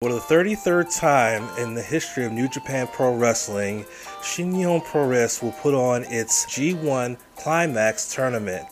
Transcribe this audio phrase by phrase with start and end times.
[0.00, 3.84] For the 33rd time in the history of New Japan Pro Wrestling,
[4.22, 8.68] Shinyon Pro-Res will put on its G1 Climax tournament.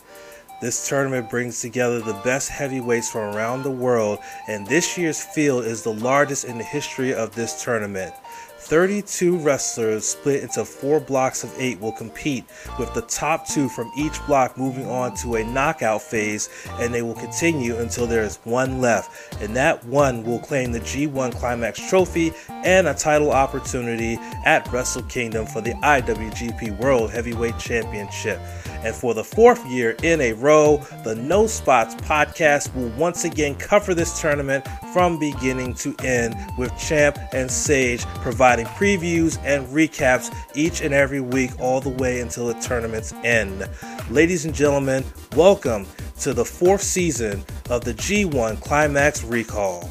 [0.61, 5.65] This tournament brings together the best heavyweights from around the world, and this year's field
[5.65, 8.13] is the largest in the history of this tournament.
[8.59, 12.43] 32 wrestlers split into four blocks of eight will compete,
[12.79, 17.01] with the top two from each block moving on to a knockout phase, and they
[17.01, 19.41] will continue until there is one left.
[19.41, 25.03] And that one will claim the G1 Climax Trophy and a title opportunity at Wrestle
[25.03, 28.39] Kingdom for the IWGP World Heavyweight Championship.
[28.83, 33.55] And for the fourth year in a row, the No Spots podcast will once again
[33.55, 40.33] cover this tournament from beginning to end with Champ and Sage providing previews and recaps
[40.55, 43.67] each and every week all the way until the tournament's end.
[44.09, 45.03] Ladies and gentlemen,
[45.35, 45.85] welcome
[46.19, 49.89] to the fourth season of the G1 Climax Recall.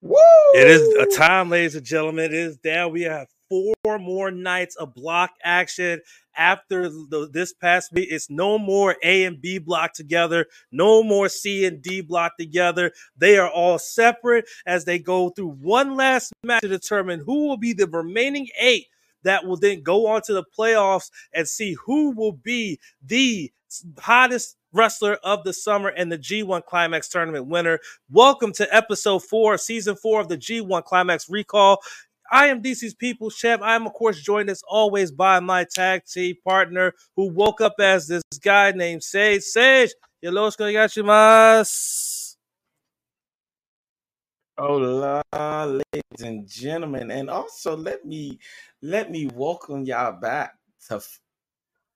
[0.00, 0.16] Woo!
[0.54, 2.26] It is a time, ladies and gentlemen.
[2.26, 2.92] It is down.
[2.92, 6.00] We have four more nights of block action
[6.36, 8.08] after the, this past week.
[8.10, 12.92] It's no more A and B block together, no more C and D block together.
[13.16, 17.56] They are all separate as they go through one last match to determine who will
[17.56, 18.86] be the remaining eight
[19.24, 23.52] that will then go on to the playoffs and see who will be the
[23.98, 27.80] hottest wrestler of the summer and the G1 Climax tournament winner.
[28.10, 31.80] Welcome to episode four, season four of the G1 Climax Recall.
[32.30, 33.62] I am DC's people Champ.
[33.62, 37.74] I am, of course, joined as always by my tag team partner who woke up
[37.80, 39.42] as this guy named Sage.
[39.42, 39.90] Sage,
[40.24, 42.36] yoroshiku onegaishimasu.
[44.58, 48.40] Hola, ladies and gentlemen, and also let me
[48.82, 50.54] let me welcome y'all back
[50.88, 51.00] to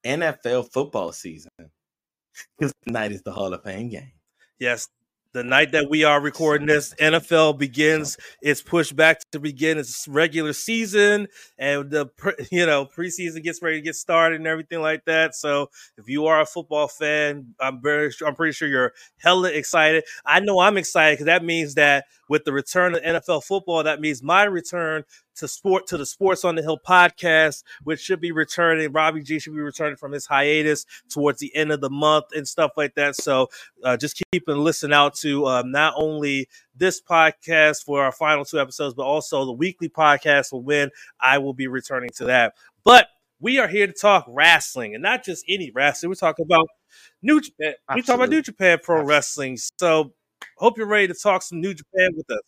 [0.05, 1.51] NFL football season
[2.57, 4.13] because tonight is the Hall of Fame game.
[4.59, 4.87] Yes,
[5.33, 10.07] the night that we are recording this, NFL begins its push back to begin its
[10.07, 12.07] regular season, and the
[12.51, 15.35] you know preseason gets ready to get started and everything like that.
[15.35, 20.03] So, if you are a football fan, I'm very, I'm pretty sure you're hella excited.
[20.25, 24.01] I know I'm excited because that means that with the return of NFL football, that
[24.01, 25.03] means my return
[25.35, 28.91] to sport to the Sports on the Hill podcast, which should be returning.
[28.91, 32.47] Robbie G should be returning from his hiatus towards the end of the month and
[32.47, 33.15] stuff like that.
[33.15, 33.49] So
[33.83, 38.45] uh, just keep and listen out to um, not only this podcast for our final
[38.45, 40.89] two episodes, but also the weekly podcast for when
[41.19, 42.55] I will be returning to that.
[42.83, 46.09] But we are here to talk wrestling and not just any wrestling.
[46.09, 46.67] We're talking about
[47.21, 47.73] New Japan.
[47.93, 49.13] We talk about New Japan Pro Absolutely.
[49.13, 49.57] Wrestling.
[49.77, 50.13] So
[50.57, 52.41] hope you're ready to talk some New Japan with us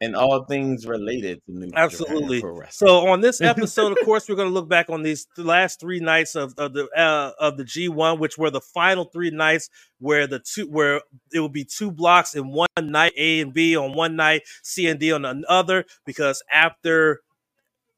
[0.00, 2.42] and all things related to New Absolutely.
[2.70, 5.80] So on this episode, of course, we're going to look back on these the last
[5.80, 9.70] three nights of, of the uh, of the G1, which were the final three nights
[9.98, 11.02] where the two where
[11.32, 14.86] it will be two blocks in one night, A and B on one night, C
[14.86, 15.84] and D on another.
[16.06, 17.20] Because after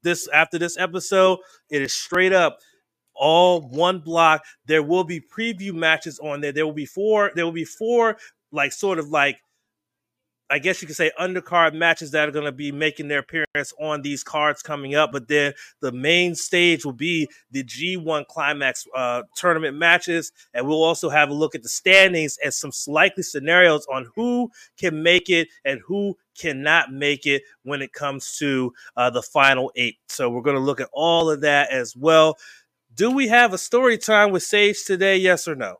[0.02, 1.38] this after this episode,
[1.70, 2.58] it is straight up
[3.14, 4.42] all one block.
[4.66, 6.52] There will be preview matches on there.
[6.52, 7.30] There will be four.
[7.34, 8.16] There will be four
[8.52, 9.40] like sort of like
[10.52, 13.72] I guess you could say undercard matches that are going to be making their appearance
[13.78, 15.12] on these cards coming up.
[15.12, 20.82] But then the main stage will be the G1 Climax uh, tournament matches, and we'll
[20.82, 25.30] also have a look at the standings and some likely scenarios on who can make
[25.30, 29.98] it and who cannot make it when it comes to uh, the final eight.
[30.08, 32.36] So we're going to look at all of that as well.
[32.92, 35.16] Do we have a story time with Sage today?
[35.16, 35.76] Yes or no?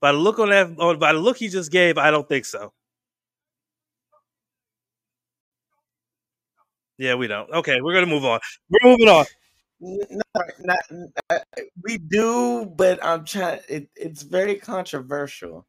[0.00, 2.72] By the look on that, by the look he just gave, I don't think so.
[6.98, 7.50] Yeah, we don't.
[7.50, 8.40] Okay, we're gonna move on.
[8.68, 9.26] We're moving on.
[9.80, 10.20] No,
[10.60, 10.78] not,
[11.30, 11.38] uh,
[11.82, 13.60] we do, but I'm trying.
[13.68, 15.66] It, it's very controversial.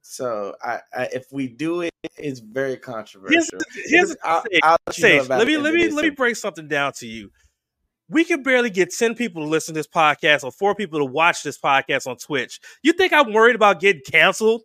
[0.00, 3.42] So, I, I, if we do it, it's very controversial.
[3.74, 7.06] Here's, here's I'll, I'll let, let me let me let me break something down to
[7.06, 7.30] you
[8.10, 11.04] we can barely get 10 people to listen to this podcast or four people to
[11.04, 12.60] watch this podcast on Twitch.
[12.82, 14.62] You think I'm worried about getting canceled?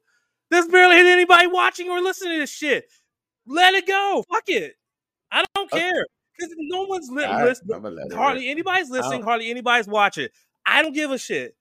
[0.50, 2.86] There's barely anybody watching or listening to this shit.
[3.46, 4.24] Let it go.
[4.32, 4.76] Fuck it.
[5.32, 6.06] I don't care.
[6.38, 8.12] Because no one's li- listening.
[8.14, 9.24] Hardly anybody's listening.
[9.24, 10.30] Hardly anybody's watching.
[10.66, 11.56] I don't give a shit.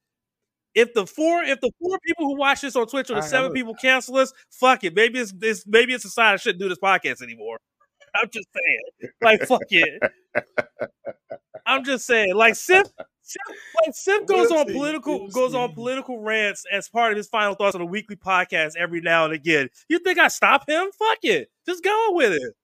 [0.75, 3.53] If the four, if the four people who watch this on Twitch or the seven
[3.53, 4.95] people cancel us, fuck it.
[4.95, 7.59] Maybe it's, it's maybe it's a sign I shouldn't do this podcast anymore.
[8.15, 9.13] I'm just saying.
[9.21, 10.03] Like fuck it.
[11.67, 12.87] I'm just saying, like Sif,
[13.23, 13.43] Sif
[13.85, 17.75] like Sif goes on political goes on political rants as part of his final thoughts
[17.75, 19.69] on a weekly podcast every now and again.
[19.89, 20.91] You think I stop him?
[20.99, 21.51] Fuck it.
[21.67, 22.55] Just go with it.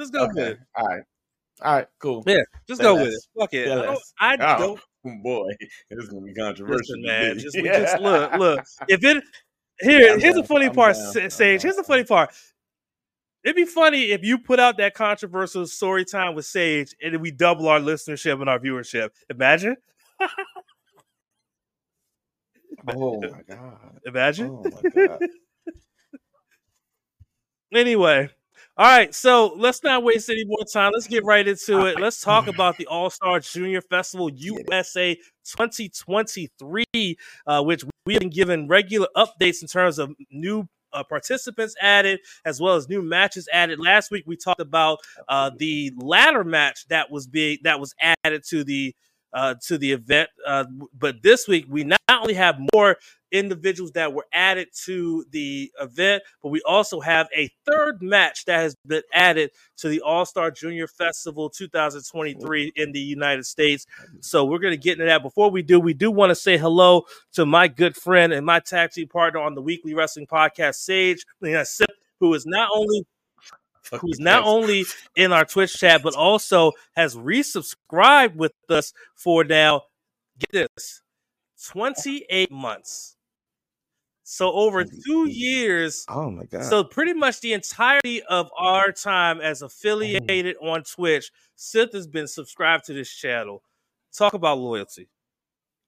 [0.00, 0.32] Just go okay.
[0.34, 0.58] with it.
[0.76, 1.02] All right.
[1.60, 2.22] All right, cool.
[2.24, 3.06] Yeah, just Say go less.
[3.06, 3.20] with it.
[3.36, 3.68] Fuck it.
[3.68, 4.80] I don't, I oh, don't
[5.22, 5.50] boy,
[5.90, 7.38] this is gonna be controversial, Listen, man.
[7.38, 7.78] Just, yeah.
[7.80, 8.64] just look, look.
[8.88, 9.24] If it
[9.80, 11.30] Here, I'm here's the funny I'm part, down.
[11.30, 11.62] Sage.
[11.62, 12.34] Here's the funny part.
[13.48, 17.30] It'd be funny if you put out that controversial story time with Sage and we
[17.30, 19.08] double our listenership and our viewership.
[19.30, 19.74] Imagine.
[22.92, 24.00] oh my god!
[24.04, 24.50] Imagine.
[24.50, 25.20] Oh my god.
[27.74, 28.28] anyway,
[28.76, 30.92] all right, so let's not waste any more time.
[30.92, 31.98] Let's get right into it.
[31.98, 35.14] Let's talk about the All Star Junior Festival USA
[35.46, 36.84] 2023,
[37.46, 40.68] uh, which we have been given regular updates in terms of new
[40.98, 43.78] uh, participants added as well as new matches added.
[43.78, 44.98] Last week we talked about
[45.28, 48.94] uh, the ladder match that was being that was added to the
[49.32, 50.30] uh, to the event.
[50.46, 50.64] Uh,
[50.98, 52.96] but this week we not only have more
[53.32, 58.58] individuals that were added to the event, but we also have a third match that
[58.58, 63.86] has been added to the All Star Junior Festival 2023 in the United States.
[64.20, 65.22] So we're going to get into that.
[65.22, 68.60] Before we do, we do want to say hello to my good friend and my
[68.60, 71.24] tag team partner on the Weekly Wrestling Podcast, Sage,
[72.20, 73.06] who is not only
[74.00, 74.84] who's not only
[75.16, 79.82] in our Twitch chat but also has resubscribed with us for now.
[80.38, 81.02] Get this,
[81.70, 83.16] twenty eight months.
[84.30, 86.04] So over two years.
[86.06, 86.64] Oh my god!
[86.64, 89.66] So pretty much the entirety of our time as oh.
[89.66, 90.68] affiliated oh.
[90.68, 93.62] on Twitch, Sith has been subscribed to this channel.
[94.12, 95.08] Talk about loyalty.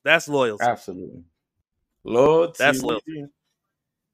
[0.05, 0.65] That's loyalty.
[0.65, 1.25] Absolutely.
[2.03, 2.55] Loyalty.
[2.59, 3.27] That's loyalty.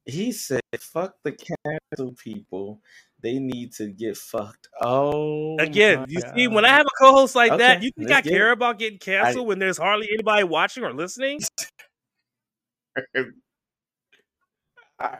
[0.03, 2.81] He said, "Fuck the cancel people.
[3.21, 6.33] They need to get fucked." Oh, again, you God.
[6.35, 8.53] see, when I have a co-host like okay, that, you think I care it.
[8.53, 11.39] about getting canceled I, when there's hardly anybody watching or listening?
[14.99, 15.19] All right.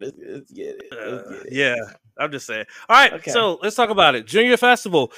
[0.00, 0.84] Let's, let's, get it.
[0.90, 1.42] Let's get it.
[1.42, 1.76] Uh, yeah,
[2.18, 2.66] I'm just saying.
[2.88, 3.30] All right, okay.
[3.30, 4.26] so let's talk about it.
[4.26, 5.12] Junior Festival.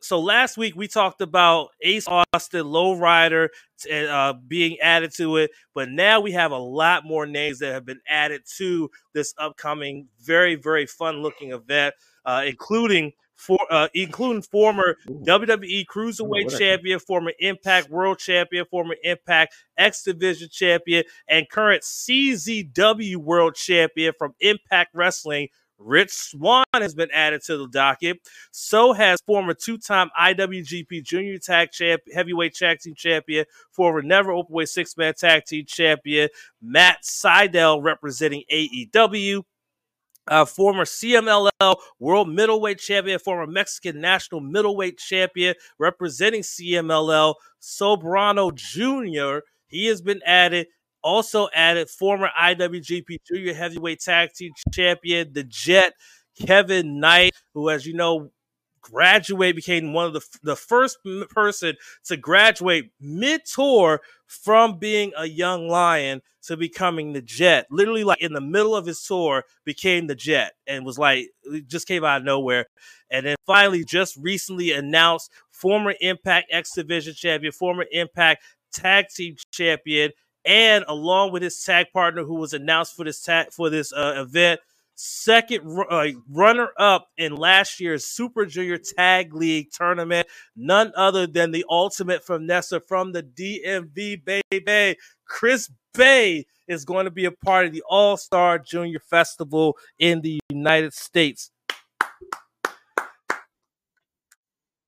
[0.00, 3.48] So last week we talked about Ace Austin, Lowrider,
[3.90, 7.86] uh, being added to it, but now we have a lot more names that have
[7.86, 11.94] been added to this upcoming, very very fun looking event,
[12.24, 13.12] uh, including
[13.42, 20.48] for uh, including former WWE Cruiserweight Champion, former Impact World Champion, former Impact X Division
[20.48, 25.48] Champion, and current CZW World Champion from Impact Wrestling.
[25.78, 28.18] Rich Swann has been added to the docket.
[28.52, 34.68] So has former two-time IWGP Junior Tag Champ, Heavyweight Tag Team Champion, former Never Openweight
[34.68, 36.28] Six-Man Tag Team Champion
[36.60, 39.42] Matt Sydal representing AEW
[40.28, 49.44] uh, former CMLL World Middleweight Champion, former Mexican National Middleweight Champion, representing CMLL, Soberano Jr.
[49.66, 50.66] He has been added.
[51.04, 55.94] Also added former IWGP Junior Heavyweight Tag Team Champion, the Jet,
[56.40, 58.30] Kevin Knight, who, as you know,
[58.82, 60.98] graduate became one of the the first
[61.30, 64.00] person to graduate mid tour
[64.32, 67.66] from being a young lion to becoming the jet.
[67.70, 71.28] Literally like in the middle of his tour became the jet and was like
[71.66, 72.66] just came out of nowhere.
[73.10, 78.42] And then finally just recently announced former impact x division champion former impact
[78.72, 80.10] tag team champion
[80.44, 84.14] and along with his tag partner who was announced for this tag for this uh,
[84.16, 84.60] event
[84.94, 90.26] second uh, runner up in last year's Super Junior Tag League tournament.
[90.56, 94.98] None other than the ultimate finesse from the DMV baby.
[95.26, 100.20] Chris Bey is going to be a part of the All Star Junior Festival in
[100.20, 101.50] the United States.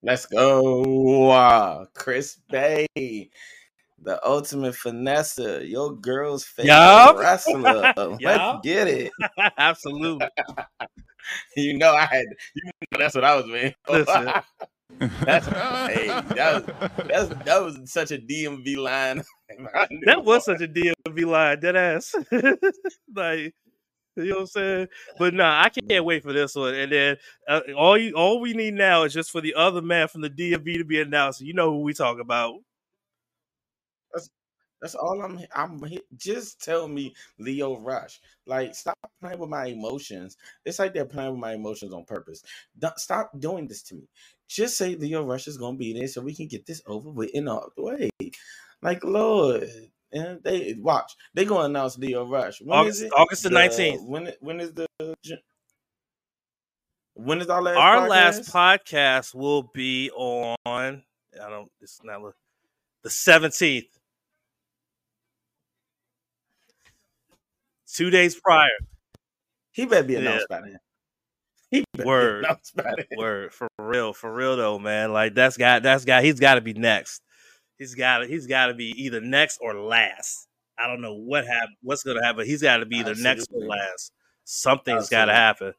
[0.02, 3.30] Let's go, uh, Chris Bey
[4.04, 7.16] the ultimate finesse, your girl's favorite yep.
[7.16, 7.60] wrestler.
[7.96, 8.62] Let's yep.
[8.62, 9.12] get it.
[9.58, 10.28] Absolutely.
[11.56, 12.26] you know I had.
[12.54, 13.74] You know that's what I was mean.
[15.24, 16.06] that's hey,
[16.36, 19.22] that was that's, that was such a DMV line.
[20.04, 21.60] that was such a DMV line.
[21.60, 22.14] Dead ass.
[23.14, 23.54] like.
[24.16, 24.88] You know what I'm saying?
[25.18, 26.72] But nah, I can't wait for this one.
[26.72, 27.16] And then
[27.48, 30.30] uh, all you, all we need now is just for the other man from the
[30.30, 31.40] DMV to be announced.
[31.40, 32.60] You know who we talk about.
[34.14, 34.30] That's
[34.84, 35.40] that's all I'm.
[35.54, 35.82] I'm
[36.16, 38.20] just tell me Lio Rush.
[38.46, 40.36] Like, stop playing with my emotions.
[40.66, 42.42] It's like they're playing with my emotions on purpose.
[42.78, 44.08] Don't, stop doing this to me.
[44.46, 47.30] Just say Lio Rush is gonna be there so we can get this over with
[47.30, 48.10] in out the way.
[48.82, 49.66] Like, Lord,
[50.12, 51.16] and they watch.
[51.32, 52.60] They gonna announce Lio Rush.
[52.60, 54.02] When August, August the nineteenth.
[54.02, 54.86] When when is the
[57.14, 57.78] when is our last?
[57.78, 58.08] Our podcast?
[58.08, 60.56] last podcast will be on.
[60.66, 61.02] I
[61.32, 61.70] don't.
[61.80, 62.20] It's not
[63.02, 63.86] the seventeenth.
[67.94, 68.68] Two days prior.
[69.72, 70.60] He better be announced yeah.
[70.60, 70.78] by then.
[71.70, 72.46] He word,
[73.16, 75.12] word for real, for real though, man.
[75.12, 77.22] Like that's got that's got he's got to be next.
[77.78, 80.46] He's got to he's got to be either next or last.
[80.78, 82.46] I don't know what happened, what's going to happen.
[82.46, 84.12] He's got to be the next or last.
[84.44, 85.72] Something's got to happen.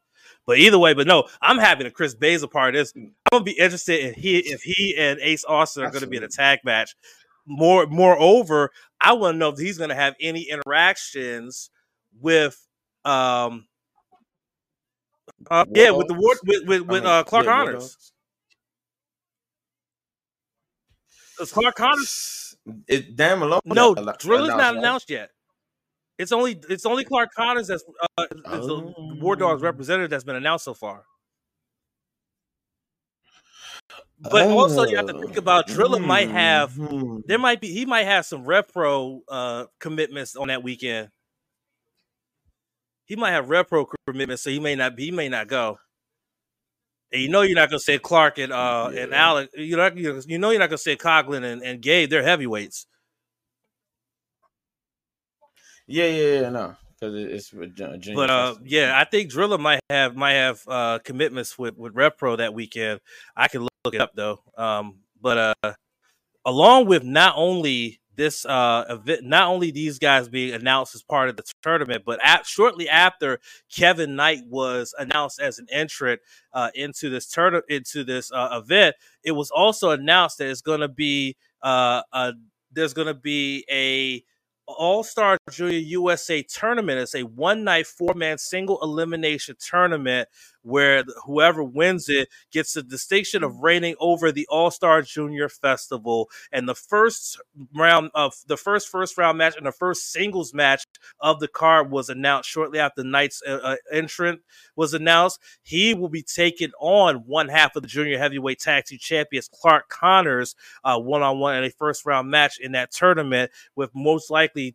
[0.46, 2.92] But either way, but no, I'm happy that Chris a part of this.
[2.92, 3.04] Mm.
[3.04, 6.16] I'm gonna be interested if he if he and Ace Austin are going to be
[6.16, 6.94] in a tag match.
[7.46, 8.70] More moreover,
[9.00, 11.70] I want to know if he's going to have any interactions
[12.20, 12.58] with
[13.04, 13.66] um
[15.50, 18.12] uh, yeah with the war with with, with uh, Clark yeah, War Connors.
[21.52, 22.56] Clark Connors
[22.88, 23.60] It, Dan Moloney.
[23.66, 25.30] no annou- Drilla's not announced yet.
[26.18, 27.84] It's only it's only Clark Connors that's
[28.18, 29.66] uh, is the War Dogs Oh.
[29.66, 31.04] representative that's been announced so far.
[34.18, 37.22] But also you have to think about Driller might have Mhm.
[37.26, 41.10] there might be he might have some Rev Pro uh commitments on that weekend.
[43.06, 45.78] He might have repro Pro commitments, so he may not he may not go.
[47.12, 49.16] And you know you're not gonna say Clark and uh and Yeah.
[49.16, 49.50] Alec.
[49.54, 49.90] You know
[50.26, 52.10] you know you're not gonna say Coughlin and, and Gabe.
[52.10, 52.86] They're heavyweights.
[55.86, 57.50] Yeah, yeah, yeah, no, because it's
[58.12, 62.16] But uh, yeah, I think Drilla might have might have uh, commitments with with Rev
[62.16, 63.00] Pro that weekend.
[63.36, 64.40] I can look it up though.
[64.56, 65.74] Um, but uh,
[66.44, 71.28] along with not only this uh event, not only these guys being announced as part
[71.28, 73.38] of the tournament, but at, shortly after
[73.74, 76.20] Kevin Knight was announced as an entrant
[76.52, 80.80] uh, into this turn into this uh, event, it was also announced that it's going
[80.80, 82.32] to be uh, a
[82.72, 84.22] there's going to be a
[84.66, 86.98] all Star Junior USA tournament.
[86.98, 90.28] It's a one night, four man single elimination tournament
[90.66, 96.28] where whoever wins it gets the distinction of reigning over the All Star Junior Festival.
[96.50, 97.40] And the first
[97.72, 100.84] round of the first first round match and the first singles match
[101.20, 104.40] of the card was announced shortly after Knight's uh, uh, entrant
[104.74, 105.38] was announced.
[105.62, 109.88] He will be taking on one half of the junior heavyweight tag team champions, Clark
[109.88, 114.74] Connors, one on one in a first round match in that tournament, with most likely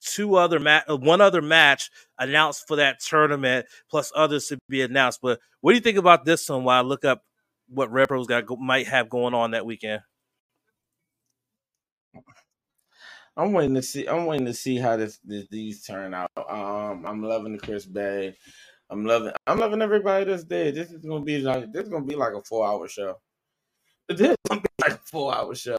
[0.00, 5.20] two other match, one other match announced for that tournament, plus others to be announced.
[5.22, 6.64] But what do you think about this one?
[6.64, 7.22] While I look up
[7.68, 10.00] what Rev Pro's got might have going on that weekend.
[13.36, 14.06] I'm waiting to see.
[14.06, 16.30] I'm waiting to see how this, this these turn out.
[16.36, 18.36] Um, I'm loving the Chris Bey.
[18.90, 19.32] I'm loving.
[19.46, 20.72] I'm loving everybody that's there.
[20.72, 21.72] This is gonna be like.
[21.72, 23.16] This is gonna be like a four hour show.
[24.08, 25.76] This is gonna be like a four hour show.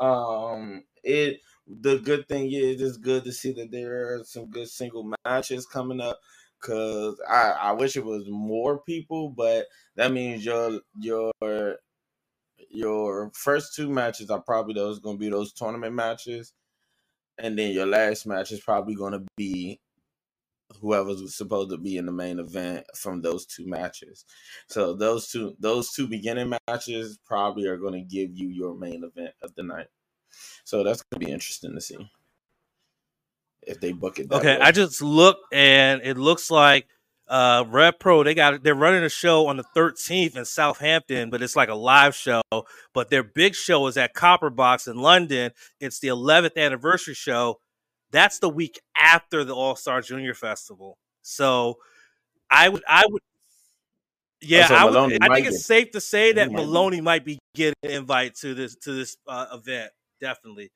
[0.00, 1.40] Um, it.
[1.66, 5.66] The good thing is, it's good to see that there are some good single matches
[5.66, 6.20] coming up.
[6.60, 9.66] Cause I, I wish it was more people, but
[9.96, 11.32] that means your your
[12.70, 16.52] your first two matches are probably those to be those tournament matches,
[17.38, 19.80] and then your last match is probably to be
[20.80, 24.24] whoever's supposed to be in the main event from those two matches.
[24.68, 29.34] So those two those two beginning matches probably are to give you your main event
[29.42, 29.88] of the night.
[30.64, 32.10] So that's going to be interesting to see
[33.62, 34.30] if they book it.
[34.30, 34.60] Okay, way.
[34.60, 36.86] I just looked and it looks like
[37.28, 41.42] uh Rev Pro they got they're running a show on the 13th in Southampton, but
[41.42, 42.42] it's like a live show.
[42.92, 45.52] But their big show is at Copper Box in London.
[45.80, 47.60] It's the 11th anniversary show.
[48.10, 50.98] That's the week after the All Star Junior Festival.
[51.22, 51.78] So
[52.50, 53.22] I would I would
[54.44, 56.50] yeah, I, would, I think it's safe to say that.
[56.50, 59.92] Moloney might be getting an invite to this to this uh, event.
[60.22, 60.70] Definitely,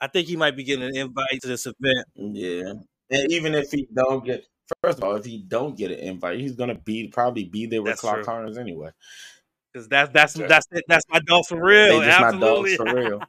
[0.00, 2.06] I think he might be getting an invite to this event.
[2.14, 2.72] Yeah,
[3.10, 4.46] and even if he don't get,
[4.82, 7.82] first of all, if he don't get an invite, he's gonna be probably be there
[7.82, 8.24] with That's Clark true.
[8.24, 8.90] Connors anyway.
[9.72, 10.48] Because that's that's Sure.
[10.48, 10.84] that's it.
[10.88, 12.00] that's my dog for real.
[12.00, 12.76] They just my Absolutely.
[12.76, 13.22] dogs for real.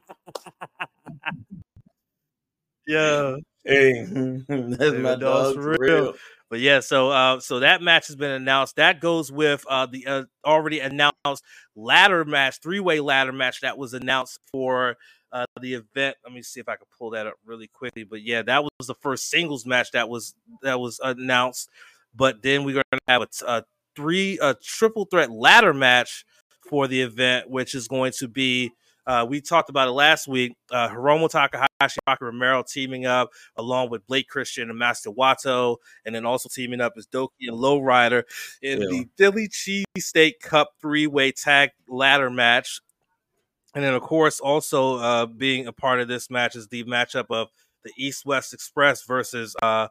[2.86, 3.36] yeah.
[3.64, 4.04] Hey,
[4.48, 6.02] that's my my for for real.
[6.04, 6.14] real.
[6.50, 8.76] But yeah, so uh, so that match has been announced.
[8.76, 11.44] That goes with uh, the uh, already announced
[11.76, 14.96] ladder match, three way ladder match that was announced for
[15.32, 16.16] uh, the event.
[16.24, 18.04] Let me see if I can pull that up really quickly.
[18.04, 21.70] But yeah, that was the first singles match that was that was announced.
[22.14, 26.24] But then we're gonna have a three a triple threat ladder match
[26.68, 28.72] for the event, which is going to be.
[29.06, 30.54] Uh, we talked about it last week.
[30.70, 36.14] Uh, Hiromu Takahashi, Rocky Romero teaming up along with Blake Christian and Master Wato, and
[36.14, 38.24] then also teaming up is Doki and Lowrider
[38.60, 38.86] in Yeah.
[38.88, 42.80] the Philly Cheesesteak Cup three way tag ladder match.
[43.78, 47.26] And then, of course, also uh, being a part of this match is the matchup
[47.30, 47.46] of
[47.84, 49.86] the East West Express versus uh,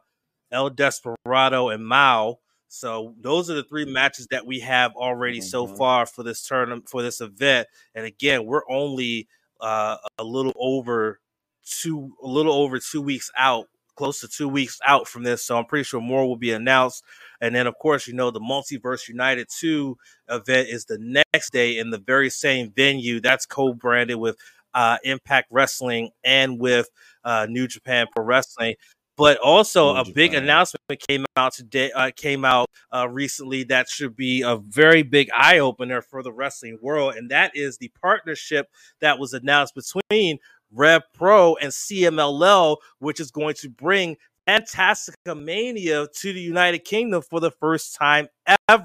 [0.52, 2.38] El Desperado and Mao.
[2.68, 5.78] So those are the three matches that we have already so Mhm.
[5.78, 7.66] far for this tournament for this event.
[7.94, 9.26] And again, we're only
[9.58, 11.20] uh, a little over
[11.64, 15.44] two, a little over two weeks out, close to two weeks out from this.
[15.44, 17.02] So I'm pretty sure more will be announced.
[17.40, 21.78] And then, of course, you know the Multiverse United Two event is the next day
[21.78, 23.20] in the very same venue.
[23.20, 24.36] That's co-branded with
[24.72, 26.88] uh, Impact Wrestling and with
[27.24, 28.76] uh, New Japan Pro Wrestling.
[29.16, 30.14] But also New a Japan.
[30.14, 31.90] big announcement came out today.
[31.90, 36.32] Uh, came out uh, recently that should be a very big eye opener for the
[36.32, 38.68] wrestling world, and that is the partnership
[39.00, 40.38] that was announced between
[40.72, 47.22] Rev Pro and CMLL, which is going to bring Fantastica Mania to the United Kingdom
[47.22, 48.28] for the first time
[48.68, 48.84] ever.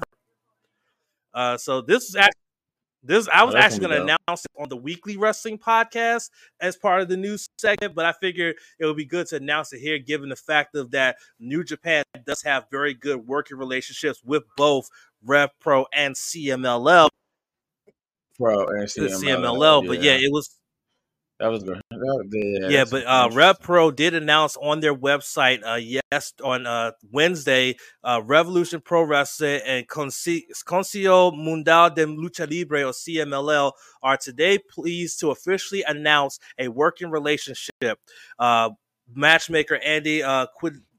[1.32, 2.40] Uh, so this is actually
[3.06, 6.74] this I was oh, actually going to announce it on the weekly wrestling podcast as
[6.74, 9.80] part of the news segment, but I figured it would be good to announce it
[9.80, 14.44] here, given the fact of that New Japan does have very good working relationships with
[14.56, 14.88] both
[15.22, 17.08] Rev Pro and CMLL.
[18.38, 19.88] Pro and CMLL, CMLL yeah.
[19.88, 20.58] but yeah, it was
[21.40, 21.80] that was good.
[22.32, 26.92] Yeah, yeah but uh, Rev Pro did announce on their website, uh, yes, on uh,
[27.10, 33.72] Wednesday, uh, Revolution Pro Wrestling and Consejo Mundial de Lucha Libre or CMLL
[34.02, 37.98] are today pleased to officially announce a working relationship.
[38.38, 38.70] Uh,
[39.12, 40.46] matchmaker Andy uh,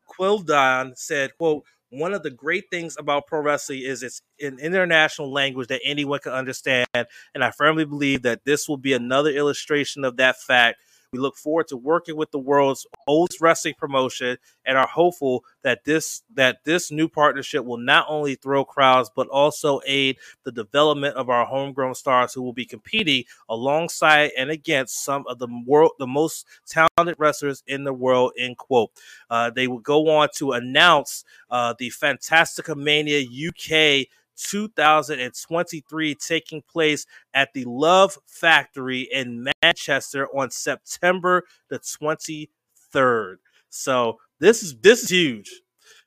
[0.08, 5.32] Quildan said, "quote." One of the great things about pro wrestling is it's an international
[5.32, 6.88] language that anyone can understand.
[6.94, 10.78] And I firmly believe that this will be another illustration of that fact
[11.16, 15.86] we look forward to working with the world's oldest wrestling promotion and are hopeful that
[15.86, 21.16] this that this new partnership will not only throw crowds but also aid the development
[21.16, 25.92] of our homegrown stars who will be competing alongside and against some of the world
[26.00, 28.34] the most talented wrestlers in the world.
[28.38, 28.92] End quote.
[29.30, 37.06] Uh, they will go on to announce uh, the Fantastica Mania UK 2023 taking place
[37.34, 43.36] at the Love Factory in Manchester on September the 23rd.
[43.70, 45.62] So this is this is huge.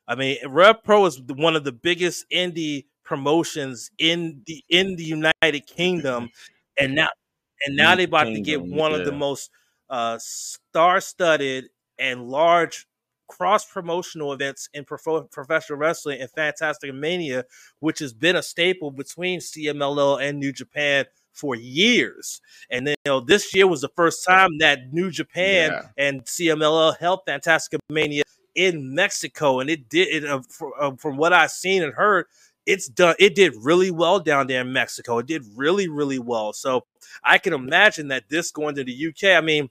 [0.07, 5.05] I mean, Rev Pro is one of the biggest indie promotions in the in the
[5.05, 6.31] United Kingdom,
[6.79, 7.09] and now
[7.67, 8.99] and now they're about Kingdom, to get one yeah.
[8.99, 9.51] of the most
[9.91, 11.69] uh, star-studded
[11.99, 12.87] and large
[13.29, 17.45] cross promotional events in prof- professional wrestling and Fantastic Mania,
[17.81, 22.41] which has been a staple between CMLL and New Japan for years.
[22.71, 26.07] And then you know, this year was the first time that New Japan yeah.
[26.07, 30.25] and CMLL held Fantastic Mania in Mexico, and it did.
[30.25, 32.27] It, uh, for, uh, from what I've seen and heard,
[32.67, 33.15] it's done.
[33.21, 35.19] It did really well down there in Mexico.
[35.19, 36.53] It did really, really well.
[36.53, 36.85] So
[37.23, 39.37] I can imagine that this going to the UK.
[39.37, 39.71] I mean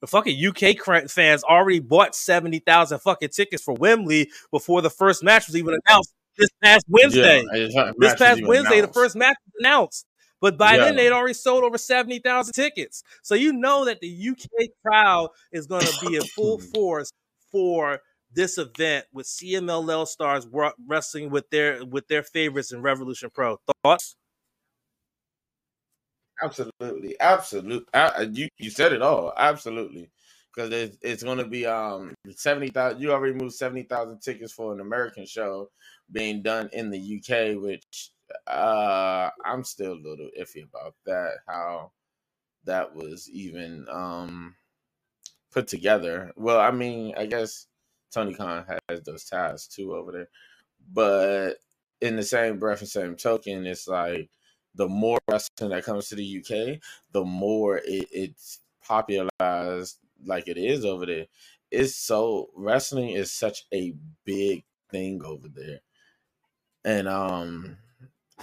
[0.00, 5.46] the fucking UK fans already bought 70,000 fucking tickets for Wembley before the first match
[5.46, 7.42] was even announced this past Wednesday.
[7.52, 8.94] Yeah, this past Wednesday, announced.
[8.94, 10.06] the first match was announced.
[10.40, 10.84] But by yeah.
[10.84, 13.02] then, they'd already sold over 70,000 tickets.
[13.22, 17.10] So you know that the UK crowd is going to be in full force
[17.50, 18.00] for
[18.32, 20.46] this event with CMLL stars
[20.86, 23.58] wrestling with their with their favorites in Revolution Pro.
[23.82, 24.16] Thoughts?
[26.42, 27.86] Absolutely, absolutely.
[27.94, 29.32] I, you you said it all.
[29.36, 30.10] Absolutely,
[30.54, 33.00] because it's, it's going to be um seventy thousand.
[33.00, 35.70] You already moved seventy thousand tickets for an American show
[36.12, 38.10] being done in the UK, which
[38.46, 41.38] uh I'm still a little iffy about that.
[41.46, 41.92] How
[42.64, 44.56] that was even um
[45.52, 46.32] put together.
[46.36, 47.66] Well, I mean, I guess
[48.12, 50.28] Tony Khan has those ties too over there,
[50.92, 51.54] but
[52.00, 54.30] in the same breath and same token, it's like
[54.76, 56.80] the more wrestling that comes to the UK,
[57.12, 61.26] the more it, it's popularized like it is over there.
[61.70, 65.80] It's so wrestling is such a big thing over there,
[66.84, 67.78] and um,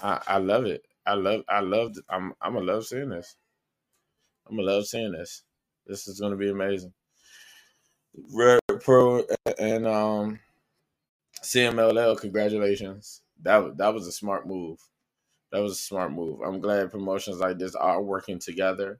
[0.02, 0.86] I, I love it.
[1.06, 3.36] I love I love I'm I'm gonna love seeing this.
[4.48, 5.44] I'm gonna love seeing this.
[5.86, 6.94] This is gonna be amazing.
[8.34, 9.24] Rev Pro
[9.60, 10.40] and um
[11.42, 13.22] CMLL, congratulations.
[13.42, 14.80] That that was a smart move
[15.54, 16.42] that was a smart move.
[16.42, 19.00] I'm glad promotions like this are working together.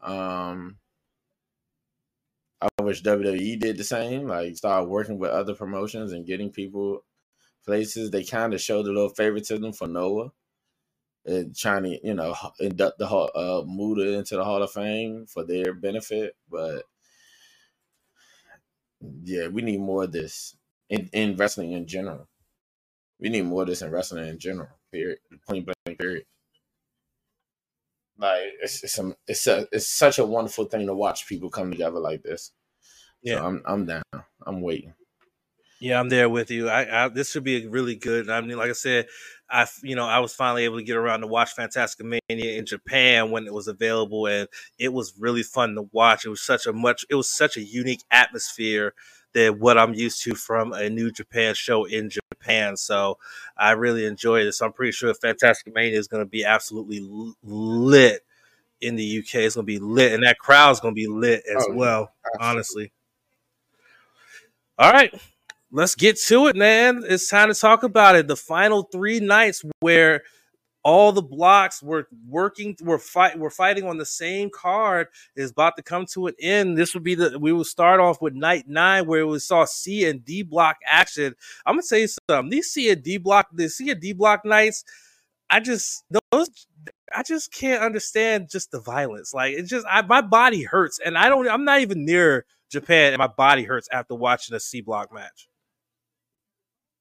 [0.00, 0.78] Um,
[2.60, 7.04] I wish WWE did the same, like start working with other promotions and getting people
[7.64, 8.10] places.
[8.10, 10.32] They kind of showed a little favoritism for Noah,
[11.24, 15.44] and trying to you know induct the uh, Muta into the Hall of Fame for
[15.44, 16.34] their benefit.
[16.50, 16.82] But
[19.22, 20.56] yeah, we need more of this
[20.90, 22.26] in, in wrestling in general.
[23.20, 24.70] We need more of this in wrestling in general.
[24.96, 25.18] Period.
[25.46, 25.98] Point blank.
[25.98, 26.24] Period.
[28.18, 31.70] Like it's it's a, it's a it's such a wonderful thing to watch people come
[31.70, 32.52] together like this.
[33.22, 34.02] Yeah, so I'm I'm down.
[34.46, 34.94] I'm waiting.
[35.78, 36.70] Yeah, I'm there with you.
[36.70, 38.30] I, I, this should be really good.
[38.30, 39.08] I mean, like I said,
[39.50, 42.64] I you know I was finally able to get around to watch Fantastic Mania in
[42.64, 46.24] Japan when it was available, and it was really fun to watch.
[46.24, 48.94] It was such a much it was such a unique atmosphere
[49.36, 52.74] than what I'm used to from a New Japan show in Japan.
[52.76, 53.18] So
[53.56, 54.62] I really enjoy this.
[54.62, 57.06] I'm pretty sure Fantastic Mania is going to be absolutely
[57.42, 58.22] lit
[58.80, 59.36] in the UK.
[59.36, 62.12] It's gonna be lit, and that crowd's gonna be lit as Oh, well.
[62.26, 62.48] absolutely.
[62.50, 62.92] Honestly.
[64.78, 65.14] All right,
[65.72, 67.02] let's get to it, man.
[67.08, 68.28] It's time to talk about it.
[68.28, 70.22] The final three nights where
[70.86, 75.76] all the blocks were working, were fight, were fighting on the same card is about
[75.76, 76.78] to come to an end.
[76.78, 80.04] This would be the we will start off with night nine where we saw C
[80.08, 81.34] and D block action.
[81.66, 82.50] I'm gonna you something.
[82.50, 84.84] These C and D block, the C and D block nights,
[85.50, 86.68] I just those
[87.12, 89.34] I just can't understand just the violence.
[89.34, 91.48] Like it just I, my body hurts, and I don't.
[91.48, 95.48] I'm not even near Japan, and my body hurts after watching a C block match.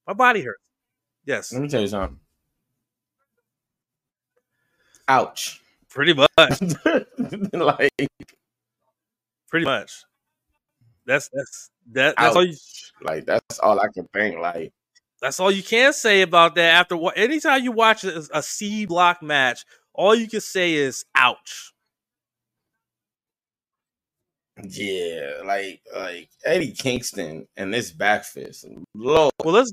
[0.08, 0.64] My body hurts.
[1.24, 2.20] Yes, Let me tell you something.
[5.08, 5.62] Ouch.
[5.90, 6.28] pretty much.
[7.54, 7.92] like
[9.50, 10.04] Pretty much.
[11.06, 12.16] That's that's that.
[12.18, 12.46] That's all.
[12.46, 12.56] You.
[13.02, 14.40] Like that's all I can think.
[14.40, 14.74] Like
[15.22, 16.74] that's all you can say about that.
[16.74, 19.64] After what, anytime you watch a, a C block match,
[19.94, 21.72] all you can say is "ouch."
[24.64, 28.66] yeah, like like Eddie Kingston and this back fist.
[28.94, 29.34] Lord.
[29.44, 29.72] Well, let's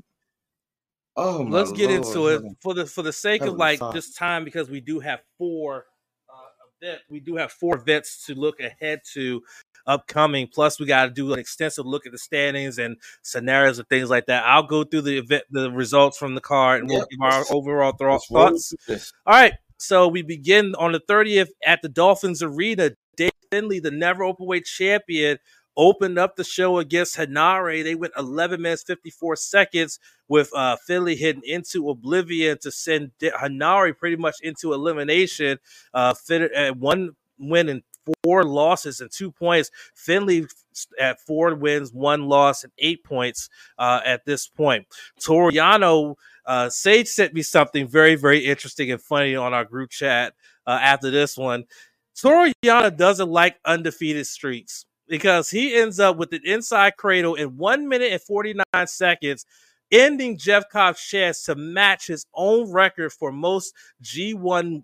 [1.15, 2.05] Oh let's get Lord.
[2.05, 5.21] into it for the for the sake of like this time because we do have
[5.37, 5.85] four
[6.29, 9.43] uh, event, we do have four events to look ahead to
[9.85, 10.47] upcoming.
[10.47, 14.09] Plus, we got to do an extensive look at the standings and scenarios and things
[14.09, 14.43] like that.
[14.45, 17.91] I'll go through the event, the results from the card, and we'll give our overall
[17.91, 18.73] thoughts.
[18.89, 19.53] All right.
[19.77, 22.91] So we begin on the 30th at the Dolphins Arena.
[23.17, 25.37] Dave Finley, the never open weight champion,
[25.77, 27.83] opened up the show against Hanare.
[27.83, 33.97] They went 11 minutes 54 seconds with uh, Finlay hitting into oblivion to send Hanare
[33.97, 35.59] pretty much into elimination.
[35.93, 37.83] Uh, uh, one win and
[38.23, 39.71] four losses and two points.
[39.95, 40.45] Finlay
[40.99, 44.85] at four wins, one loss, and eight points uh, at this point.
[45.19, 49.89] Toru Yano uh, Sage sent me something very, very interesting and funny on our group
[49.89, 50.33] chat
[50.67, 51.65] uh, after this one.
[52.15, 57.55] Toru Yano doesn't like undefeated streaks because he ends up with an inside cradle in
[57.55, 59.45] one minute and 49 seconds,
[59.91, 64.81] ending Jeff Cobb's chance to match his own record for most G1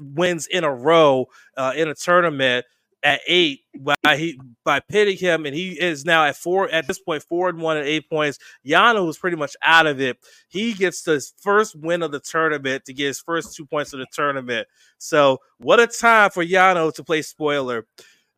[0.00, 2.66] wins in a row uh, in a tournament
[3.04, 3.60] at eight
[4.02, 7.48] by he by pitting him, and he is now at four at this point four
[7.48, 8.40] and one at eight points.
[8.66, 10.18] Yano was pretty much out of it.
[10.48, 14.00] He gets his first win of the tournament to get his first two points of
[14.00, 14.66] the tournament.
[14.98, 17.86] So what a time for Yano to play spoiler.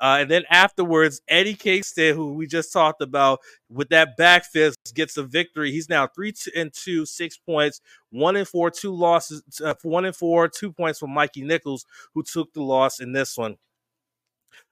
[0.00, 4.78] Uh, and then afterwards, Eddie Kingston, who we just talked about, with that back fist,
[4.94, 5.70] gets a victory.
[5.70, 10.16] He's now three and two, six points, one and four, two losses, uh, one and
[10.16, 11.84] four, two points from Mikey Nichols,
[12.14, 13.56] who took the loss in this one.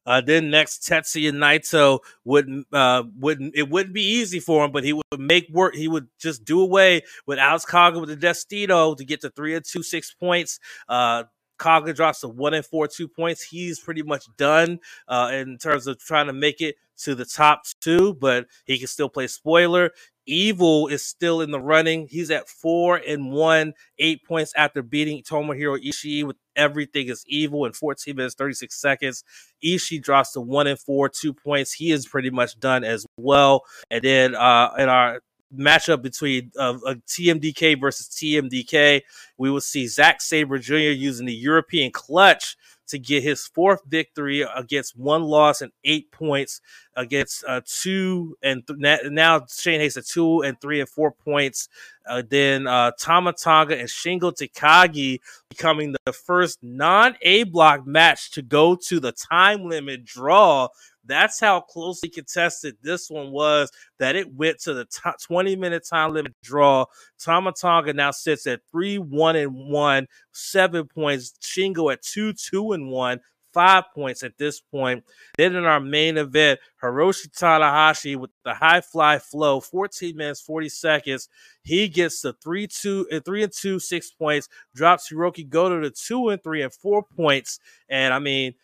[0.07, 4.83] Uh, then next, Tetsuya Naito would uh, wouldn't it wouldn't be easy for him, but
[4.83, 5.75] he would make work.
[5.75, 9.55] He would just do away with Alex Kaga with the Destino to get to three
[9.55, 10.61] and two, six points.
[10.89, 11.25] Uh,
[11.59, 13.43] Kaga drops to one and four, two points.
[13.43, 17.63] He's pretty much done uh, in terms of trying to make it to the top
[17.81, 19.93] two, but he can still play spoiler.
[20.27, 22.07] Evil is still in the running.
[22.07, 27.65] He's at four and one, eight points after beating Tomohiro Ishii with everything is evil
[27.65, 29.25] in 14 minutes, 36 seconds.
[29.65, 31.73] Ishii drops to one and four, two points.
[31.73, 33.63] He is pretty much done as well.
[33.91, 35.23] And then uh, in our
[35.57, 39.03] matchup between uh, uh, TMDK versus TMDK,
[39.37, 40.75] we will see Zack Sabre Jr.
[40.75, 42.57] using the European clutch
[42.89, 46.61] to get his fourth victory against one loss and eight points
[46.97, 51.69] against uh, two and th- now Shane Haste at two and three and four points.
[52.09, 58.31] Uh, then uh, Tama Tonga and Shingo Takagi becoming the first non A block match
[58.33, 60.69] to go to the time limit draw.
[61.09, 65.85] That's how closely contested this one was that it went to the t- 20 minute
[65.89, 66.85] time limit draw.
[67.19, 71.33] Tama Tonga now sits at 3 1 and 1, seven points.
[71.43, 73.21] Shingo at 2 2 and 1,
[73.53, 75.05] five points at this point.
[75.37, 80.69] Then in our main event, Hiroshi Tanahashi with the high fly flow, 14 minutes, 40
[80.69, 81.29] seconds.
[81.63, 85.91] He gets the 3 2 and 3 and 2, six points, drops Hirooki Goto to
[85.91, 87.61] 2 and 3 and 4 points.
[87.89, 88.55] And I mean,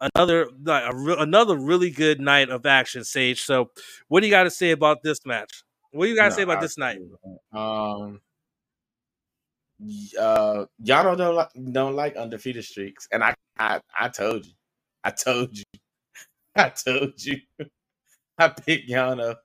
[0.00, 3.42] another another really good night of action, Sage.
[3.42, 3.70] So,
[4.08, 5.62] what do you got to say about this match?
[5.92, 6.98] What do you got to No, say about I this night?
[7.52, 8.20] Um,
[10.18, 14.52] uh, y'all don't like don't like undefeated streaks, and I, I, I told you,
[15.04, 15.64] I told you,
[16.56, 17.40] I told you,
[18.38, 19.36] I picked Yano.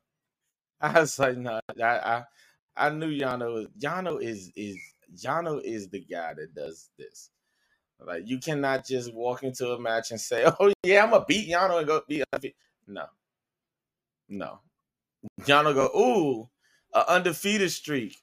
[0.81, 2.23] I was like, no, I, I,
[2.75, 3.53] I knew Yano.
[3.53, 4.77] was- Yano is is
[5.17, 7.29] Yano is the guy that does this.
[8.05, 11.49] Like, you cannot just walk into a match and say, "Oh yeah, I'm gonna beat
[11.49, 12.55] Yano and go beat." undefeated."
[12.87, 13.05] No,
[14.29, 14.59] no.
[15.41, 16.49] Yano go, ooh,
[16.93, 18.17] a undefeated streak.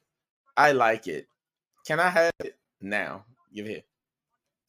[0.56, 1.26] I like it.
[1.86, 3.24] Can I have it now?
[3.54, 3.82] Give it here.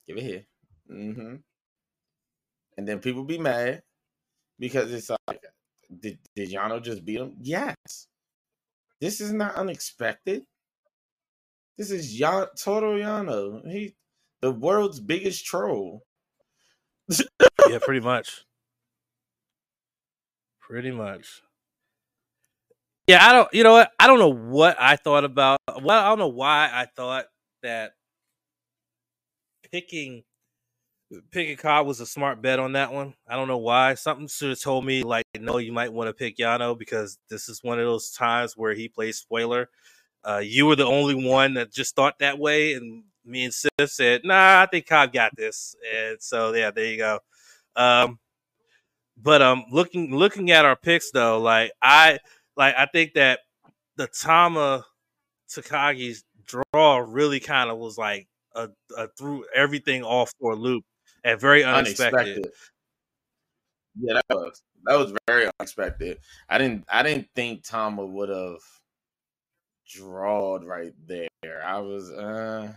[0.07, 0.45] Give it here.
[0.91, 1.35] Mm-hmm.
[2.77, 3.83] and then people be mad
[4.59, 5.41] because it's like,
[5.99, 7.35] did, did Yano just beat him?
[7.39, 8.07] Yes.
[8.99, 10.43] This is not unexpected.
[11.77, 13.65] This is Yan- Toru Yano.
[13.69, 13.95] He,
[14.43, 16.03] the world's biggest troll.
[17.07, 18.43] yeah, pretty much.
[20.59, 21.41] Pretty much.
[23.07, 23.47] Yeah, I don't.
[23.53, 23.91] You know what?
[23.97, 25.59] I don't know what I thought about.
[25.81, 27.27] Well, I don't know why I thought
[27.61, 27.93] that
[29.71, 30.23] picking
[31.31, 33.13] picking Cobb was a smart bet on that one.
[33.25, 33.93] I don't know why.
[33.93, 37.47] Something should have told me like, no, you might want to pick Yano because this
[37.47, 39.69] is one of those times where he plays spoiler.
[40.21, 43.89] Uh, you were the only one that just thought that way, and me and Sif
[43.89, 47.19] said, "Nah, I think Cobb got this." And so, yeah, there you go.
[47.75, 48.19] Um,
[49.17, 52.19] but um, looking looking at our picks though, like I
[52.57, 53.39] like I think that
[53.95, 54.85] the Tama
[55.49, 60.83] Takagi's draw really kind of was like a, a threw everything off for a loop
[61.23, 62.19] and very unexpected.
[62.19, 62.51] unexpected.
[63.99, 66.17] Yeah, that was that was very unexpected.
[66.49, 68.57] I didn't I didn't think Tama would have
[69.87, 71.27] drawed right there.
[71.63, 72.73] I was uh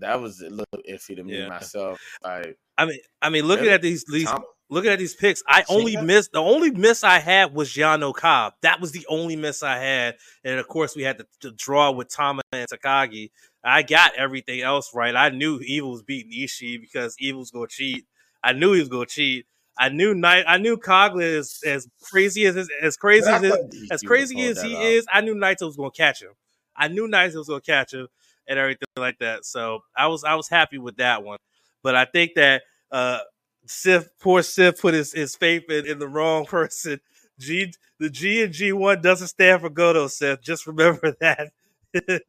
[0.00, 1.48] that was a little iffy to me yeah.
[1.48, 2.00] myself.
[2.24, 3.74] I I mean I mean looking really?
[3.74, 4.44] at these these Tama?
[4.70, 8.54] looking at these picks, I only missed the only miss I had was Yano Cobb.
[8.62, 11.90] That was the only miss I had, and of course we had to, to draw
[11.90, 13.30] with Tama and Takagi.
[13.64, 15.14] I got everything else right.
[15.14, 18.06] I knew Evil was beating Ishii because Evil's gonna cheat.
[18.42, 19.46] I knew he was gonna cheat.
[19.78, 20.44] I knew Night.
[20.48, 23.52] I knew Coughlin is as crazy as as crazy as
[23.90, 25.06] as crazy as he is.
[25.12, 26.32] I knew Naito was gonna catch him.
[26.76, 28.08] I knew Naito was gonna catch him
[28.48, 29.44] and everything like that.
[29.44, 31.38] So I was I was happy with that one.
[31.82, 33.20] But I think that uh
[33.66, 37.00] Sif, poor Sif, put his, his faith in, in the wrong person.
[37.38, 40.42] G, the G and G one doesn't stand for Goto, Seth.
[40.42, 41.52] Just remember that.
[41.92, 42.22] it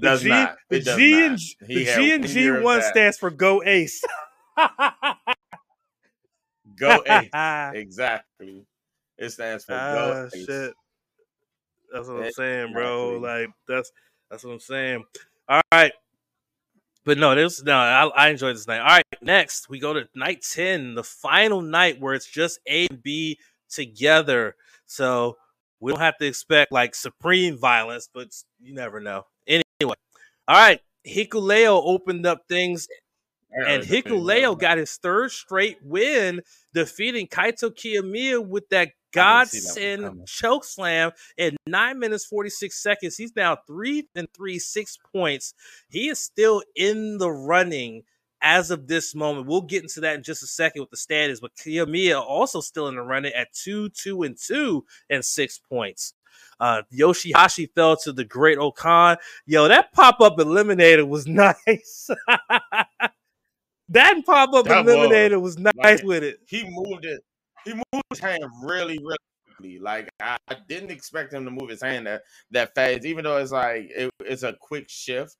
[0.00, 0.56] does the G, not.
[0.70, 1.22] It the G not.
[1.22, 4.02] and the G and G one stands for Go Ace.
[6.78, 7.28] Go Ace.
[7.74, 8.64] exactly.
[9.18, 10.46] It stands for ah, Go Ace.
[10.46, 10.74] Shit.
[11.92, 13.18] That's what I'm saying, bro.
[13.18, 13.92] Like that's
[14.30, 15.04] that's what I'm saying.
[15.48, 15.92] All right.
[17.06, 18.80] But no, this no, I, I enjoyed this night.
[18.80, 22.88] All right, next we go to night ten, the final night where it's just A
[22.90, 23.38] and B
[23.70, 24.56] together.
[24.86, 25.36] So
[25.78, 29.22] we don't have to expect like supreme violence, but you never know.
[29.46, 29.94] Anyway,
[30.48, 32.88] all right, Hikuleo opened up things,
[33.52, 36.42] and Hikuleo got his third straight win,
[36.74, 43.16] defeating Kaito Kiyomiya with that godsend choke slam in nine minutes 46 seconds.
[43.16, 45.54] He's now three and three, six points.
[45.88, 48.02] He is still in the running
[48.42, 49.46] as of this moment.
[49.46, 52.88] We'll get into that in just a second with the status, but Kiyomiya also still
[52.88, 56.14] in the running at two, two, and two and six points.
[56.60, 59.16] Uh, Yoshihashi fell to the great O-Khan.
[59.46, 62.10] Yo, that pop up eliminator was nice.
[63.88, 66.40] that pop up eliminator was, was nice like, with it.
[66.46, 67.22] He moved it
[67.66, 69.78] he moved his hand really, really quickly.
[69.78, 73.36] Like I, I, didn't expect him to move his hand that that fast, even though
[73.38, 75.36] it's like it, it's a quick shift.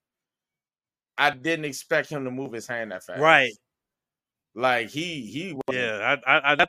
[1.16, 3.20] I didn't expect him to move his hand that fast.
[3.20, 3.52] Right.
[4.54, 5.56] Like he he.
[5.72, 6.66] Yeah, I I I,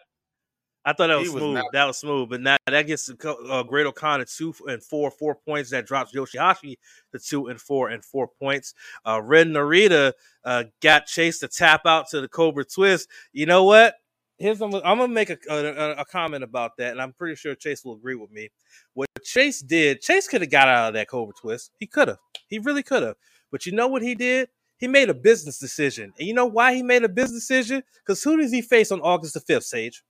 [0.85, 1.55] I thought that was, was smooth.
[1.55, 5.35] Not, that was smooth, but now that gets uh, Great O-Khan two and four, four
[5.35, 5.71] points.
[5.71, 6.75] That drops Yoshihashi
[7.11, 8.73] to two and four and four points.
[9.05, 10.13] Uh, Ren Narita
[10.45, 13.09] uh, got Chase to tap out to the Cobra Twist.
[13.33, 13.95] You know what?
[14.37, 17.83] Here's I'm, gonna make a, a, a, comment about that, and I'm pretty sure Chase
[17.83, 18.49] will agree with me.
[18.93, 21.71] What Chase did, Chase could have got out of that Cobra twist.
[21.79, 22.19] He could have.
[22.47, 23.15] He really could have.
[23.51, 24.49] But you know what he did?
[24.77, 26.13] He made a business decision.
[26.19, 27.81] And you know why he made a business decision?
[28.05, 30.03] Because who does he face on August the 5th, Sage?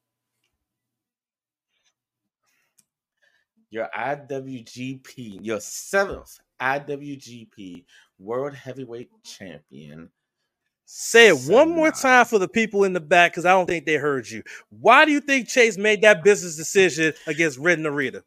[3.69, 7.85] Your IWGP, your seventh IWGP
[8.17, 10.09] World Heavyweight Champion,
[10.89, 13.85] Say it one more time for the people in the back because I don't think
[13.85, 14.41] they heard you.
[14.69, 18.23] Why do you think Chase made that business decision against Ren Narita?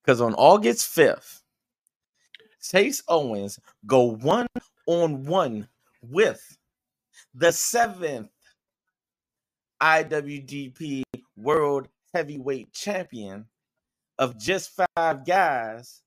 [0.00, 1.40] Because on August 5th,
[2.62, 4.46] Chase Owens go one
[4.86, 5.68] on one
[6.00, 6.56] with
[7.34, 8.30] the seventh
[9.82, 11.02] IWGP
[11.36, 13.46] World Heavyweight Champion
[14.16, 16.02] of just five guys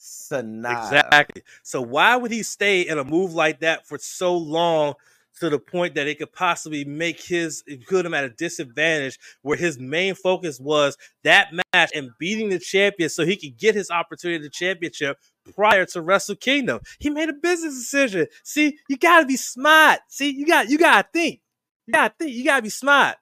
[0.00, 0.84] Sanada.
[0.84, 1.42] Exactly.
[1.62, 4.94] So why would he stay in a move like that for so long
[5.40, 9.56] to the point that it could possibly make his put him at a disadvantage where
[9.56, 13.90] his main focus was that match and beating the champion so he could get his
[13.90, 15.18] opportunity to championship
[15.54, 16.80] prior to Wrestle Kingdom.
[16.98, 18.26] He made a business decision.
[18.42, 20.00] See, you gotta be smart.
[20.08, 21.40] See, you got you gotta think.
[21.86, 23.16] You gotta think, you gotta be smart.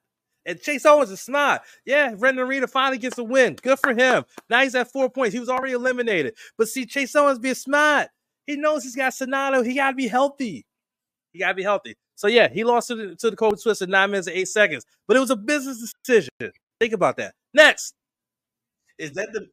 [0.48, 1.60] And Chase Owens is smart.
[1.84, 3.54] Yeah, Ren Narita finally gets a win.
[3.62, 4.24] Good for him.
[4.48, 5.34] Now he's at four points.
[5.34, 6.34] He was already eliminated.
[6.56, 8.08] But see, Chase Owens being smart.
[8.46, 9.64] He knows he's got Sanada.
[9.64, 10.64] He got to be healthy.
[11.32, 11.94] He gotta be healthy.
[12.14, 14.48] So yeah, he lost to the, to the Cobra Twist in nine minutes and eight
[14.48, 14.84] seconds.
[15.06, 16.30] But it was a business decision.
[16.80, 17.34] Think about that.
[17.54, 17.94] Next,
[18.98, 19.48] Is that the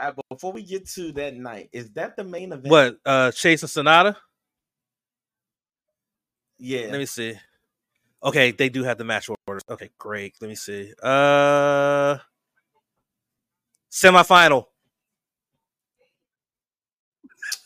[0.00, 1.68] uh, before we get to that night?
[1.72, 2.68] Is that the main event?
[2.68, 2.96] what?
[3.04, 4.16] Uh, Chase and Sanada.
[6.58, 6.88] Yeah.
[6.90, 7.34] Let me see.
[8.22, 9.62] Okay, they do have the match orders.
[9.68, 10.34] Okay, great.
[10.40, 10.92] Let me see.
[11.02, 12.18] Uh,
[13.90, 14.66] semifinal.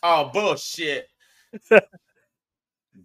[0.03, 1.09] Oh bullshit.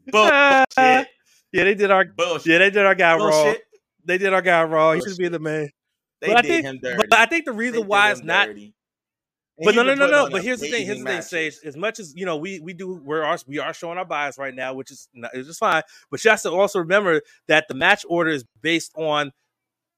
[0.07, 0.67] bullshit.
[0.77, 1.05] yeah,
[1.53, 2.47] they did our Bullshit.
[2.47, 3.55] yeah they did our guy wrong.
[4.05, 4.95] They did our guy wrong.
[4.95, 5.69] He should be the man.
[6.21, 7.07] They But I did think, him dirty.
[7.09, 8.73] but I think the reason did why it's not dirty.
[9.63, 10.29] But no, no, no, no.
[10.29, 10.85] But here's the thing.
[10.85, 11.57] Here's the thing, Sage.
[11.65, 14.53] As much as you know, we we do we're we are showing our bias right
[14.53, 15.83] now, which is not, it's just fine.
[16.09, 19.31] But you have to also remember that the match order is based on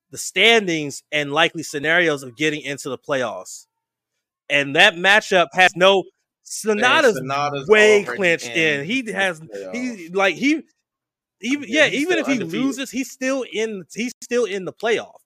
[0.09, 3.67] the standings and likely scenarios of getting into the playoffs,
[4.49, 6.03] and that matchup has no
[6.43, 8.81] Sanada's, Sanada's way clinched in.
[8.81, 10.63] in He has he like he
[11.41, 12.61] even Yeah, yeah, even if he undefeated.
[12.61, 15.19] loses, he's still in he's still in the playoff.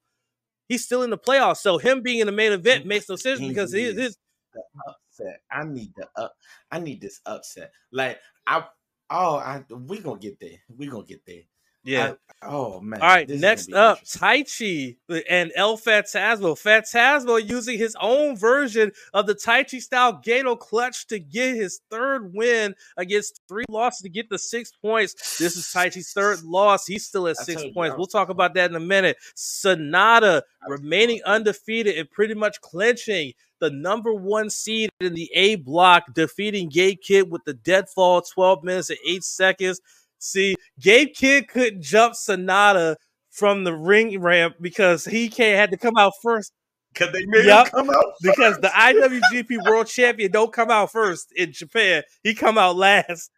[0.68, 1.58] He's still in the playoffs.
[1.58, 4.18] So him being in the main event makes no sense because He his,
[4.56, 5.42] his upset.
[5.52, 6.34] I need the up.
[6.72, 7.72] I need this upset.
[7.92, 8.66] Like I.
[9.10, 9.64] Oh, I.
[9.70, 10.60] We gonna get there.
[10.78, 11.44] We gonna get there.
[11.86, 12.14] Yeah.
[12.42, 13.02] I- oh man.
[13.02, 14.04] All right, next up.
[14.04, 14.98] Taichi
[15.30, 16.56] and El Phantasmo.
[16.56, 22.34] Phantasmo using his own version of the Taichi style Gedo clutch to get his third
[22.34, 25.38] win against three losses to get the six points.
[25.38, 26.86] This is Taichi's third loss.
[26.86, 27.96] He's still at six points.
[27.98, 29.18] We'll talk about that in a minute.
[29.36, 36.14] Sanada remaining undefeated and pretty much clinching the number one seed in the A block,
[36.14, 39.80] defeating Gabe Kidd with the deadfall 12 minutes and 8 seconds.
[40.26, 42.96] See, Gabe Kidd couldn't jump Sanada
[43.32, 46.52] from the ring ramp because he can't had to come out first
[46.96, 48.70] Cause they made Yup, him come out because the.
[48.70, 52.04] IWGP World Champion don't come out first in Japan.
[52.24, 53.32] He come out last.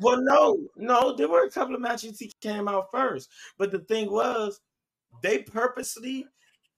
[0.00, 3.78] Well, no, no, there were a couple of matches he came out first, but the
[3.78, 4.60] thing was,
[5.22, 6.26] they purposely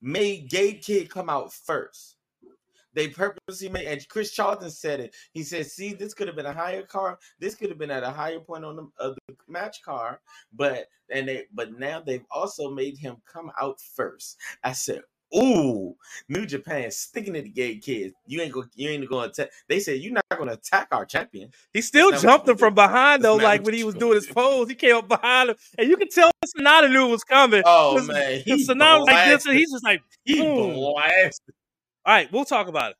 [0.02, 2.15] made Gabe Kidd come out first.
[2.96, 5.14] They purposely made, and Chris Charlton said it.
[5.32, 7.18] He said, "See, this could have been a higher car.
[7.38, 10.20] This could have been at a higher point on the, of uh, the match car,
[10.54, 14.38] but and they, but now they've also made him come out first.
[14.64, 15.02] I said."
[15.36, 15.96] Ooh,
[16.28, 18.12] New Japan sticking to Gabe Kidd.
[18.26, 18.64] You ain't go.
[18.76, 19.42] You ain't going to.
[19.42, 19.52] Attack.
[19.68, 21.50] They said you're not going to attack our champion.
[21.74, 24.68] He still jumped him from behind though, like when he was doing his pose.
[24.68, 27.62] He came up behind him, and you can tell Sanada knew it was coming.
[27.66, 30.74] Oh man, he Sanada was like this, and he's just like, He boom.
[30.74, 31.55] blasted.
[32.06, 32.96] All right, we'll talk about it.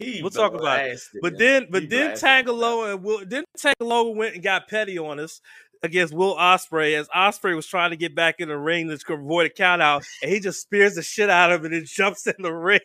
[0.00, 0.98] He We'll talk about it.
[1.22, 2.16] But then, but He then.
[2.16, 5.40] Tangaloa and Will, then Tangaloa went and got petty on us
[5.82, 9.46] against Will Ospreay as Ospreay was trying to get back in the ring to avoid
[9.46, 12.26] a count out, and he just spears the shit out of him and then jumps
[12.26, 12.80] in the ring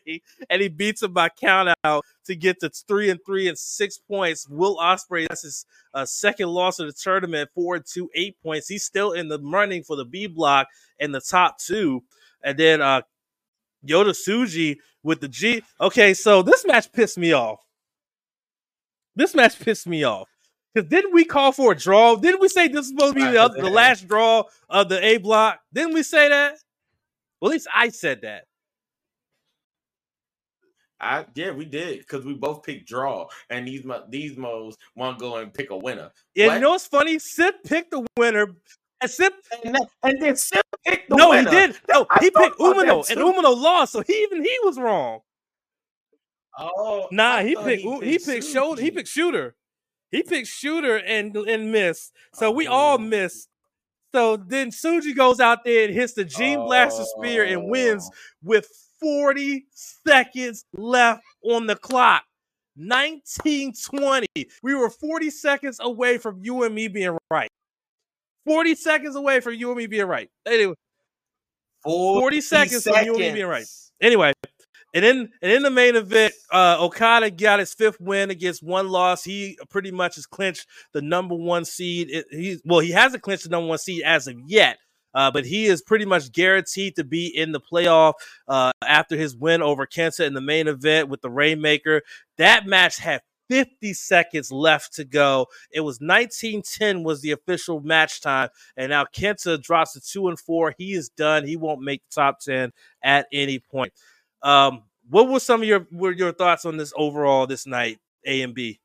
[0.50, 3.98] and he beats him by count out to get to three and three and six
[3.98, 4.48] points.
[4.48, 8.68] Will Ospreay that's his uh, second loss of the tournament, four to eight points.
[8.68, 10.68] He's still in the running for the B block
[11.00, 12.04] and the top two,
[12.44, 13.02] and then uh
[13.88, 15.64] Yota Tsuji with the G.
[15.80, 17.60] Okay, so this match pissed me off.
[19.16, 20.30] This match pissed me off.
[20.74, 22.16] Because didn't we call for a draw?
[22.16, 25.04] Didn't we say this is supposed to be the, other, the last draw of the
[25.04, 25.60] A block?
[25.74, 26.58] Didn't we say that?
[27.40, 28.46] Well, at least I said that.
[31.00, 35.22] I yeah, we did because we both picked draw, and these these modes want to
[35.22, 36.12] go and pick a winner.
[36.36, 36.54] What?
[36.54, 37.20] you know what's funny?
[37.20, 38.56] Sid picked the winner.
[39.06, 41.50] And Sid, And, then- and then Sim picked the no, winner.
[41.50, 41.78] he did.
[41.90, 43.20] No, I he picked Umino, and.
[43.20, 45.20] Umino lost, so he even he was wrong.
[46.58, 48.82] Oh, Nah, he picked he, he picked shoulder.
[48.82, 49.56] He picked shooter.
[50.12, 52.14] He picked shooter and and missed.
[52.34, 52.98] So we all Oh.
[52.98, 53.50] missed.
[54.14, 58.16] So then Tsuji goes out there and hits the Gene Blaster spear and wins Oh.
[58.42, 58.68] with
[59.02, 62.24] 40 seconds left on the clock.
[62.78, 64.28] 1920.
[64.64, 67.50] We were 40 seconds away from you and me being right.
[68.46, 70.30] 40 seconds away from you and me being right.
[70.46, 70.76] Anyway,
[72.20, 73.66] 40 seconds from you and me being right.
[74.02, 74.34] Anyway,
[74.94, 78.90] and then and in the main event, uh, Okada got his fifth win against one
[78.90, 79.24] loss.
[79.24, 82.10] He pretty much has clinched the number one seed.
[82.12, 84.78] It- He's well, he hasn't clinched the number one seed as of yet.
[85.14, 88.16] Uh, but he is pretty much guaranteed to be in the playoff
[88.50, 92.02] uh, after his win over Kenta in the main event with the Rainmaker.
[92.38, 95.48] That match had 50 seconds left to go.
[95.72, 100.40] It was 1910 was the official match time, and now Kenta drops to two and
[100.40, 100.74] four.
[100.78, 101.46] He is done.
[101.46, 102.72] He won't make the top 10
[103.04, 103.94] at any point.
[104.42, 108.42] Um, what were some of your were your thoughts on this overall this night, A
[108.42, 108.80] and B?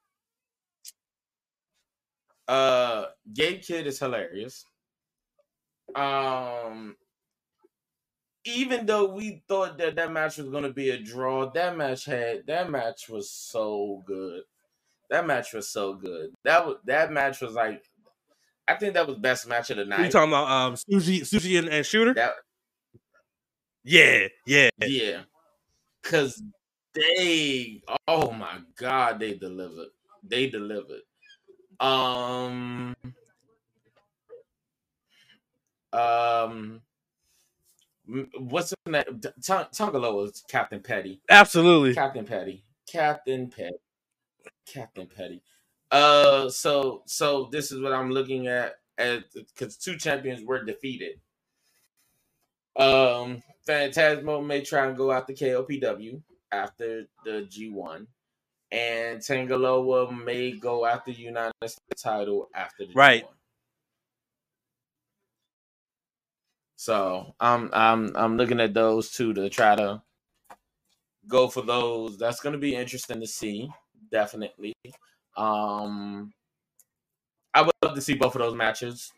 [2.46, 4.64] Uh, Gabe Kid is hilarious.
[5.94, 6.96] Um,
[8.44, 12.04] even though we thought that that match was going to be a draw, that match
[12.04, 14.42] had that match was so good.
[15.10, 16.30] That match was so good.
[16.44, 17.82] That was that match was like,
[18.66, 20.04] I think that was best match of the night.
[20.04, 20.48] you talking about?
[20.48, 22.14] Um, Sushi, Sushi, and, and Shooter.
[22.14, 22.34] that
[23.82, 24.68] yeah, yeah.
[24.80, 25.20] yeah,
[26.02, 26.42] because
[26.94, 29.88] they, oh my god, they delivered.
[30.22, 31.00] They delivered.
[31.80, 32.94] Um,
[35.92, 36.82] um,
[38.38, 39.08] what's in that?
[39.42, 41.20] Tangaloa was Captain Petty.
[41.28, 41.94] Absolutely.
[41.94, 42.64] Captain Petty.
[42.86, 43.76] Captain Petty.
[44.72, 45.42] Captain Petty.
[45.90, 51.20] Uh, so so this is what I'm looking at at because two champions were defeated.
[52.76, 58.06] Um, Phantasmo may try and go after KOPW after the G1,
[58.70, 63.24] and Tangaloa may go after United States title after the Right.
[63.24, 63.28] G1.
[66.76, 70.02] So I'm I'm I'm looking at those two to try to
[71.28, 72.16] go for those.
[72.16, 73.70] That's going to be interesting to see.
[74.10, 74.74] Definitely.
[75.36, 76.32] Um,
[77.54, 79.12] I would love to see both of those matches.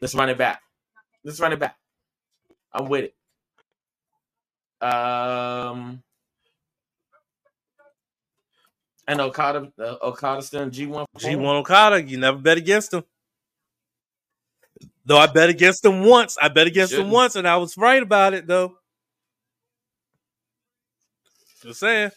[0.00, 0.62] Let's run it back.
[1.24, 1.76] Let's run it back.
[2.72, 3.14] I'm with it.
[4.86, 6.02] Um,
[9.08, 11.06] and Okada, uh, Okada still in G1.
[11.18, 13.02] G1 Okada, you never bet against him.
[15.04, 16.36] Though I bet against him once.
[16.40, 17.14] I bet against him Shouldn't.
[17.14, 18.76] once, and I was right about it, though.
[21.62, 22.10] Just saying.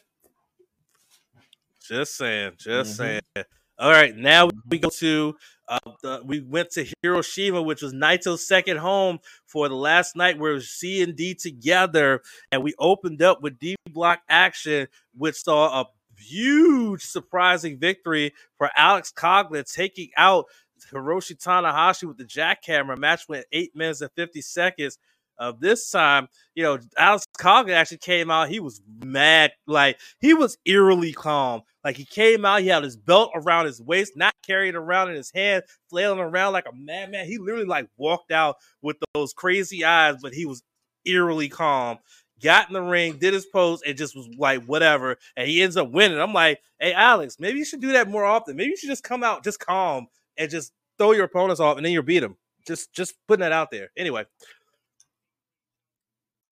[1.91, 2.53] Just saying.
[2.57, 2.95] Just Mhm.
[2.95, 3.45] saying.
[3.77, 5.35] All right, now we go to
[5.67, 10.37] uh, the, we went to Hiroshima, which was Naito's second home for the last night.
[10.37, 12.21] Where C and D together,
[12.51, 14.87] and we opened up with D block action,
[15.17, 15.85] which saw a
[16.17, 20.45] huge surprising victory for Alex Coughlin, taking out
[20.91, 22.97] Hiroshi Tanahashi with the jackhammer.
[22.97, 24.97] Match went eight minutes and fifty seconds.
[25.41, 28.47] Uh, this time, you know, Alex Coughlin actually came out.
[28.47, 31.63] He was mad, like he was eerily calm.
[31.83, 35.15] Like he came out, he had his belt around his waist, not carried around in
[35.15, 37.25] his hand, flailing around like a madman.
[37.25, 40.61] He literally like walked out with those crazy eyes, but he was
[41.05, 41.97] eerily calm.
[42.39, 45.17] Got in the ring, did his pose, and just was like whatever.
[45.35, 46.19] And he ends up winning.
[46.19, 48.55] I'm like, hey Alex, maybe you should do that more often.
[48.55, 50.05] Maybe you should just come out just calm
[50.37, 52.37] and just throw your opponents off, and then you beat them.
[52.67, 53.89] Just just putting that out there.
[53.97, 54.25] Anyway.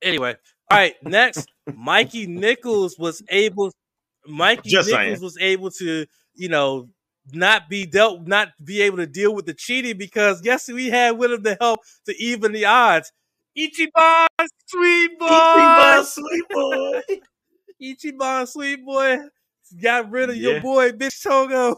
[0.02, 0.36] Anyway,
[0.72, 0.96] all right.
[1.04, 3.72] Next, Mikey Nichols was able.
[4.28, 6.90] Mikey Just Nichols was able to, you know,
[7.32, 10.90] not be dealt, not be able to deal with the cheating because guess who he
[10.90, 13.12] had with him to help to even the odds?
[13.58, 14.28] Ichiban,
[14.68, 17.02] sweet boy, Ichiban, sweet boy.
[17.82, 19.18] Ichiban, sweet boy,
[19.82, 21.76] got rid of your boy, bitch Togo.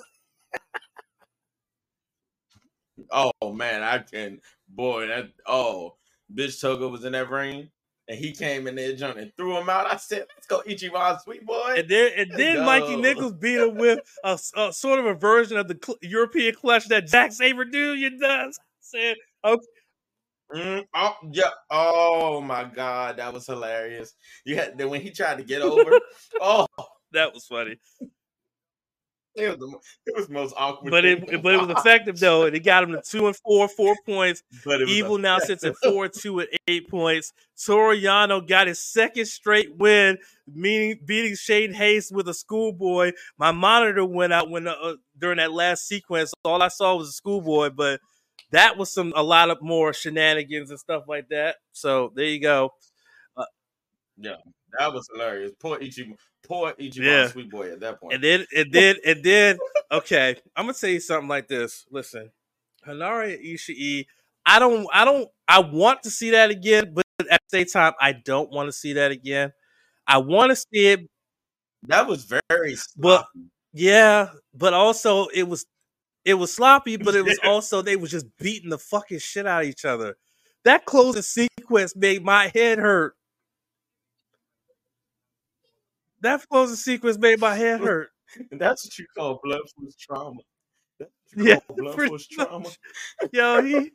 [3.10, 5.96] Oh man, I can boy that oh
[6.34, 7.70] bitch Togo was in that ring
[8.12, 9.88] and he came in there John and threw him out.
[9.92, 11.76] I said, let's go Ichiban sweet boy.
[11.78, 12.66] And then, and then Go.
[12.66, 16.54] Mikey Nichols beat him with a, a sort of a version of the cl- European
[16.56, 18.18] clutch that Zack Sabre Jr.
[18.20, 18.60] does.
[18.82, 19.66] Said, okay,
[20.54, 21.50] Mm, oh yeah.
[21.70, 24.14] Oh my god, that was hilarious.
[24.44, 25.98] You had then when he tried to get over.
[26.42, 26.68] oh,
[27.14, 27.78] that was funny,
[29.36, 30.92] it was the, it was the most awkward.
[30.92, 33.68] but it but it was effective though, and it got him to two and four,
[33.68, 34.44] four points.
[34.66, 37.34] But Evil now sits at four, two, and eight points.
[37.64, 40.18] Toru Yano got his second straight win,
[40.52, 43.14] meaning beating Shane Haste with a schoolboy.
[43.38, 46.34] My monitor went out when uh, during that last sequence.
[46.44, 48.02] All I saw was a schoolboy, but
[48.52, 51.58] that was some a lot of more shenanigans and stuff like that.
[51.72, 52.74] So there you go.
[54.18, 54.36] Yeah,
[54.78, 55.52] that was hilarious.
[55.60, 57.28] Poor Ichiban, poor Ichiban Yeah.
[57.28, 58.14] sweet boy at that point.
[58.14, 59.58] And then and then and then
[59.92, 61.86] okay, I'm gonna say something like this.
[61.92, 62.32] Listen,
[62.86, 64.06] Henare Ishii,
[64.46, 67.94] I don't I don't I want to see that again, but at the same time,
[68.00, 69.54] I don't want to see that again.
[70.08, 71.08] I want to see it,
[71.84, 73.50] that was very But- sloppy.
[73.74, 75.66] yeah, but also it was
[76.26, 79.64] it was sloppy, but it was also they was just beating the fucking shit out
[79.64, 80.18] of each other.
[80.64, 83.16] That closing sequence made my head hurt.
[86.22, 88.10] That closing sequence made my head hurt.
[88.52, 90.40] That's what you call blood force trauma.
[91.00, 92.70] That's what you Yeah, call blood force trauma.
[93.32, 93.92] Yo, he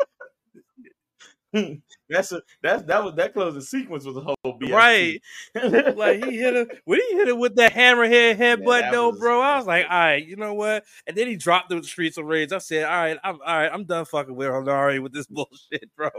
[2.11, 4.73] That's a that's that was that closing sequence was a whole BST.
[4.73, 5.23] Right.
[5.97, 9.19] like he hit him when he hit him with that hammerhead headbutt that though, was-
[9.21, 9.41] bro.
[9.41, 10.85] I was like, all right, you know what?
[11.07, 12.53] And then he dropped the streets of rage.
[12.53, 15.89] I said, all right, I'm all right, I'm done fucking with Henare with this bullshit,
[15.97, 16.11] bro.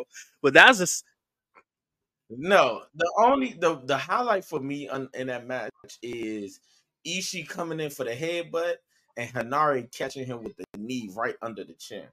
[0.41, 1.03] But that's just
[2.29, 5.71] No, the only the the highlight for me on, in that match
[6.01, 6.59] is
[7.07, 8.75] Ishii coming in for the headbutt
[9.15, 12.05] and Henare catching him with the knee right under the chin.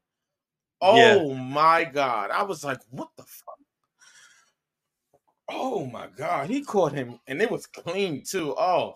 [0.81, 1.35] Oh Yeah.
[1.35, 2.31] my god!
[2.31, 3.59] I was like, "What the fuck?"
[5.49, 6.49] Oh my god!
[6.49, 8.55] He caught him, and it was clean too.
[8.57, 8.95] Oh,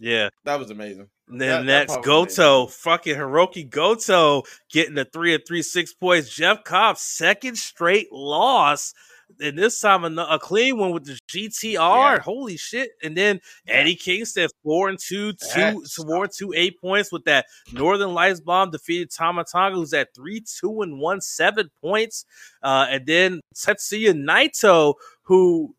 [0.00, 0.30] yeah.
[0.44, 1.08] that was amazing.
[1.28, 6.34] And then that, next, Goto, fucking Hirooki Goto getting the three and three six points.
[6.34, 8.94] Jeff Cobb, second straight loss
[9.40, 11.74] and this time a, a, clean one with the GTR.
[11.74, 12.18] Yeah.
[12.18, 12.90] Holy shit!
[13.02, 13.40] And then.
[13.66, 18.70] Eddie Kingston four and two, two and two eight points with that Northern Lights bomb
[18.70, 22.24] defeated Tama Tonga, who's at three two and one seven points.
[22.62, 25.74] Uh, and then Tetsuya Naito, who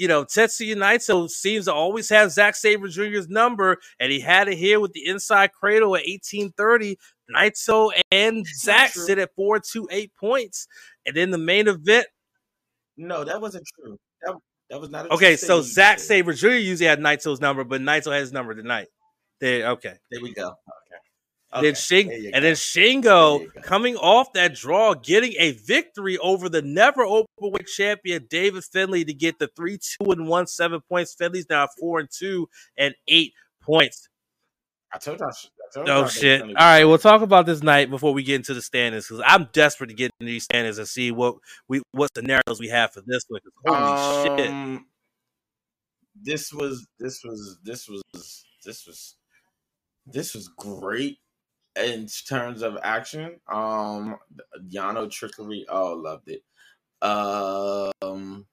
[0.00, 4.48] you know, Tetsuya Naito seems to always have Zack Sabre Jr.'s number, and he had
[4.48, 6.96] it here with the inside cradle at 1830.
[7.36, 10.66] Naito and Zack sit at four, two, eight points.
[11.04, 12.06] And then the main event,
[13.00, 13.98] no, that wasn't true.
[14.22, 14.36] That,
[14.68, 15.36] that was not okay.
[15.36, 16.48] So Zack Sabre Jr.
[16.50, 18.88] usually had Naito's number, but Naito has his number tonight.
[19.40, 19.94] There, okay.
[20.10, 20.48] There we go.
[20.48, 21.00] Okay.
[21.52, 26.62] Okay, then Shing, and then Shingo coming off that draw, getting a victory over the
[26.62, 31.12] never openweight champion David Finlay to get the three, two, and one, seven points.
[31.14, 33.32] Finlay's now four and two and eight
[33.62, 34.08] points.
[34.92, 35.26] I told you.
[35.86, 36.42] Oh shit!
[36.42, 39.48] All right, we'll talk about this night before we get into the standings because I'm
[39.52, 41.36] desperate to get into these standings and see what
[41.68, 43.40] we what scenarios we have for this one.
[43.64, 44.86] Holy um, shit!
[46.22, 48.02] This was this was this was
[48.64, 49.16] this was
[50.06, 51.18] this was great
[51.76, 53.38] in terms of action.
[53.48, 54.18] Um,
[54.68, 55.66] Yano trickery.
[55.68, 56.42] Oh, loved it.
[57.02, 58.46] Um,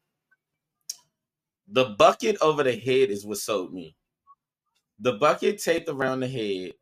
[1.67, 3.95] the bucket over the head is what sold me.
[4.99, 6.73] The bucket taped around the head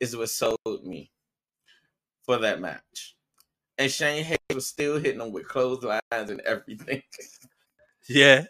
[0.00, 1.12] is what sold me
[2.24, 3.16] for that match.
[3.78, 7.02] And Shane Haste was still hitting them with clotheslines and everything.
[8.08, 8.46] Yeah.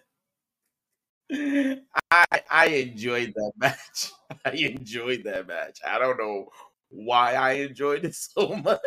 [2.11, 4.12] I I enjoyed that match.
[4.44, 5.78] I enjoyed that match.
[5.86, 6.48] I don't know
[6.90, 8.80] why I enjoyed it so much,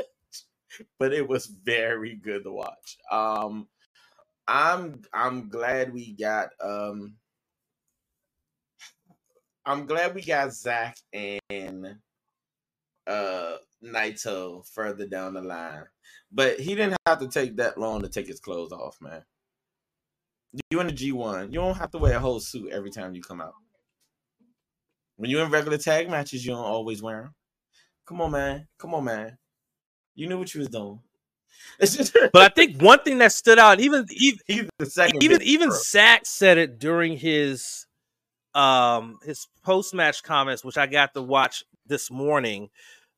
[0.99, 2.97] but it was very good to watch.
[3.11, 3.67] Um
[4.47, 7.15] I'm I'm glad we got um
[9.65, 11.95] I'm glad we got Zack and
[13.07, 15.83] uh Naito further down the line.
[16.31, 19.23] But he didn't have to take that long to take his clothes off, man.
[20.69, 23.21] You in the G1, you don't have to wear a whole suit every time you
[23.21, 23.53] come out.
[25.15, 27.35] When you're in regular tag matches, you don't always wear them.
[28.05, 28.67] Come on, man.
[28.77, 29.37] Come on, man.
[30.15, 30.99] You knew what you was doing.
[31.79, 34.69] but I think one thing that stood out, even even
[35.21, 37.85] even even Zack said it during his
[38.55, 42.69] um his post match comments, which I got to watch this morning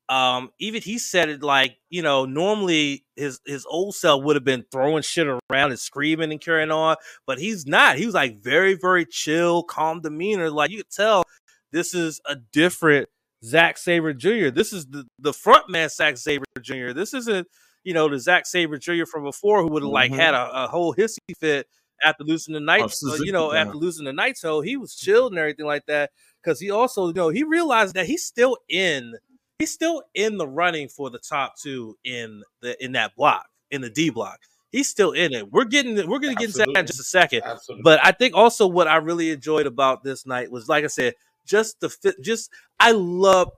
[0.09, 4.43] um even he said it like you know normally his his old self would have
[4.43, 8.37] been throwing shit around and screaming and carrying on but he's not he was like
[8.43, 11.23] very very chill calm demeanor like you could tell
[11.71, 13.07] this is a different
[13.43, 14.49] Zack Sabre Jr.
[14.49, 16.91] This is the the front man Zack Sabre Jr.
[16.93, 17.47] This isn't
[17.83, 19.05] you know the Zack Sabre Jr.
[19.05, 19.93] from before who would have mm-hmm.
[19.93, 21.67] like had a, a whole hissy fit
[22.03, 25.31] after losing the night, oh, uh, you know, after losing the Naito, he was chilled
[25.31, 29.13] and everything like that because he also, you know, he realized that he's still in,
[29.59, 33.81] he's still in the running for the top two in the in that block in
[33.81, 34.39] the D block.
[34.71, 35.51] He's still in it.
[35.51, 37.43] We're getting, we're going to get into that in just a second.
[37.45, 37.83] Absolutely.
[37.83, 41.13] But I think also what I really enjoyed about this night was, like I said,
[41.45, 42.15] just the fit.
[42.21, 42.49] Just
[42.79, 43.51] I love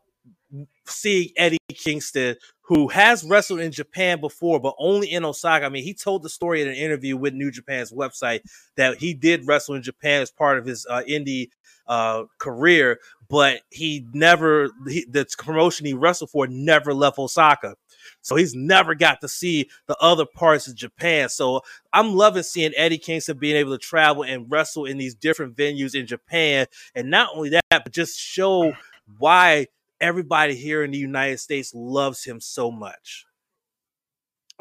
[0.88, 5.66] seeing Eddie Kingston, who has wrestled in Japan before, but only in Osaka.
[5.66, 8.42] I mean, he told the story in an interview with New Japan's website
[8.76, 11.50] that he did wrestle in Japan as part of his uh, indie
[11.88, 17.76] uh, career, but he never he, the promotion he wrestled for never left Osaka.
[18.22, 21.30] So he's never got to see the other parts of Japan.
[21.30, 21.62] So
[21.94, 25.96] I'm loving seeing Eddie Kingston being able to travel and wrestle in these different venues
[25.96, 26.68] in Japan.
[26.94, 28.74] And not only that, but just show
[29.18, 29.68] why
[30.00, 33.26] everybody here in the United States loves him so much.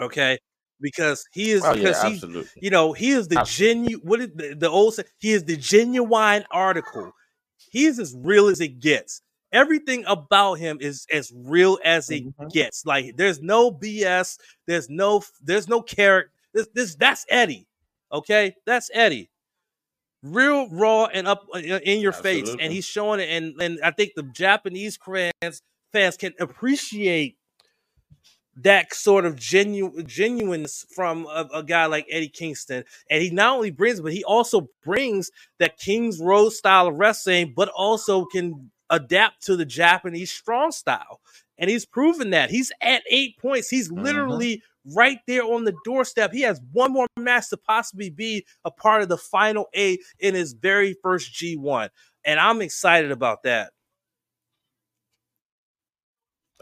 [0.01, 0.39] Okay.
[0.81, 4.01] Because he is, oh, because yeah, he, you know, he is the genuine.
[4.05, 4.99] What is the, the old?
[5.19, 7.13] He is the genuine article.
[7.71, 9.23] He is as real as it gets.
[9.53, 12.49] Everything about him is as real as it mm-hmm.
[12.49, 12.85] gets.
[12.85, 14.37] Like there's no BS.
[14.67, 15.23] There's no.
[15.43, 16.33] There's no character.
[16.53, 17.67] This, this that's Eddie.
[18.13, 19.31] Okay, that's Eddie
[20.25, 22.43] real raw and up uh, in your Absolutely.
[22.43, 25.63] face and he's showing it and and I think the Japanese fans
[25.93, 27.37] fans can appreciate
[28.57, 32.85] that sort of genuine genuineness from a, a, guy like Eddie Kingston.
[33.11, 37.53] And he not only brings, but he also brings that King's Road style of wrestling,
[37.57, 41.21] but also can adapt to the Japanese strong style.
[41.59, 42.51] And he's proven that.
[42.51, 43.69] He's at eight points.
[43.69, 44.05] He's mm-hmm.
[44.95, 46.33] Right there on the doorstep.
[46.33, 50.35] He has one more match to possibly be a part of the final eight in
[50.35, 51.91] his very first G1.
[52.25, 53.73] And I'm excited about that.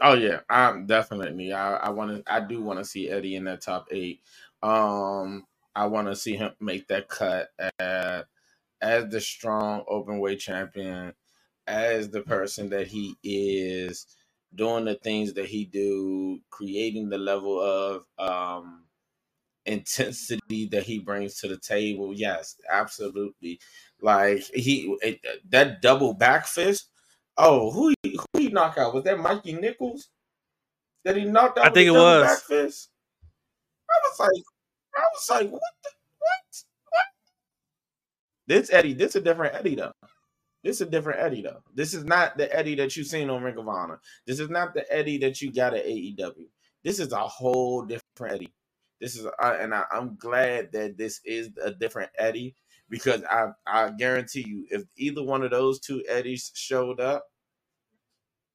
[0.01, 1.53] Oh yeah, I'm definitely.
[1.53, 2.33] I, I want to.
[2.33, 4.21] I do want to see Eddie in that top eight.
[4.63, 5.45] Um,
[5.75, 7.49] I want to see him make that cut
[7.79, 8.25] at,
[8.81, 11.13] as the strong open weight champion.
[11.67, 14.07] as the person that he is,
[14.55, 18.83] doing the things that he do, creating the level of um
[19.65, 22.13] intensity that he brings to the table.
[22.13, 23.59] Yes, absolutely.
[24.01, 26.89] Like he it, that double back fist.
[27.37, 28.93] Oh, who he, who he knock out?
[28.93, 30.09] Was that Mikey Nichols?
[31.03, 31.65] That he knocked out?
[31.65, 32.23] I think it was.
[32.23, 32.89] Back fist?
[33.89, 34.43] I was like,
[34.95, 35.61] I was like, what?
[35.83, 35.89] The,
[36.19, 36.63] what?
[36.89, 37.05] What?
[38.47, 39.93] This Eddie, this a different Eddie though.
[40.63, 41.61] This is a different Eddie though.
[41.73, 43.99] This is not the Eddie that you've seen on Ring of Honor.
[44.25, 46.47] This is not the Eddie that you got at AEW.
[46.83, 48.53] This is a whole different Eddie.
[49.01, 52.55] This is, uh, and I, I'm glad that this is a different Eddie
[52.89, 57.25] because I, I guarantee you, if either one of those two Eddies showed up,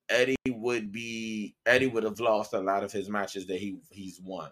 [0.09, 4.21] Eddie would be Eddie would have lost a lot of his matches that he he's
[4.23, 4.51] won.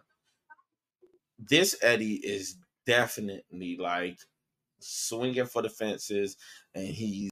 [1.38, 4.18] This Eddie is definitely like
[4.80, 6.36] swinging for the fences,
[6.74, 7.30] and he's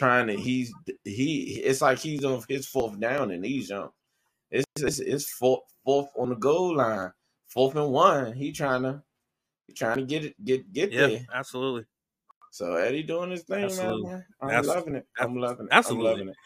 [0.00, 0.72] trying to he's
[1.04, 1.60] he.
[1.62, 3.94] It's like he's on his fourth down and these jumps.
[4.50, 7.12] It's it's, it's fourth fourth on the goal line,
[7.48, 8.32] fourth and one.
[8.32, 9.02] He trying to
[9.66, 11.26] he trying to get it get get Yeah, there.
[11.34, 11.84] absolutely.
[12.50, 14.10] So Eddie doing his thing, Absolutely.
[14.10, 14.24] man.
[14.40, 15.06] I'm loving it.
[15.20, 15.72] I'm loving it.
[15.72, 16.06] absolutely.
[16.10, 16.36] I'm loving it.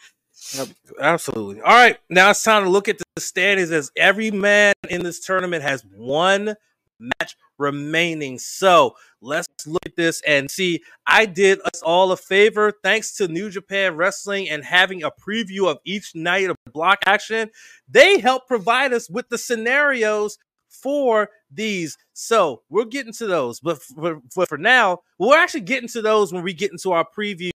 [0.99, 1.61] Absolutely.
[1.61, 5.25] All right, now it's time to look at the standings as every man in this
[5.25, 6.55] tournament has one
[6.99, 8.39] match remaining.
[8.39, 10.81] So let's look at this and see.
[11.07, 15.69] I did us all a favor thanks to New Japan Wrestling and having a preview
[15.69, 17.49] of each night of block action.
[17.89, 20.37] They help provide us with the scenarios
[20.69, 21.97] for these.
[22.13, 23.59] So we're getting to those.
[23.59, 27.05] But for, for, for now, we're actually getting to those when we get into our
[27.17, 27.51] preview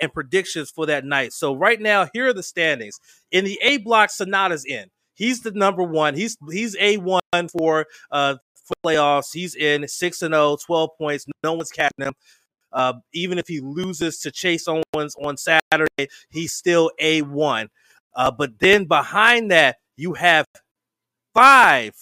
[0.00, 1.32] and predictions for that night.
[1.32, 2.98] So right now, here are the standings.
[3.30, 4.86] In the A block, Sonata's in.
[5.14, 6.14] He's the number one.
[6.14, 7.20] He's he's A one
[7.56, 8.36] for uh
[8.84, 9.32] playoffs.
[9.32, 11.26] He's in 6 and 0, 12 points.
[11.42, 12.14] No one's catching him.
[12.72, 17.68] Uh, even if he loses to Chase Owens on Saturday, he's still A1.
[18.16, 20.46] Uh, but then behind that, you have
[21.34, 21.94] five.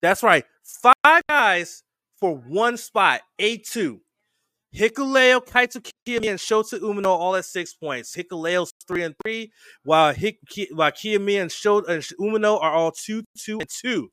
[0.00, 1.82] That's right, five guys
[2.18, 4.00] for one spot, A2.
[4.74, 8.14] Hikuleo, Kaito Kiyomiya, and Shota Umino all at six points.
[8.16, 9.52] Hikuleo's three and three,
[9.84, 10.40] while Hik-
[10.72, 14.10] while Kiyomiya and Shota and Umino are all two, two, and two.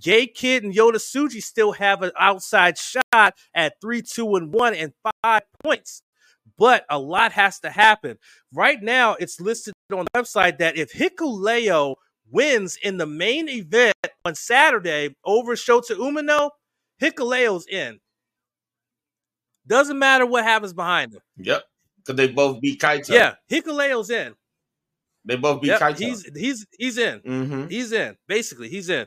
[0.00, 4.74] Gabe Kidd and Yota Tsuji still have an outside shot at three, two, and one,
[4.74, 6.02] and five points.
[6.58, 8.18] But a lot has to happen.
[8.52, 11.96] Right now, it's listed on the website that if Hikuleo
[12.30, 16.50] wins in the main event on Saturday over Shota Umino,
[17.00, 18.00] Hikuleo's in.
[19.66, 21.20] Doesn't matter what happens behind him.
[21.36, 21.62] Yep.
[21.98, 23.10] Because they both beat Kaito.
[23.10, 24.34] Yeah, Hikuleo's in.
[25.24, 25.98] They both beat Yep, Kaito.
[25.98, 27.20] he's he's he's in.
[27.20, 27.66] mm-hmm.
[27.68, 28.16] He's in.
[28.26, 29.06] Basically, he's in.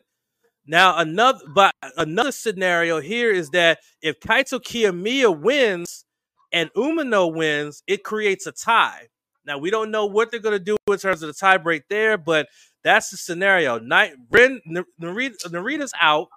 [0.68, 6.06] Now another but another scenario here is that if Kaito Kiyomiya wins
[6.52, 9.08] and Umino wins, it creates a tie.
[9.46, 12.18] Now we don't know what they're gonna do in terms of the tie break there,
[12.18, 12.48] but
[12.84, 13.80] that's the scenario.
[13.80, 14.62] Night Ren
[15.02, 16.30] Narita, Narita's out,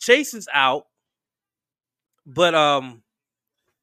[0.00, 0.86] Chase is out,
[2.26, 3.02] but um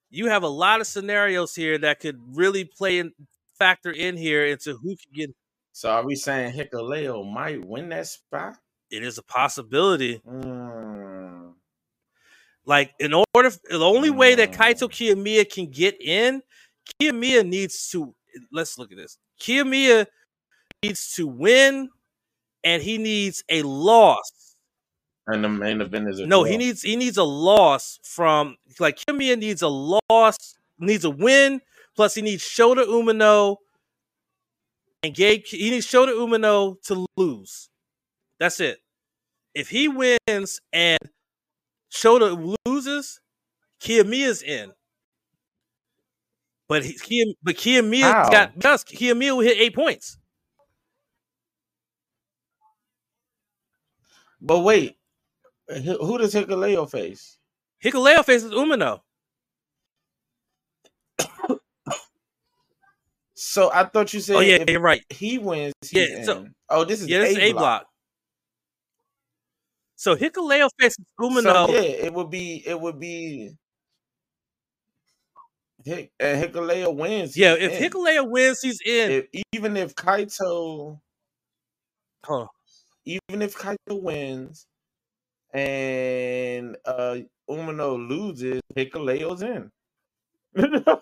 [0.09, 3.11] you have a lot of scenarios here that could really play and
[3.57, 5.35] factor in here into who can get
[5.71, 8.55] So are we saying Hikuleo might win that spot?
[8.91, 10.21] It is a possibility.
[10.27, 11.53] Mm.
[12.65, 14.55] Like in order, the only way that Mm.
[14.55, 16.41] Kaito Kiyomiya can get in,
[17.01, 18.13] Kiyomiya needs to.
[18.51, 19.17] Let's look at this.
[19.39, 20.05] Kiyomiya
[20.83, 21.89] needs to win,
[22.63, 24.55] and he needs a loss.
[25.27, 26.51] And the main event is a No, draw.
[26.51, 30.37] he needs he needs a loss from like Kiyomiya needs a loss,
[30.79, 31.61] needs a win,
[31.95, 33.57] plus he needs Shota Umino
[35.03, 35.45] and Gabe.
[35.45, 37.69] He needs Shota Umino to lose.
[38.39, 38.79] That's it.
[39.55, 40.99] If he wins and
[41.91, 43.19] Shota loses,
[43.81, 44.71] Kiyomiya's in.
[46.69, 48.29] But he, but Kiyomiya How?
[48.29, 50.17] got because Kiyomiya will hit eight points.
[54.41, 54.97] But wait,
[55.69, 57.37] who does Hikuleo face?
[57.83, 58.99] Hikuleo faces Umino.
[63.39, 65.03] So I thought you said Oh yeah, you're right.
[65.09, 66.55] he wins, he's Yeah, so- in.
[66.69, 67.61] oh, this is Yeah, this is A block.
[67.61, 67.87] block.
[69.97, 71.67] So Hikuleo faces Umino.
[71.67, 73.51] So yeah, it would be it would be
[75.83, 77.35] Hick and Hikuleo wins.
[77.35, 77.91] yeah, if in.
[77.91, 79.11] Hikuleo wins, he's in.
[79.11, 80.99] if, even if Kaito
[82.29, 82.47] on.
[83.05, 84.67] even if Kaito wins
[85.51, 87.17] and uh
[87.49, 89.71] Umino loses, Hikuleo's in.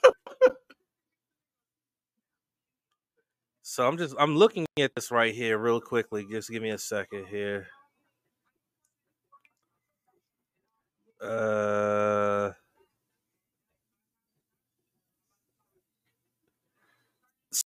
[3.68, 6.26] So I'm just I'm looking at this right here real quickly.
[6.32, 7.68] Just give me a second here.
[11.22, 12.52] Uh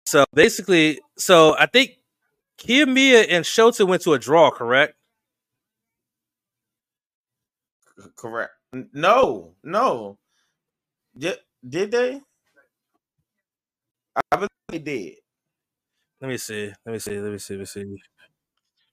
[0.06, 1.98] So basically, so I think
[2.60, 4.96] Kiyomiya and Shota went to a draw, correct?
[8.16, 8.54] Correct.
[8.94, 10.18] No, no.
[11.18, 12.22] Did, did they?
[14.32, 15.16] I believe they did.
[16.22, 16.74] Let me see.
[16.86, 17.20] Let me see.
[17.20, 17.54] Let me see.
[17.56, 17.98] Let me see.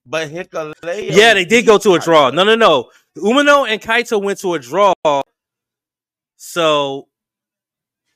[0.07, 0.75] But Hikuleo.
[0.83, 2.31] Yeah, they did go to a draw.
[2.31, 2.91] No, no, no.
[3.17, 4.93] Umino and Kaito went to a draw.
[6.37, 7.09] So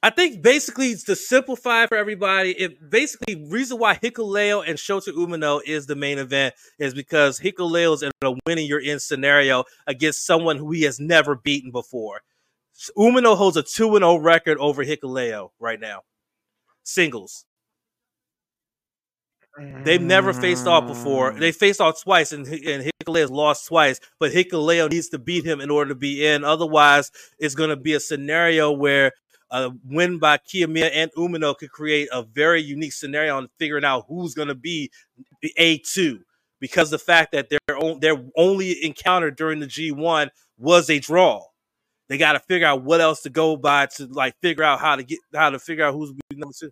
[0.03, 5.61] I think basically to simplify for everybody, it basically reason why Hikuleo and Shota Umino
[5.66, 10.24] is the main event is because Hikuleo is in a winning you're in scenario against
[10.24, 12.20] someone who he has never beaten before.
[12.97, 16.03] Umino holds a 2 0 record over Hikuleo right now.
[16.84, 17.45] Singles.
[19.85, 21.33] They've never faced off before.
[21.33, 24.01] They faced off twice, and, and Hikuleo has lost twice.
[24.19, 26.45] But Hikuleo needs to beat him in order to be in.
[26.45, 29.13] Otherwise, it's going to be a scenario where
[29.51, 34.05] a win by Kiyomiya and Umino could create a very unique scenario on figuring out
[34.09, 34.91] who's going to be
[35.41, 36.19] the A2
[36.61, 37.59] because the fact that their
[38.01, 40.29] their only encounter during the G1
[40.59, 41.43] was a draw.
[42.09, 44.97] They got to figure out what else to go by to like figure out how
[44.97, 46.71] to get how to figure out who's number two.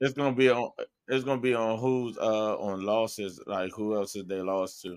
[0.00, 0.70] It's gonna be on.
[1.08, 3.40] It's gonna be on who's uh on losses.
[3.46, 4.96] Like who else did they lost to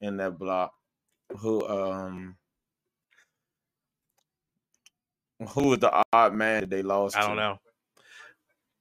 [0.00, 0.72] in that block?
[1.38, 2.36] Who um
[5.50, 7.16] who was the odd man that they lost?
[7.16, 7.36] I don't to?
[7.36, 7.58] know.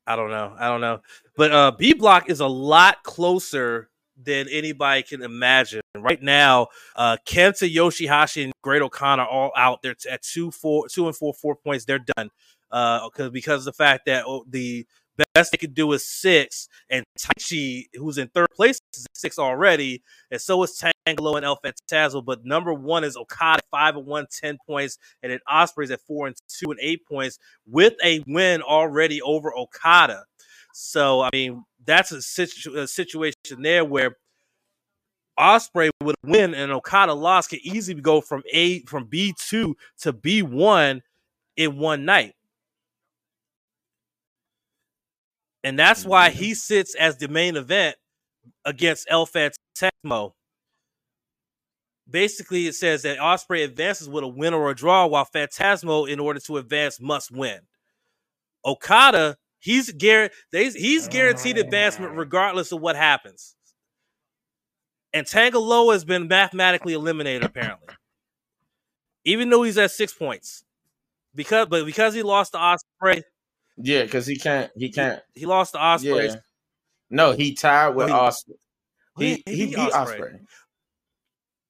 [0.05, 0.55] I don't know.
[0.57, 1.01] I don't know.
[1.35, 3.89] But uh B block is a lot closer
[4.21, 5.81] than anybody can imagine.
[5.95, 10.88] Right now, uh Kenta Yoshihashi and Great O-Khan are all out there at two, four,
[10.88, 11.85] two and four, four points.
[11.85, 12.29] They're done.
[12.69, 14.85] Uh, because because of the fact that oh, the
[15.34, 20.03] best they could do is six, and Taichi, who's in third place, is six already,
[20.32, 22.24] and so is Tangaloa and El Phantasmo.
[22.24, 26.28] But number one is Okada, five and one, 10 points, and then Ospreay's at four
[26.28, 30.26] and two and eight points with a win already over Okada.
[30.74, 34.18] So I mean, that's a, situ- a situation there where
[35.39, 40.13] Ospreay would win and Okada loss could easily go from A from B two to
[40.13, 41.01] B one
[41.55, 42.34] in one night.
[45.68, 46.39] And that's why mm-hmm.
[46.39, 47.97] he sits as the main event
[48.63, 50.32] against El Phantasmo.
[52.09, 56.22] Basically, it says that Ospreay advances with a win or a draw, while Phantasmo, in
[56.22, 57.59] order to advance, must win.
[58.63, 62.20] Okada, he's guaranteed he's guaranteed advancement mm-hmm.
[62.20, 63.53] regardless of what happens.
[65.11, 67.93] And Tangaloa has been mathematically eliminated, apparently.
[69.26, 70.63] Even though he's at six points.
[71.36, 73.24] Because but because he lost to Ospreay,
[73.78, 74.71] Yeah, because he can't.
[74.75, 75.21] He can't.
[75.34, 76.30] he lost to Ospreay.
[76.30, 76.36] Yeah.
[77.09, 78.53] No, he tied with he- Ospreay.
[79.17, 80.19] He He- he, he beat Ospreay.
[80.19, 80.39] Ospreay.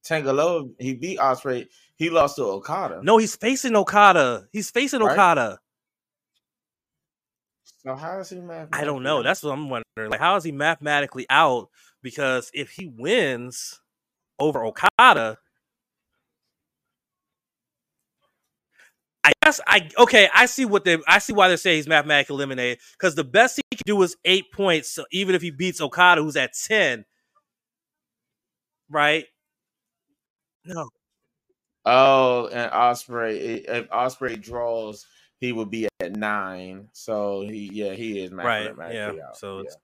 [0.05, 1.67] Tangaloa, he beat Ospreay.
[1.97, 3.01] He lost to Okada.
[3.03, 4.47] No, he's facing Okada.
[4.51, 5.13] He's facing Right?
[5.13, 5.59] Okada.
[7.83, 8.41] So how is he?
[8.71, 9.23] I don't know.
[9.23, 10.11] That's what I'm wondering.
[10.11, 11.69] Like, how is he mathematically out?
[12.01, 13.81] Because if he wins
[14.39, 15.37] over Okada,
[19.27, 20.29] I guess I okay.
[20.33, 20.97] I see what they.
[21.05, 22.79] I see why they say he's mathematically eliminated.
[22.93, 24.89] Because the best he can do is eight points.
[24.89, 27.03] So even if he beats Okada, who's at ten,
[28.89, 29.25] right?
[30.63, 30.89] No,
[31.89, 33.63] Oh, and Ospreay.
[33.65, 35.05] If Ospreay draws,
[35.39, 36.89] he would be at nine.
[36.91, 38.63] So he, yeah, he is right?
[38.63, 39.27] mathematically Yeah.
[39.27, 39.37] out.
[39.37, 39.77] So it's,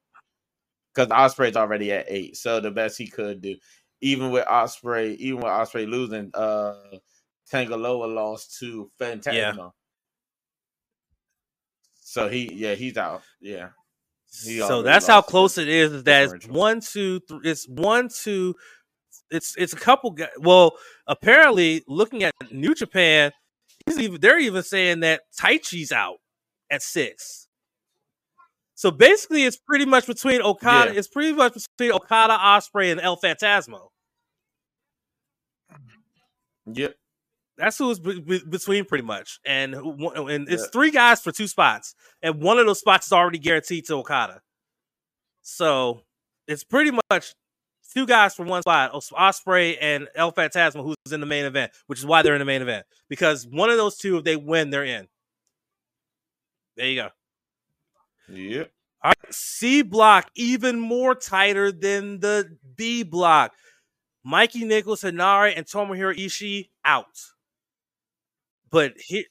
[0.94, 2.36] because Ospreay's already at eight.
[2.36, 3.56] So the best he could do,
[4.02, 6.76] even with Ospreay, even with Ospreay losing, uh,
[7.54, 9.72] Tangaloa lost to Phantasmo.
[12.00, 13.22] So he, yeah, he's out.
[13.42, 13.70] Yeah.
[14.44, 16.04] He so that's how close it is.
[16.04, 17.42] That it's one, two, three.
[17.44, 18.56] It's one, two.
[19.30, 20.12] It's it's a couple.
[20.12, 20.30] Guys.
[20.40, 20.74] Well,
[21.06, 23.32] apparently, looking at New Japan,
[23.86, 26.18] he's even they're even saying that Taichi's out
[26.72, 27.48] at six.
[28.74, 30.92] So basically, it's pretty much between Okada.
[30.92, 30.98] Yeah.
[30.98, 33.90] It's pretty much between Okada, Ospreay, and El Phantasmo.
[36.66, 36.96] Yep.
[37.58, 40.70] That's who it's be- be- between pretty much, and and it's Yeah.
[40.72, 44.42] three guys for two spots, and one of those spots is already guaranteed to Okada.
[45.44, 46.02] So
[46.48, 47.34] it's pretty much
[47.94, 51.72] two guys for one spot: Os- Ospreay and El Phantasmo, who's in the main event,
[51.88, 54.36] which is why they're in the main event because one of those two, if they
[54.36, 55.08] win, they're in.
[56.76, 57.10] There you go.
[58.30, 58.72] Yep.
[59.04, 63.54] All right, C block even more tighter than the B block.
[64.24, 67.06] Mikey Nichols, Henare, and Tomohiro Ishii out.
[68.74, 69.24] But here,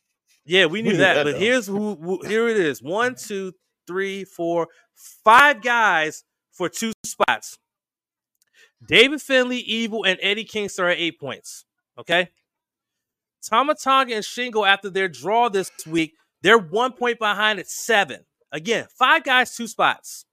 [0.46, 1.14] yeah, we knew We that.
[1.14, 1.38] that, but though.
[1.38, 2.26] here's who, who.
[2.26, 3.52] Here it is: one, two,
[3.88, 4.68] three, four,
[5.24, 7.58] five guys for two spots.
[8.88, 11.64] David Finlay, Evil, and Eddie Kingston are at eight points.
[11.98, 12.28] Okay.
[13.44, 18.20] Tama Tonga and Shingo, after their draw this week, they're one point behind at seven.
[18.52, 20.24] Again, five guys, two spots.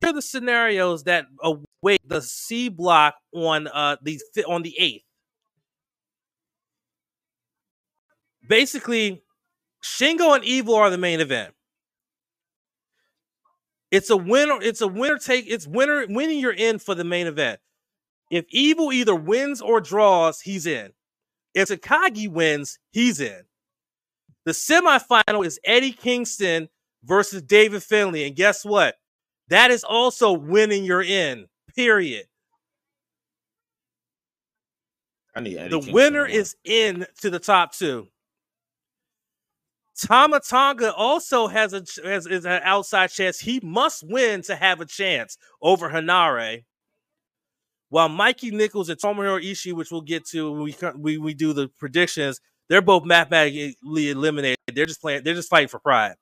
[0.00, 5.05] Here are the scenarios that await the C block on uh the on the eighth.
[8.48, 9.22] Basically,
[9.82, 11.54] Shingo and Evil are the main event.
[13.90, 14.58] It's a winner.
[14.60, 15.46] It's a winner take.
[15.48, 16.38] It's winner winning.
[16.38, 17.60] You're in for the main event.
[18.30, 20.92] If Evil either wins or draws, he's in.
[21.54, 23.42] If Takagi wins, he's in.
[24.44, 26.68] The semifinal is Eddie Kingston
[27.04, 28.96] versus David Finlay, and guess what?
[29.48, 30.84] That is also winning.
[30.84, 31.46] You're in.
[31.74, 32.26] Period.
[35.34, 38.08] I need Eddie the Kingston winner is in to the top two.
[39.98, 43.38] Tama Tonga also has a has is an outside chance.
[43.38, 46.64] He must win to have a chance over Henare.
[47.88, 51.52] While Mikey Nichols and Tomohiro Ishii, which we'll get to when we we, we do
[51.52, 54.58] the predictions, they're both mathematically eliminated.
[54.74, 55.24] They're just playing.
[55.24, 56.16] They're just fighting for pride.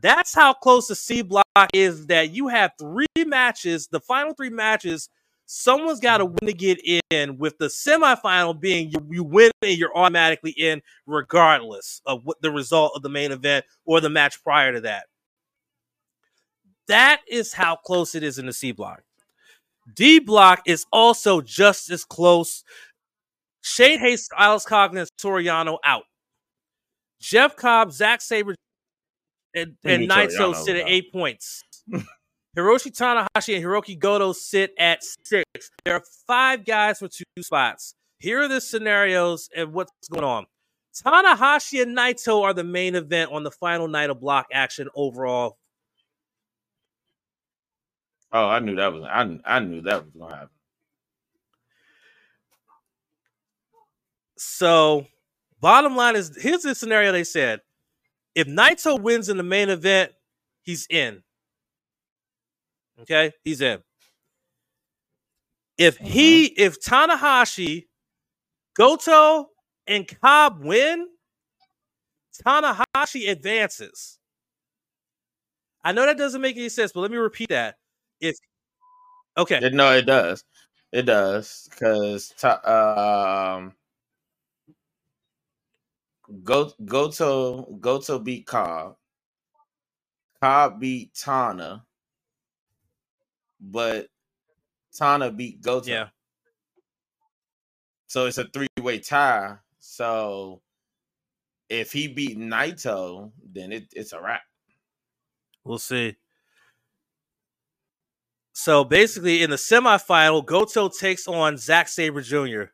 [0.00, 2.06] That's how close the C block is.
[2.06, 3.86] That you have three matches.
[3.88, 5.08] The final three matches
[5.50, 6.78] someone's got to win to get
[7.10, 12.40] in, with the semifinal being you, you win and you're automatically in, regardless of what
[12.42, 15.06] the result of the main event or the match prior to that.
[16.86, 19.02] That is how close it is in the C block.
[19.94, 22.62] D block is also just as close.
[23.62, 26.04] Shane Haste, Alex Coughlin, Toriano out.
[27.20, 28.54] Jeff Cobb, Zack Sabre,
[29.54, 31.64] and, and Naito sit at eight points.
[32.56, 35.70] Hiroshi Tanahashi and Hirooki Goto sit at six.
[35.84, 37.94] There are five guys for two spots.
[38.18, 40.46] Here are the scenarios and what's going on.
[41.04, 45.58] Tanahashi and Naito are the main event on the final night of block action overall.
[48.32, 49.04] Oh, I knew that was.
[49.04, 50.48] I I knew that was gonna happen.
[54.36, 55.06] So,
[55.60, 57.60] bottom line is here's the scenario they said.
[58.34, 60.12] If Naito wins in the main event,
[60.62, 61.22] he's in.
[63.00, 63.78] Okay, he's in.
[65.76, 67.86] If he, if Tanahashi,
[68.74, 69.48] Goto,
[69.86, 71.06] and Cobb win,
[72.44, 74.18] Tanahashi advances.
[75.84, 77.76] I know that doesn't make any sense, but let me repeat that.
[78.20, 78.36] If
[79.36, 80.44] okay, It, no, it does.
[80.92, 83.74] It does because um,
[86.42, 88.96] go Goto Goto beat Cobb.
[90.42, 91.84] Cobb beat Tana,
[93.60, 94.08] but
[94.94, 95.90] Tana beat Goto.
[95.90, 96.08] yeah,
[98.06, 99.56] So it's a three way tie.
[99.78, 100.62] So
[101.68, 104.42] if he beat Naito, then it, it's a wrap.
[105.64, 106.16] we'll see.
[108.52, 112.64] So basically, in the semifinal, Goto takes on Zack Sabre Jr.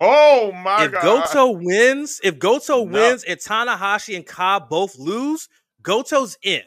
[0.00, 0.94] Oh my god.
[0.94, 2.92] if Goto wins, if Goto No.
[2.92, 5.48] wins and Tanahashi and Cobb both lose,
[5.82, 6.62] Goto's in.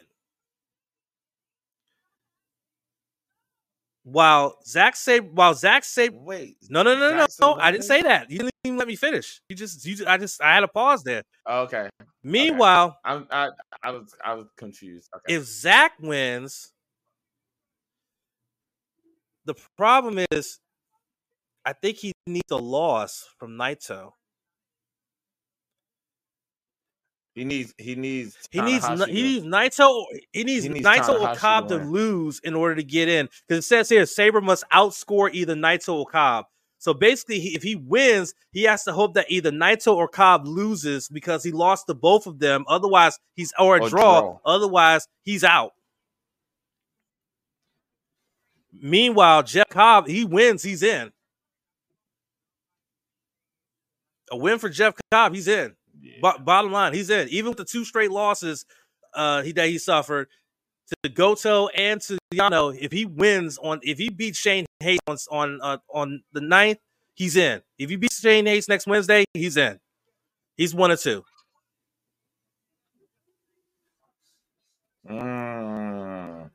[4.04, 6.56] While Zack Sabre, while Zack Sabre, Wait.
[6.68, 8.30] no, no, no, no, no, I didn't say that.
[8.30, 9.40] You didn't even let me finish.
[9.48, 11.22] You just, you, just, I just, I had a pause there.
[11.48, 11.88] Okay.
[12.24, 13.50] Meanwhile, I'm I
[13.82, 15.08] I was I was confused.
[15.14, 15.34] Okay.
[15.34, 16.72] if Zack wins,
[19.44, 20.58] the problem is,
[21.64, 24.12] I think he needs a loss from Naito.
[27.34, 30.04] He needs he needs He needs he needs Naito.
[30.32, 31.90] He needs, He needs Naito or to Cobb to, win.
[31.90, 33.28] lose in order to get in.
[33.48, 36.44] Because it says here Sabre must outscore either Naito or Cobb.
[36.78, 40.46] So basically, he, if he wins, he has to hope that either Naito or Cobb
[40.46, 42.64] loses because he lost to both of them.
[42.68, 44.20] Otherwise, he's or a Or draw.
[44.20, 44.38] draw.
[44.44, 45.72] Otherwise, he's out.
[48.72, 51.12] Meanwhile, Jeff Cobb, he wins, he's in.
[54.30, 55.76] A win for Jeff Cobb, he's in.
[56.02, 56.14] Yeah.
[56.20, 57.28] Bo- bottom line, he's in.
[57.28, 58.66] Even with the two straight losses
[59.14, 60.28] uh, he that he suffered
[60.88, 65.00] to the Goto and to Yano, if he wins on, if he beats Shane Haste
[65.06, 66.78] on on uh, on the 9th,
[67.14, 67.62] he's in.
[67.78, 69.78] If he beats Shane Haste next Wednesday, he's in.
[70.56, 71.24] He's one or two.
[75.08, 76.50] Mm.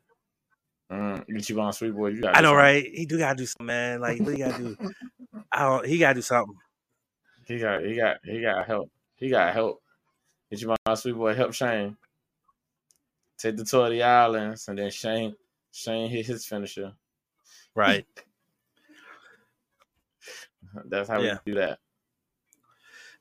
[0.90, 1.24] Mm.
[1.28, 2.84] Ichiban Sweet Boy, you got I know, right?
[2.84, 4.00] He do gotta do something, man.
[4.00, 4.76] Like what he gotta do?
[5.52, 5.86] I don't.
[5.86, 6.54] He gotta do something.
[7.46, 8.90] He got he got he got help.
[9.18, 9.82] He got help.
[10.52, 11.96] Ichiban Sweet Boy help Shane.
[13.36, 15.34] Take the tour of the islands and then Shane
[15.72, 16.92] Shane hit his finisher.
[17.74, 18.06] Right.
[20.86, 21.38] That's how Yeah.
[21.44, 21.78] we do that.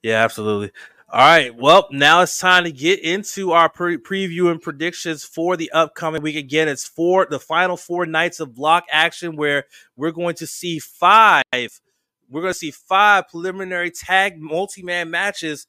[0.01, 0.71] Yeah, absolutely.
[1.09, 1.55] All right.
[1.55, 6.21] Well, now it's time to get into our pre- preview and predictions for the upcoming
[6.21, 6.35] week.
[6.35, 10.79] Again, it's for the final four nights of block action where we're going to see
[10.79, 11.43] five.
[11.53, 15.67] We're going to see five preliminary tag multi-man matches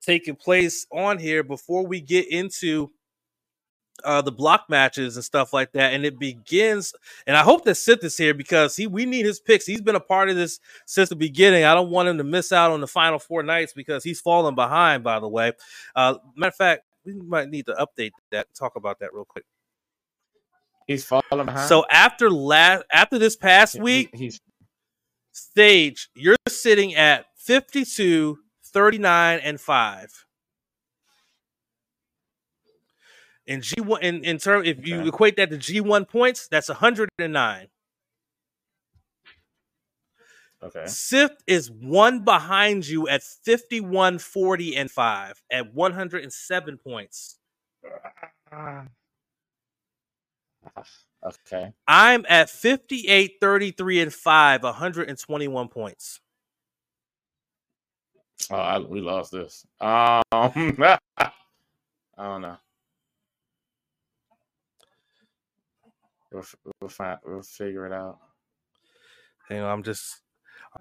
[0.00, 2.90] taking place on here before we get into
[4.04, 5.92] uh, the block matches and stuff like that.
[5.92, 6.94] And it begins,
[7.26, 9.66] and I hope that Sith is here because he we need his picks.
[9.66, 11.64] He's been a part of this since the beginning.
[11.64, 14.54] I don't want him to miss out on the final four nights because he's falling
[14.54, 15.04] behind.
[15.04, 15.52] By the way,
[15.94, 18.46] uh, matter of fact, we might need to update that.
[18.54, 19.44] Talk about that real quick.
[20.86, 21.68] He's falling behind.
[21.68, 24.40] So after last after this past week, he's
[25.32, 28.38] stage, you're sitting at 52,
[28.70, 30.26] 39, and 5.
[33.46, 35.08] In G1 in, in term if you Okay.
[35.08, 37.68] equate that to G1 points, that's 109.
[40.62, 40.86] okay.
[40.86, 47.38] Sith is one behind you at 51, 40, and 5 at 107 points.
[51.24, 51.72] Okay.
[51.86, 56.20] I'm at 58, 33, and 5, 121 points.
[58.50, 59.66] Oh, I, we lost this.
[59.80, 61.30] Um, I
[62.18, 62.56] don't know.
[66.32, 66.44] We'll,
[66.80, 67.18] we'll find.
[67.24, 68.18] We'll figure it out.
[69.48, 70.22] You know, I'm just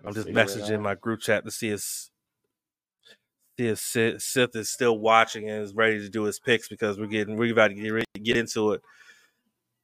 [0.05, 4.99] I'm just messaging my group chat to see if see if Sith, Sith is still
[4.99, 7.89] watching and is ready to do his picks because we're getting we're about to get
[7.89, 8.81] ready to get into it.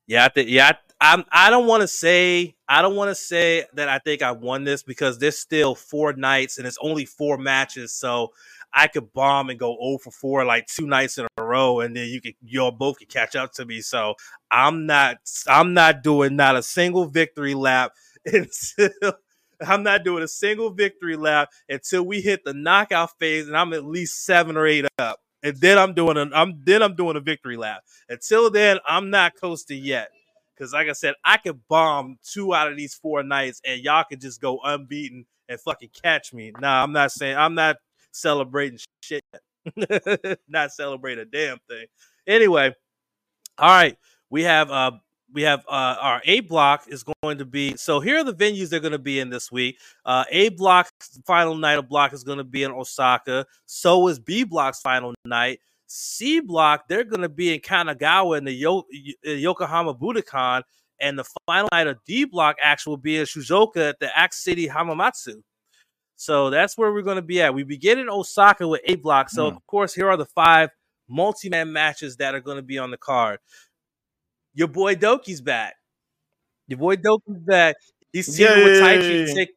[0.08, 4.00] Yeah, yeah, I'm I don't want to say I don't want to say that I
[4.00, 8.32] think I won this because there's still four nights and it's only four matches, so
[8.74, 11.96] I could bomb and go 0 for 4 like two nights in a row, and
[11.96, 13.82] then you could y'all both could catch up to me.
[13.82, 14.16] So
[14.52, 17.92] I'm not I'm not doing not a single victory lap
[18.26, 18.90] until
[19.66, 23.74] I'm not doing a single victory lap until we hit the knockout phase, and I'm
[23.74, 27.16] at least seven or eight up, and then I'm doing a I'm then I'm doing
[27.16, 27.84] a victory lap.
[28.10, 30.10] Until then, I'm not coasting yet.
[30.58, 34.06] Cause like I said, I could bomb two out of these four nights, and y'all
[34.10, 36.52] could just go unbeaten and fucking catch me.
[36.60, 37.76] Nah, I'm not saying I'm not
[38.12, 39.24] celebrating shit.
[40.48, 41.86] not celebrating a damn thing.
[42.26, 42.74] Anyway,
[43.60, 43.98] all right,
[44.32, 44.92] we have uh
[45.36, 48.70] we have uh our A block is going to be so here are the venues
[48.70, 49.78] they're going to be in this week.
[50.06, 50.90] Uh A block
[51.28, 53.46] final night of block is going to be in Osaka.
[53.68, 55.60] So is B block's final night.
[55.88, 58.88] C block they're going to be in Kanagawa in the Yo-
[59.28, 60.64] uh, Yokohama Budokan,
[61.00, 64.34] and the final night of D block actually will be in Shizuoka at the Act
[64.34, 65.44] City Hamamatsu.
[66.16, 67.54] So that's where we're going to be at.
[67.54, 69.30] We begin in Osaka with A block.
[69.30, 69.58] So Hmm.
[69.58, 70.70] of course here are the five
[71.08, 73.40] multi-man matches that are going to be on the card.
[74.56, 75.76] Your boy Doki's back.
[76.68, 77.76] Your boy Doki's back.
[78.12, 79.34] He's teaming with Taichi to Yay.
[79.36, 79.50] take.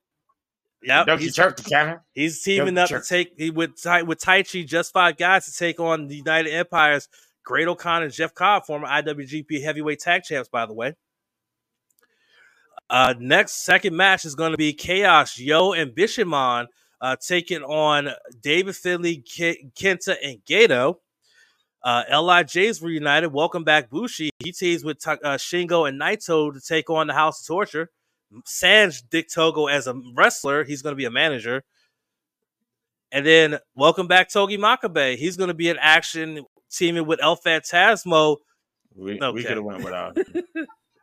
[0.83, 1.99] Yep, Doki he's, Chirp, Kevin.
[2.13, 5.53] he's teaming Doki up to take he, with Tai- with Taichi, just five guys to
[5.53, 7.09] take on the United Empires.
[7.45, 10.95] Great O-Khan and Jeff Cobb, former IWGP Heavyweight Tag Champs, by the way.
[12.91, 16.67] Uh, next second match is going to be Chaos Yo and Bishamon
[17.01, 18.11] uh, taking on
[18.43, 20.97] David Finlay, Ke- Kenta, and Gedo.
[21.89, 23.33] Uh, Lij's reunited.
[23.33, 24.29] Welcome back, Bushi.
[24.41, 27.89] He teams with uh, Shingo and Naito to take on the House of Torture.
[28.47, 30.65] Sanj Dick Togo as a wrestler.
[30.65, 31.65] He's going to be a manager.
[33.11, 35.17] And then welcome back, Togi Makabe.
[35.17, 38.37] He's going to be in action teaming with El Phantasmo
[38.95, 40.19] We, we could have went without.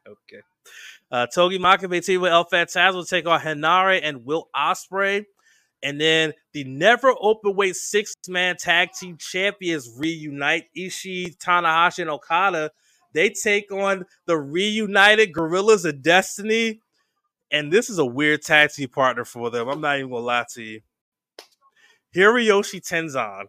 [0.07, 0.41] Okay.
[1.09, 5.25] Uh, Togi Makabe team with El Phantasmo will take on Henare and Will Ospreay.
[5.83, 12.09] And then the never open weight six man tag team champions reunite Ishii, Tanahashi, and
[12.09, 12.71] Okada.
[13.13, 16.79] They take on the reunited Gorillas of Destiny.
[17.51, 19.69] And this is a weird tag team partner for them.
[19.69, 20.81] I'm not even gonna lie to you.
[22.15, 23.45] Hiroyoshi Tenzan.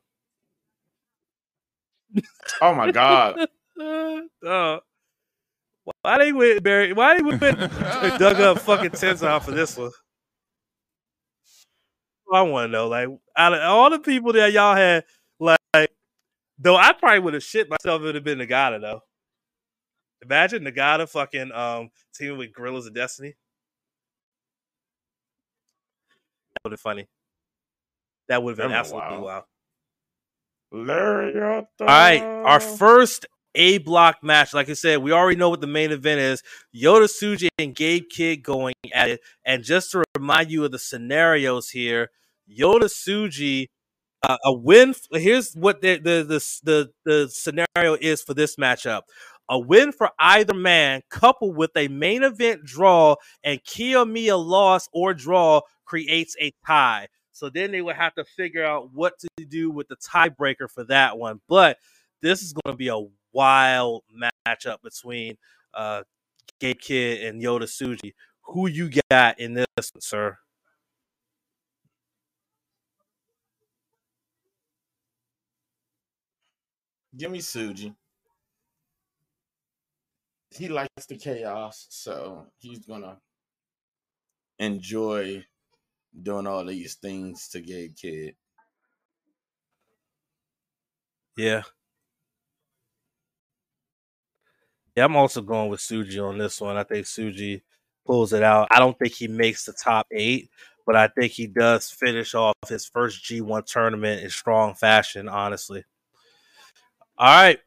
[2.61, 3.47] Oh my god.
[3.79, 4.79] Uh,
[6.01, 6.95] why they went Barry?
[6.95, 9.91] Why they went dug up fucking Tenzan for this one?
[12.33, 15.05] I want to know, like, out of all the people that y'all had,
[15.39, 15.91] like,
[16.59, 19.01] though I probably would have shit myself if it would have been Nagata, though.
[20.23, 23.35] Imagine Nagata fucking um teaming with Gorillas of Destiny.
[26.55, 27.09] That would have been funny.
[28.29, 29.45] That would have been absolutely wild.
[30.73, 31.67] wild.
[31.81, 33.27] All right, our first
[33.57, 34.53] A block match.
[34.55, 36.43] Like I said, we already know what the main event is.
[36.75, 39.21] Yota Tsuji and Gabe Kidd going at it.
[39.45, 42.11] And just to remind you of the scenarios here,
[42.49, 43.67] Yota Tsuji,
[44.23, 44.95] uh, a win.
[45.13, 49.03] Here's what the the, the the the scenario is for this matchup.
[49.49, 55.15] A win for either man, coupled with a main event draw and Kiyomiya loss or
[55.15, 57.09] draw, creates a tie.
[57.33, 60.85] So then they would have to figure out what to do with the tiebreaker for
[60.85, 61.41] that one.
[61.49, 61.79] But
[62.23, 62.99] this is going to be a
[63.37, 64.03] wild
[64.49, 65.37] matchup between
[65.75, 66.03] uh,
[66.59, 68.15] Gabe Kidd and Yota Tsuji.
[68.47, 70.39] Who you got in this, one, sir?
[77.15, 77.95] Give me Tsuji.
[80.51, 83.19] He likes the chaos, so he's gonna
[84.59, 85.45] enjoy
[86.23, 88.35] doing all these things to Gabe Kidd.
[91.37, 91.63] Yeah.
[94.97, 96.77] Yeah, I'm also going with Tsuji on this one.
[96.77, 97.61] I think Tsuji
[98.07, 98.69] pulls it out.
[98.71, 100.49] I don't think he makes the top eight,
[100.87, 105.85] but I think he does finish off his first G1 tournament in strong fashion, honestly.
[107.19, 107.59] All right.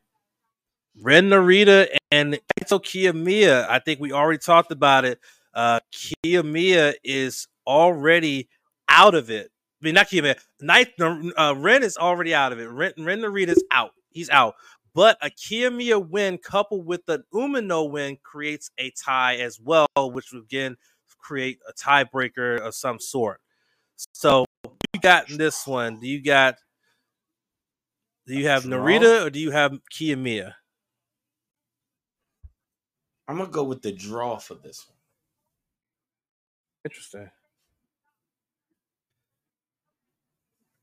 [1.02, 3.70] Ren Narita and Kaito Kiyomiya.
[3.70, 5.20] I think we already talked about it.
[5.54, 8.50] Uh Kiyomiya is already
[8.88, 9.50] out of it.
[9.82, 10.38] I mean, not Kiyomiya.
[10.62, 12.66] Ninth, uh, Ren is already out of it.
[12.70, 13.92] Ren, Ren Narita's out.
[14.12, 14.56] He's out.
[14.94, 20.32] But a Kiyomiya win coupled with an Umino win creates a tie as well, which
[20.32, 20.78] would again
[21.20, 23.42] create a tiebreaker of some sort.
[24.14, 24.46] So
[24.94, 26.00] you got in this one?
[26.00, 26.56] Do you got
[28.26, 30.54] do you have Narita or do you have Kiyomiya?
[33.28, 34.98] I'm gonna go with the draw for this one.
[36.86, 37.30] Interesting.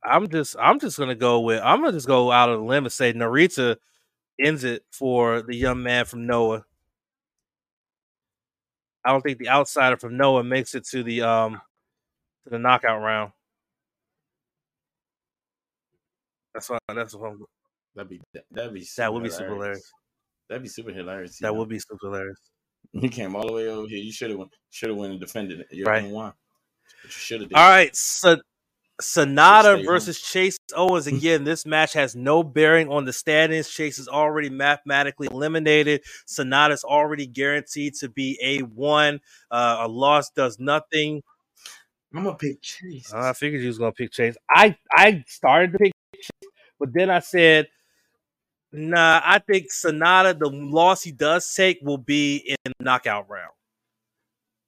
[0.04, 2.84] I'm just I'm just gonna go with I'm gonna just go out of the limb
[2.84, 3.76] and say Narita
[4.40, 6.64] ends it for the young man from Noah.
[9.04, 11.60] I don't think the outsider from Noah makes it to the um
[12.44, 13.32] to the knockout round.
[16.54, 17.44] That's what that's what I'm,
[17.94, 18.20] That'd be
[18.52, 19.90] that'd be that would be super hilarious.
[20.48, 21.38] That'd be super hilarious.
[21.38, 21.54] That know?
[21.54, 22.38] would be super hilarious.
[22.92, 23.98] You came all the way over here.
[23.98, 25.66] You should have went should have went and defended it.
[25.70, 26.08] You right.
[26.10, 26.32] Won.
[27.02, 27.50] But you should have.
[27.54, 28.36] All right, so
[29.00, 31.06] Sanada versus Chase Owens.
[31.06, 33.68] Again, this match has no bearing on the standings.
[33.68, 36.02] Chase is already mathematically eliminated.
[36.26, 39.20] Sanada's already guaranteed to be a one.
[39.50, 41.22] Uh, a loss does nothing.
[42.14, 43.12] I'm gonna pick Chase.
[43.12, 44.36] Uh, I figured you was gonna pick Chase.
[44.50, 47.68] I I started to pick Chase, but then I said,
[48.72, 50.38] Nah, I think Sanada.
[50.38, 53.52] The loss he does take will be in the knockout round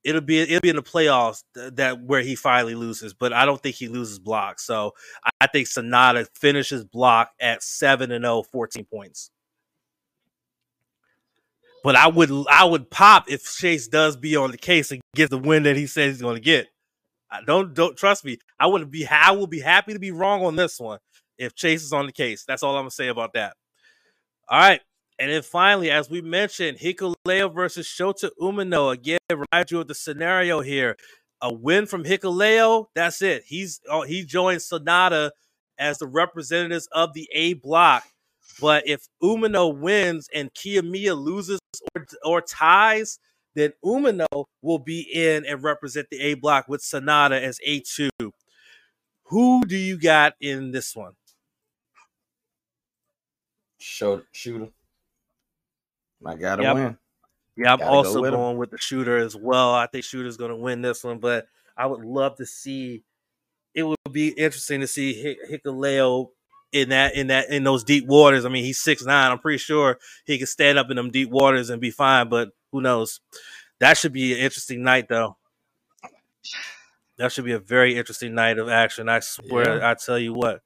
[0.04, 3.62] it'll be it'll be in the playoffs that where he finally loses, but I don't
[3.62, 4.60] think he loses block.
[4.60, 4.94] So
[5.40, 9.30] I think Sanada finishes block at 7 and 0, 14 points.
[11.84, 15.30] But I would I would pop if Chase does be on the case and get
[15.30, 16.68] the win that he says he's going to get.
[17.30, 18.38] I don't don't trust me.
[18.58, 20.98] I would be I will be happy to be wrong on this one
[21.36, 22.44] if Chase is on the case.
[22.46, 23.54] That's all I'm gonna say about that.
[24.48, 24.80] All right.
[25.18, 28.92] And then finally, as we mentioned, Hikuleo versus Shota Umino.
[28.92, 30.96] Again, remind you of the scenario here.
[31.40, 33.44] A win from Hikuleo, that's it.
[33.46, 35.30] He's oh, he joins Sanada
[35.78, 38.04] as the representatives of the A block.
[38.60, 41.60] But if Umino wins and Kiyomiya loses
[41.94, 43.18] or, or ties,
[43.54, 48.08] then Umino will be in and represent the A block with Sanada as A2.
[49.24, 51.12] Who do you got in this one?
[53.78, 54.70] Shoot, shooter.
[56.24, 56.74] I gotta yep.
[56.74, 56.98] win.
[57.56, 58.58] Yeah, I'm gotta also go going him.
[58.58, 59.74] with the shooter as well.
[59.74, 61.46] I think shooter's going to win this one, but
[61.76, 63.02] I would love to see.
[63.74, 66.28] It would be interesting to see Hikuleo
[66.72, 68.44] in that in that in those deep waters.
[68.44, 69.30] I mean, he's six nine.
[69.30, 72.28] I'm pretty sure he can stand up in them deep waters and be fine.
[72.28, 73.20] But who knows?
[73.80, 75.36] That should be an interesting night, though.
[77.16, 79.08] That should be a very interesting night of action.
[79.08, 79.90] I swear, yeah.
[79.90, 80.62] I tell you what.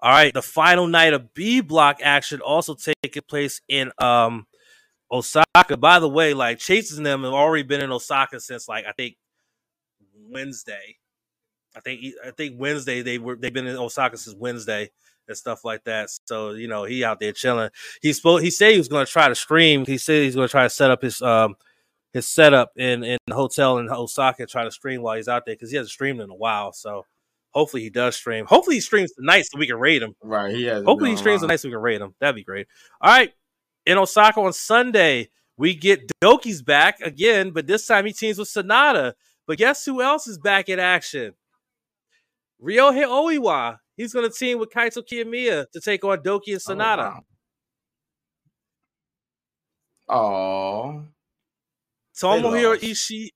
[0.00, 4.46] All right, the final night of B block action also taking place in um
[5.10, 5.76] Osaka.
[5.78, 8.92] By the way, like Chase and them have already been in Osaka since like I
[8.92, 9.16] think
[10.28, 10.96] Wednesday.
[11.74, 14.90] I think I think Wednesday they were they've been in Osaka since Wednesday
[15.28, 16.08] and stuff like that.
[16.26, 17.70] So you know he out there chilling.
[18.02, 18.42] He spoke.
[18.42, 19.84] He said he was going to try to stream.
[19.86, 21.56] He said he's going to try to set up his um
[22.12, 25.54] his setup in in the hotel in Osaka try to stream while he's out there
[25.54, 26.72] because he hasn't streamed in a while.
[26.72, 27.04] So
[27.56, 28.44] Hopefully he does stream.
[28.44, 30.14] Hopefully he streams tonight so we can raid him.
[30.22, 30.54] Right.
[30.54, 30.84] He has.
[30.84, 32.14] Hopefully he streams tonight so we can raid him.
[32.20, 32.66] That'd be great.
[33.00, 33.32] All right.
[33.86, 38.48] In Osaka on Sunday, we get Doki's back again, but this time he teams with
[38.48, 39.14] Sanada.
[39.46, 41.32] But guess who else is back in action?
[42.62, 43.78] Ryohei Oiwa.
[43.96, 47.20] He's going to team with Kaito Kiyomiya to take on Doki and Sanada.
[50.10, 51.04] Oh, wow.
[52.14, 53.30] Tomohiro Ishii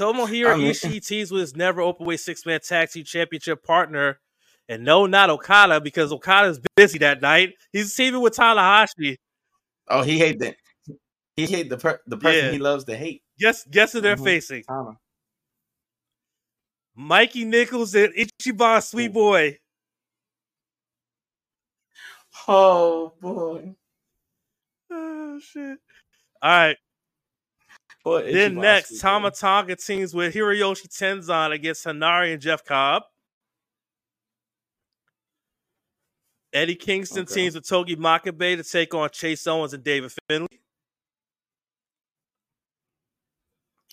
[0.00, 4.18] Tomohiro I mean, Ishii teams with his never openweight six man tag team championship partner,
[4.68, 7.54] and no, not Okada because Okada's busy that night.
[7.72, 9.16] He's teaming with Tanahashi.
[9.88, 10.56] Oh, he hate that.
[11.36, 12.50] He hate the per- the person yeah.
[12.52, 13.22] he loves to hate.
[13.38, 14.24] Guess guess who they're mm-hmm.
[14.24, 14.62] facing?
[14.64, 14.96] Tana.
[16.96, 19.58] Mikey Nichols and Ichiban Sweet Boy.
[22.48, 23.74] Oh boy.
[24.92, 25.78] Oh shit.
[26.42, 26.76] All right.
[28.04, 33.02] Then next, Tama Tonga teams with Hiroyoshi Tenzan against Henare and Jeff Cobb.
[36.52, 37.34] Eddie Kingston Okay.
[37.34, 40.48] teams with Togi Makabe to take on Chase Owens and David Finlay.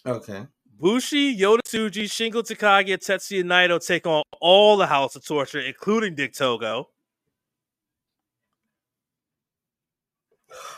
[0.05, 0.47] Okay.
[0.79, 5.59] Bushi, Yota Tsuji, Shingo Takagi, and Tetsuya Naito take on all the House of Torture,
[5.59, 6.89] including Dick Togo.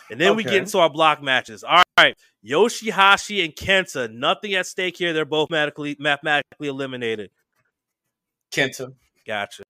[0.10, 1.64] And then we get into our block matches.
[1.64, 2.16] All right,
[2.46, 5.14] Yoshihashi and Kenta, nothing at stake here.
[5.14, 7.32] They're both mathematically mathematically eliminated.
[8.52, 8.94] Kenta.
[9.28, 9.64] Gotcha.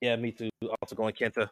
[0.00, 0.50] Yeah, me too.
[0.80, 1.48] Also going Kenta.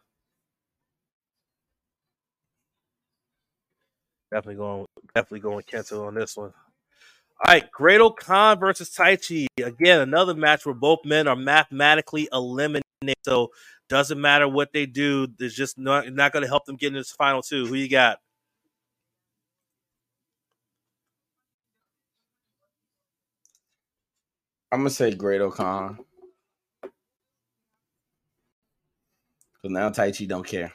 [4.31, 6.53] Definitely going, definitely going Kenta on this one.
[7.45, 9.47] All right, Great Khan versus Taichi.
[9.63, 12.83] Again, another match where both men are mathematically eliminated.
[13.23, 13.51] So
[13.89, 15.29] doesn't matter what they do.
[15.39, 17.67] There's just not not going to help them get into this final two.
[17.67, 18.19] Who you got?
[24.71, 25.99] I'm gonna say Great O-Khan.
[26.83, 26.93] Because
[29.65, 30.73] now Taichi don't care.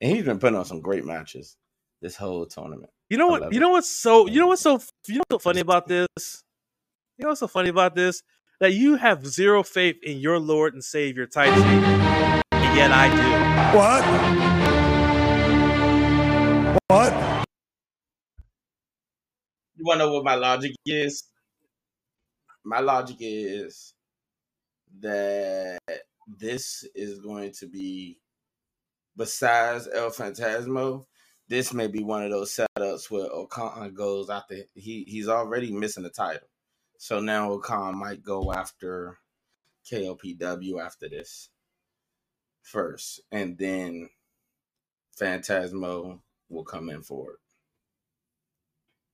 [0.00, 1.56] And he's been putting on some great matches
[2.02, 2.90] this whole tournament.
[3.08, 3.52] You know what?
[3.52, 4.26] You know what's so?
[4.26, 4.80] You know what's so?
[5.06, 6.06] You know what's so funny about this?
[7.16, 8.22] You know what's so funny about this?
[8.60, 11.62] That you have zero faith in your Lord and Savior Taichi,
[12.50, 13.78] and yet I do.
[13.78, 14.02] What?
[16.88, 17.12] What?
[19.76, 21.22] You wanna know what my logic is?
[22.64, 23.94] My logic is
[25.02, 25.78] that
[26.26, 28.18] this is going to be
[29.16, 31.06] besides El Phantasmo,
[31.48, 36.02] this may be one of those setups where O-Khan goes after he he's already missing
[36.02, 36.48] the title.
[36.98, 39.18] So now O-Khan might go after
[39.90, 41.48] KOPW after this
[42.60, 44.10] first, and then
[45.18, 46.20] Phantasmo
[46.50, 47.38] will come in for it.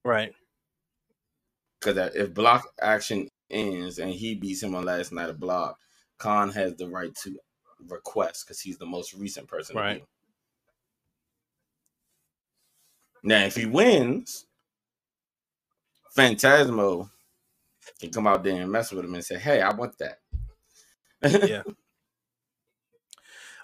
[0.02, 0.32] Right.
[1.78, 5.78] Because if block action ends and he beats him on last night of block,
[6.18, 7.38] Khan has the right to
[7.86, 9.76] request because he's the most recent person.
[9.76, 10.02] Right.
[13.22, 14.46] Now, if he wins,
[16.16, 17.10] Phantasmo
[18.00, 20.20] can come out there and mess with him and say, "Hey, I want that."
[21.48, 21.62] Yeah.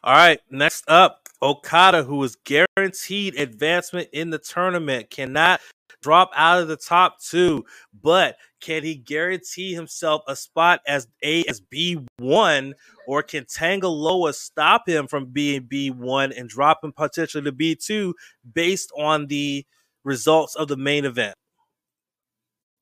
[0.02, 0.40] All right.
[0.50, 5.60] Next up, Okada, who is guaranteed advancement in the tournament, cannot
[6.02, 7.64] drop out of the top two,
[8.02, 12.74] but can he guarantee himself a spot as A as B one,
[13.06, 17.74] or can Tangaloa stop him from being B one and drop him potentially to B
[17.74, 18.14] two
[18.54, 19.66] based on the
[20.04, 21.34] results of the main event?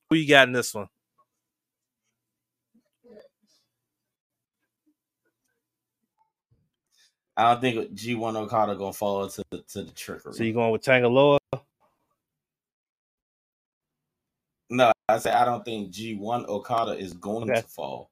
[0.09, 0.87] Who you got in this one?
[7.39, 10.33] I don't think G1 Okada gonna fall into the, to the trickery.
[10.33, 11.37] So you going with Tangaloa?
[14.69, 17.61] no, I say I don't think G1 Okada is going Okay.
[17.61, 18.11] to fall.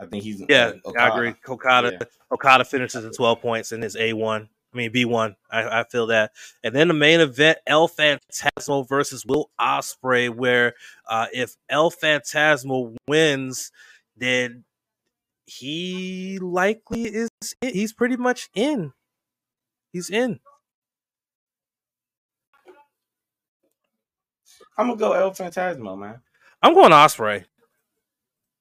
[0.00, 1.34] I think he's Yeah, uh, I agree.
[1.46, 2.06] Okada Yeah.
[2.32, 4.48] Okada finishes at 12 points in his A1.
[4.72, 5.36] I mean B1.
[5.50, 6.32] I, I feel that.
[6.64, 10.72] And then the main event, El Phantasmo versus Will Ospreay, where
[11.06, 13.72] uh, if El Phantasmo wins,
[14.16, 14.64] then
[15.48, 17.30] he likely is
[17.62, 18.92] he's pretty much in.
[19.92, 20.40] He's in.
[24.76, 26.20] I'm gonna go El Phantasmo, man.
[26.62, 27.46] I'm going Ospreay.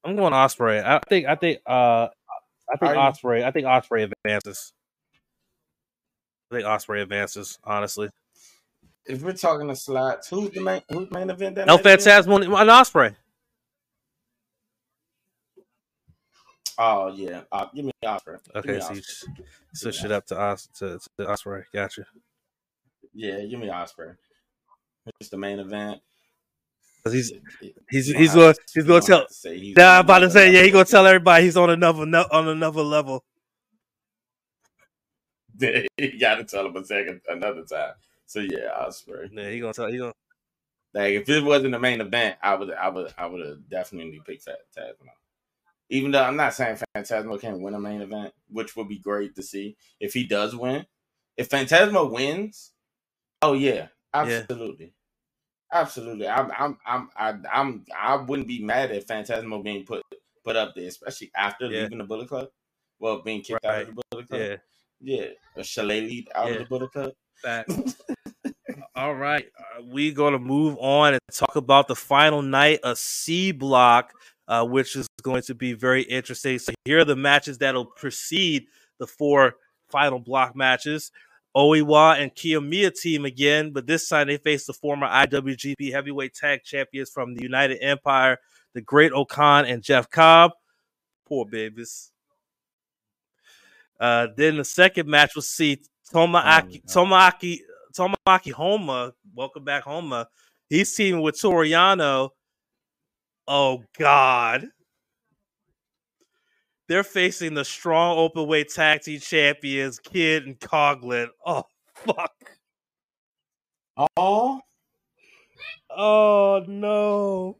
[0.05, 0.81] I'm going Ospreay.
[0.83, 2.07] I think I think uh
[2.69, 2.93] I think?
[2.93, 3.43] Ospreay.
[3.43, 4.71] I think Ospreay advances.
[6.49, 8.09] I think Ospreay advances, honestly.
[9.05, 12.69] If we're talking the slots, who's the main who's main event that El Phantasmo and
[12.69, 13.15] Ospreay.
[16.77, 18.39] Oh yeah, uh, give me Ospreay.
[18.55, 19.03] Okay, me so you Ospreay.
[19.03, 19.25] s-
[19.73, 21.63] switch it up to Os to, to Ospreay.
[21.73, 22.05] Gotcha.
[23.13, 24.15] Yeah, give me Ospreay.
[25.19, 26.01] It's the main event.
[27.03, 27.31] 'Cause he's
[27.89, 28.35] he's he's to- he's
[28.75, 29.19] you gonna tell.
[29.19, 30.59] have to he's Yeah, on I'm about to another say yeah.
[30.59, 30.71] He level.
[30.73, 33.23] gonna tell everybody he's on another no- on another level.
[35.59, 37.93] you gotta tell him a second another time.
[38.25, 39.29] So yeah, Ospreay.
[39.31, 39.87] Yeah, he gonna tell.
[39.87, 40.13] He gonna.
[40.93, 44.21] Like if it wasn't the main event, I would I would I would have definitely
[44.25, 45.09] picked that Phantasmo.
[45.89, 49.35] Even though I'm not saying Phantasmo can't win a main event, which would be great
[49.35, 50.85] to see if he does win.
[51.37, 52.71] If Phantasmo wins,
[53.41, 54.93] oh yeah, absolutely,
[55.71, 56.27] absolutely.
[56.27, 60.03] I'm I'm I'm I, I'm I wouldn't be mad at Phantasmo being put
[60.43, 61.83] put up there, especially after Yeah.
[61.83, 62.49] leaving the Bullet Club.
[62.99, 64.41] Well, being kicked out of the Bullet Club.
[64.41, 64.55] Yeah.
[64.99, 66.53] Yeah, a Shillelagh out Yeah.
[66.53, 67.13] of the Bullet Club.
[68.95, 73.51] All right, uh, we gonna move on and talk about the final night of C
[73.51, 74.11] Block,
[74.47, 76.59] uh, which is going to be very interesting.
[76.59, 78.67] So here are the matches that'll precede
[78.99, 79.55] the four
[79.89, 81.11] final block matches.
[81.55, 86.63] Oiwa and Kiyomiya team again, but this time they face the former IWGP Heavyweight Tag
[86.63, 88.37] Champions from the United Empire,
[88.73, 90.51] the Great O-Khan and Jeff Cobb.
[91.25, 92.11] Poor babies.
[93.99, 95.81] Uh, then the second match will see
[96.13, 97.59] Tomoaki Oh, Tomoaki
[97.97, 99.13] Tomoaki Honma.
[99.35, 100.27] Welcome back, Honma.
[100.69, 102.29] He's teaming with Toru Yano.
[103.47, 104.67] Oh God.
[106.87, 111.27] They're facing the strong open weight tag team champions, Kidd and Coughlin.
[111.45, 111.63] Oh
[111.95, 112.33] fuck.
[114.15, 114.61] Oh,
[115.89, 117.57] Oh no.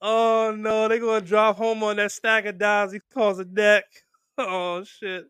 [0.00, 3.84] Oh no, they're gonna drop home on that stack of dimes he calls a deck.
[4.40, 5.26] Oh shit.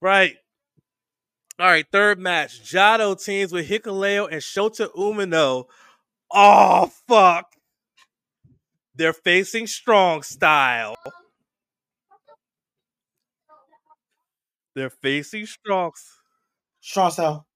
[0.00, 0.34] Right.
[1.60, 2.60] All right, third match.
[2.60, 5.66] Jado teams with Hikuleo and Shota Umino.
[6.32, 7.53] Oh fuck.
[8.94, 10.94] They're facing strong style.
[14.74, 15.92] They're facing strong.
[16.80, 17.46] strong style.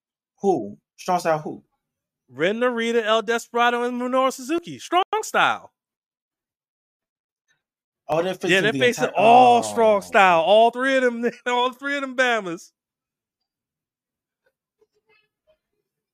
[0.41, 0.77] Who?
[0.97, 1.39] Strong style.
[1.39, 1.63] Who?
[2.29, 4.79] Ren Narita, El Desperado, and Minoru Suzuki.
[4.79, 5.71] Strong style.
[8.07, 10.41] Oh, they're facing Yeah, they're the facing entire- all oh, strong style.
[10.41, 12.71] All three of them, all three of them Bamas.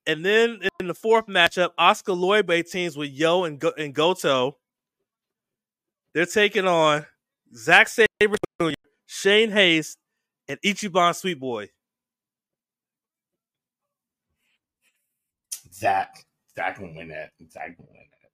[0.07, 4.57] And then in the fourth matchup, Oskar Leube teams with Yo and, Go- and Goto.
[6.15, 7.05] They're taking on
[7.53, 8.71] Zack Sabre Jr.,
[9.05, 9.97] Shane Haste,
[10.47, 11.69] and Ichiban Sweet Boy.
[15.73, 16.25] Zack.
[16.55, 17.31] Zack can win that.
[17.51, 18.29] Zack can win that.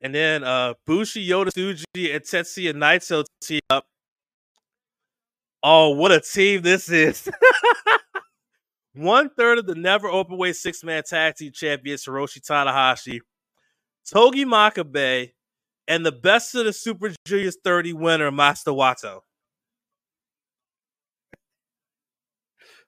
[0.00, 3.86] And then uh Bushi, Yota, Tsuji, and Tetsuya Naito team up.
[5.62, 7.30] Oh, what a team this is.
[8.94, 13.20] One third of the never open weight six man tag team champions, Hiroshi Tanahashi,
[14.10, 15.30] Togi Makabe,
[15.88, 19.20] and the best of the Super Juniors 30 winner, Master Wato.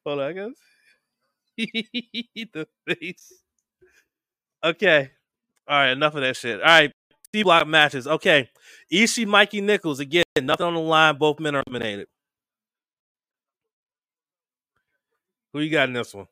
[0.04, 0.52] Hold on, I guess.
[2.52, 3.32] the face.
[4.64, 5.10] Okay.
[5.68, 6.60] All right, enough of that shit.
[6.60, 6.92] All right,
[7.34, 8.06] C block matches.
[8.06, 8.48] Okay.
[8.92, 10.00] Ishii, Mikey Nichols.
[10.00, 11.16] Again, nothing on the line.
[11.18, 12.08] Both men are eliminated.
[15.52, 16.26] Who you got in this one?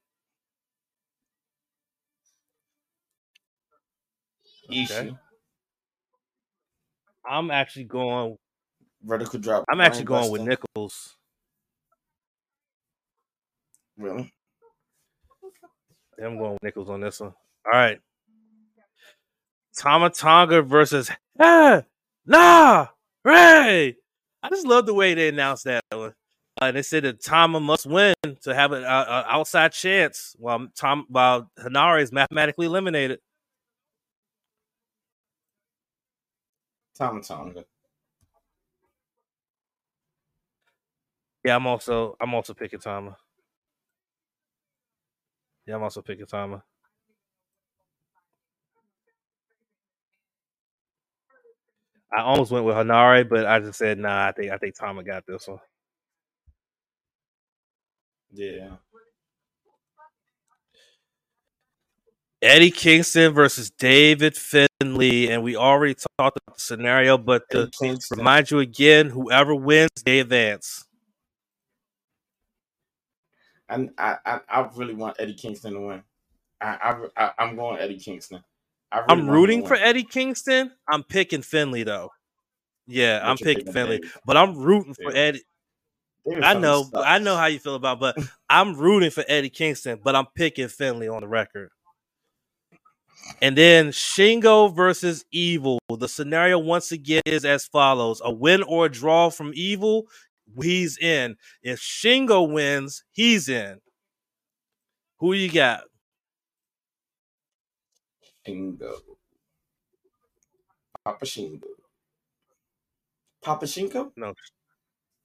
[4.70, 5.18] Ishii.
[7.28, 8.36] I'm actually going.
[9.02, 9.64] Vertical drop.
[9.70, 11.16] I'm actually going with Nichols.
[13.98, 14.32] Really?
[16.18, 17.34] Yeah, I'm going with Nichols on this one.
[17.64, 18.00] All right.
[19.76, 21.82] Tama Tonga versus Ah
[22.24, 22.86] Nah
[23.24, 23.96] Ray.
[24.42, 26.14] I just love the way they announced that one.
[26.60, 30.66] Uh, they said that Tama must win to have an uh, uh, outside chance, while
[30.74, 33.18] Tom while Henare is mathematically eliminated.
[36.96, 37.64] Tama Tonga.
[41.44, 43.16] Yeah, I'm also I'm also picking Tama.
[45.66, 46.62] Yeah, I'm also picking Tama.
[52.16, 54.28] I almost went with Henare, but I just said nah.
[54.28, 55.58] I think I think Tama got this one.
[58.32, 58.76] Yeah.
[62.46, 67.70] Eddie Kingston versus David Finlay, and we already talked about the scenario, but to
[68.10, 70.84] remind you again, whoever wins, they advance.
[73.68, 76.02] I, I I I really want Eddie Kingston to win.
[76.60, 76.66] I
[77.16, 78.42] I, I I'm going Eddie Kingston.
[78.92, 79.74] I really want rooting for.
[79.74, 80.70] Eddie Kingston.
[80.88, 82.10] I'm picking Finlay though.
[82.86, 85.16] Yeah, But I'm picking Finlay, but I'm rooting for David.
[85.16, 85.42] Eddie.
[86.24, 86.88] David I know.
[86.94, 88.16] I know how you feel about, but
[88.48, 91.70] I'm rooting for Eddie Kingston, but I'm picking Finlay on the record.
[93.42, 95.78] And then Shingo versus Evil.
[95.90, 100.06] The scenario once again is as follows: a win or a draw from Evil,
[100.62, 101.36] he's in.
[101.62, 103.80] If Shingo wins, he's in.
[105.18, 105.84] Who you got?
[108.46, 108.92] Shingo.
[111.04, 111.62] Papa Shingo.
[113.42, 114.10] Papa Shingo?
[114.16, 114.34] No,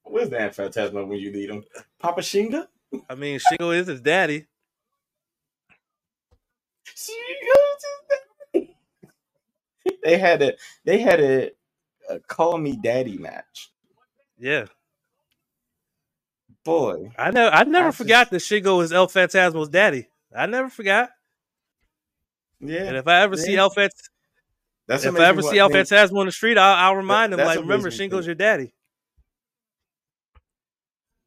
[0.04, 1.64] Where's the Phantasmo when you need him?
[2.00, 2.68] Papa Shingo?
[3.10, 4.48] I mean Shingo is his daddy.
[6.86, 7.61] Shingo's his
[8.54, 8.76] daddy.
[10.04, 10.54] They had a
[10.86, 11.52] they had a,
[12.10, 13.72] a call me daddy match.
[14.38, 14.66] Yeah,
[16.64, 17.50] Boy, I know.
[17.50, 20.08] I never I forgot that Shingo is El Phantasmo's daddy.
[20.36, 21.10] I never forgot.
[22.60, 22.84] yeah.
[22.84, 23.56] And if I ever see.
[23.56, 23.92] El Phant-
[24.88, 27.60] That's if I ever see El Phantasmo on the street, I'll, I'll remind him like,
[27.60, 28.74] remember, Shingo's your daddy.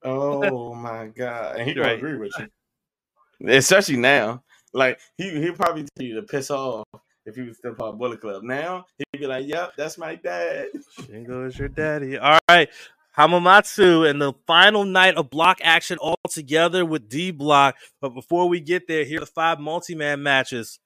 [0.05, 4.45] Oh my god, and he don't agree with you, especially now.
[4.75, 6.85] Like he he probably tell you to piss off
[7.25, 8.43] if he was still part of Bullet Club.
[8.43, 10.67] Now he'd be like, "Yep, that's my dad."
[11.01, 12.19] Shingo is your daddy.
[12.19, 12.69] All right.
[13.17, 17.77] Hamamatsu and the final night of block action all together with D Block.
[18.01, 20.81] But before we get there, here are the five multi man matches.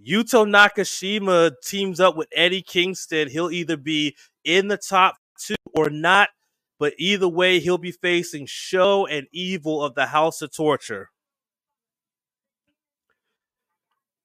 [0.00, 3.28] Yuto Nakashima teams up with Eddie Kingston.
[3.28, 6.30] He'll either be in the top two or not.
[6.78, 11.10] but either way, he'll be facing SHO and Evil of the House of Torture.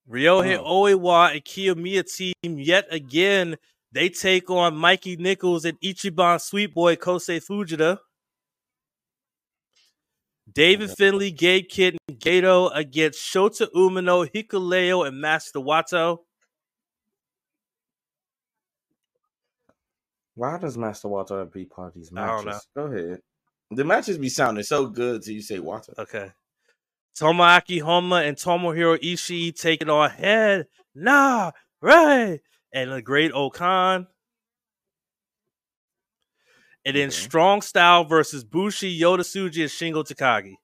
[0.10, 0.62] Ryohei Oh.
[0.62, 0.98] Uh-huh.
[0.98, 3.58] Oiwa and Kiyomiya team yet again.
[3.92, 8.00] They take on Mikey Nichols and Ichiban Sweet Boy Kosei Fujita.
[10.52, 16.20] David Finlay, Gabe Kidd, and Gedo against Shota Umino, Hikuleo, and Master Wato.
[20.36, 22.68] Why does Master Walter have to be part of these matches?
[22.76, 23.22] Go ahead.
[23.72, 25.94] The matches be sounding so good till you say Walter.
[25.98, 26.32] Okay.
[27.20, 31.52] Tomoaki Honma and Tomohiro Ishii taking on Head, Nah,
[31.82, 32.40] Right,
[32.74, 34.08] and the Great O-Khan.
[36.84, 37.16] And then Okay.
[37.16, 40.56] Strong Style versus Bushi, Yota Tsuji, and Shingo Takagi.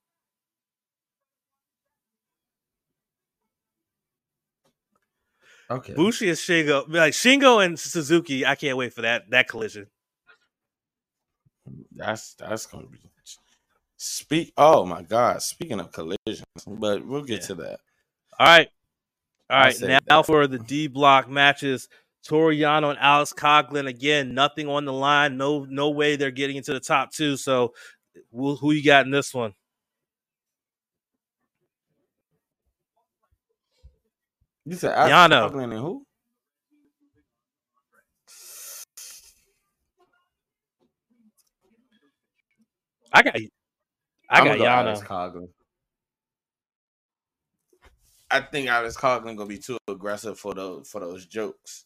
[5.69, 5.93] Okay.
[5.93, 8.45] Bushi and Shingo, like Shingo and Suzuki.
[8.45, 9.87] I can't wait for that that collision.
[11.95, 13.10] That's that's gonna be
[14.01, 14.51] speak.
[14.57, 15.41] Oh my god!
[15.41, 17.47] Speaking of collisions, but we'll get Yeah.
[17.47, 17.79] to that.
[18.39, 18.69] All right,
[19.49, 19.81] all right.
[19.81, 20.25] Now that.
[20.25, 21.87] for the D block matches.
[22.23, 24.35] Toru Yano and Alex Coughlin again.
[24.35, 25.37] Nothing on the line.
[25.37, 27.35] No, no way they're getting into the top two.
[27.35, 27.73] So,
[28.31, 29.53] who, who you got in this one?
[34.65, 35.51] You said Alex Yano.
[35.51, 36.05] Coughlin and who?
[43.11, 43.35] I got,
[44.31, 45.47] I I'ma got go Alex Yano.
[48.29, 51.85] I think Alex Coughlin gonna be too aggressive for those for those jokes.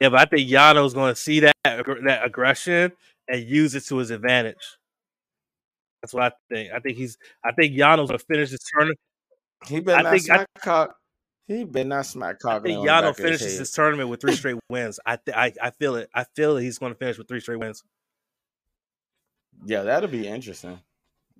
[0.00, 2.92] Yeah, but I think Yano's going to see that that aggression
[3.26, 4.78] and use it to his advantage.
[6.00, 6.72] That's what I think.
[6.72, 7.18] I think he's.
[7.44, 9.00] I think Yano's going to finish this tournament.
[9.66, 10.90] He better I not think- I- smack Cog.
[11.48, 13.60] He better not smack I think on the back Yano of his finishes head.
[13.62, 15.00] this tournament with three straight wins.
[15.04, 16.08] I, th- I I feel it.
[16.14, 17.82] I feel that he's going to finish with three straight wins.
[19.64, 20.78] Yeah, that'll be interesting.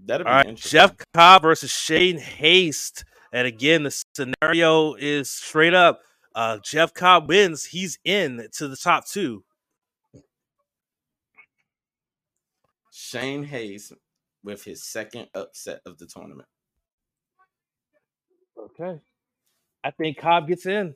[0.05, 0.57] That'll be All right.
[0.57, 6.01] Jeff Cobb versus Shane Haste, and again the scenario is straight up.
[6.35, 7.67] Uh, Jeff Cobb wins.
[7.67, 9.45] He's in to the top two.
[12.93, 13.93] Shane Haste
[14.45, 16.49] with his second upset of the tournament.
[18.57, 19.01] Okay.
[19.83, 20.95] I think Cobb gets in.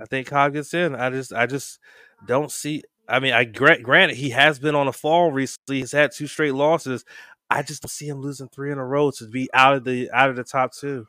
[0.00, 0.94] I think Cobb gets in.
[0.94, 1.78] I just I just
[2.26, 5.80] don't see I mean, I grant granted he has been on a fall recently.
[5.80, 7.04] He's had two straight losses.
[7.50, 10.10] I just don't see him losing three in a row to be out of the
[10.12, 11.06] out of the top two.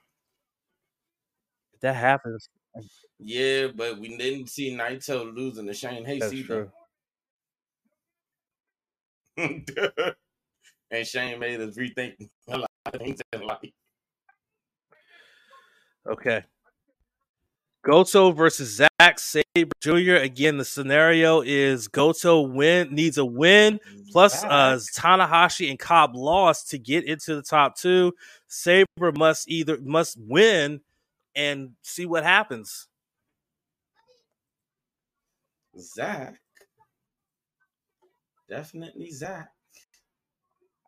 [1.73, 2.49] If that happens,
[3.19, 6.71] Yeah, but we didn't see Naito losing to Shane Haste that's either.
[9.38, 9.53] true.
[10.91, 12.15] and Shane made us rethink
[12.49, 13.71] a lot of things in life.
[16.05, 16.43] Okay.
[17.84, 20.15] Goto versus Zack Sabre Jr.
[20.15, 23.80] Again, the scenario is Goto win needs a win
[24.10, 28.14] plus uh Tanahashi and Cobb lost to get into the top two.
[28.47, 30.80] Sabre must either must win
[31.35, 32.88] and see what happens.
[35.77, 36.39] Zack.
[38.49, 39.49] Definitely Zack.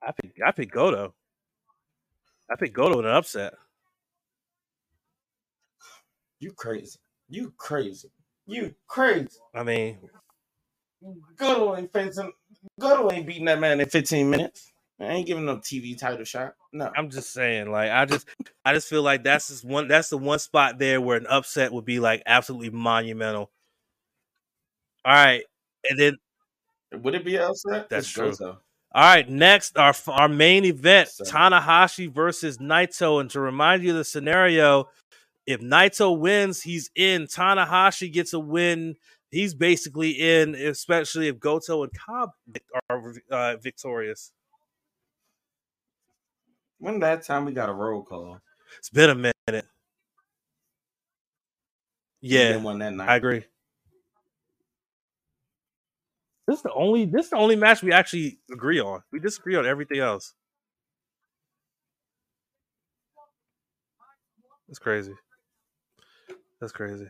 [0.02, 1.14] I pick I pick Goto.
[2.50, 3.56] I pick Goto in an upset.
[6.40, 7.00] You crazy.
[7.30, 8.10] You crazy.
[8.48, 9.40] You crazy.
[9.54, 9.98] I mean,
[11.36, 12.32] Goto ain't facing
[12.80, 14.72] Goto ain't beating that man in 15 minutes.
[15.00, 16.54] I ain't giving no TV title shot.
[16.72, 16.90] No.
[16.96, 18.28] I'm just saying, like, I just
[18.64, 21.74] I just feel like that's just one that's the one spot there where an upset
[21.74, 23.52] would be like absolutely monumental.
[25.04, 25.44] All right.
[25.90, 26.18] And then
[26.94, 27.90] Would it be an upset?
[27.90, 28.32] That's It's true.
[28.32, 28.60] Goto.
[28.96, 31.34] All right, next our our main event, Seven.
[31.34, 33.20] Tanahashi versus Naito.
[33.20, 34.88] And to remind you of the scenario,
[35.46, 37.24] if Naito wins, he's in.
[37.28, 38.96] Tanahashi gets a win.
[39.32, 42.32] He's basically in, especially if Goto and Cobb
[42.90, 44.32] are uh, victorious.
[46.80, 48.40] When that time we got a roll call?
[48.78, 49.66] It's been a minute.
[52.22, 53.10] Yeah, that night.
[53.10, 53.46] I agree.
[56.48, 59.02] This is the only this is the only match we actually agree on.
[59.12, 60.34] We disagree on everything else.
[64.68, 65.14] That's crazy.
[66.60, 67.10] That's crazy.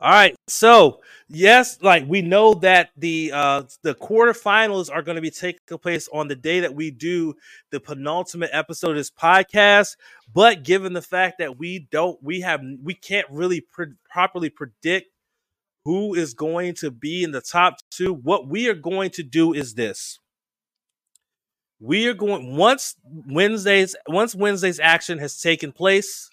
[0.00, 5.22] All right, so yes, like we know that the uh the quarterfinals are going to
[5.22, 7.34] be taking place on the day that we do
[7.70, 9.96] the penultimate episode of this podcast.
[10.34, 13.64] But given the fact that we don't, we have, we can't really
[14.10, 15.06] properly predict
[15.84, 18.12] who is going to be in the top two.
[18.12, 20.18] What we are going to do is this:
[21.78, 26.28] we are going once Wednesday's once Wednesday's action has taken place,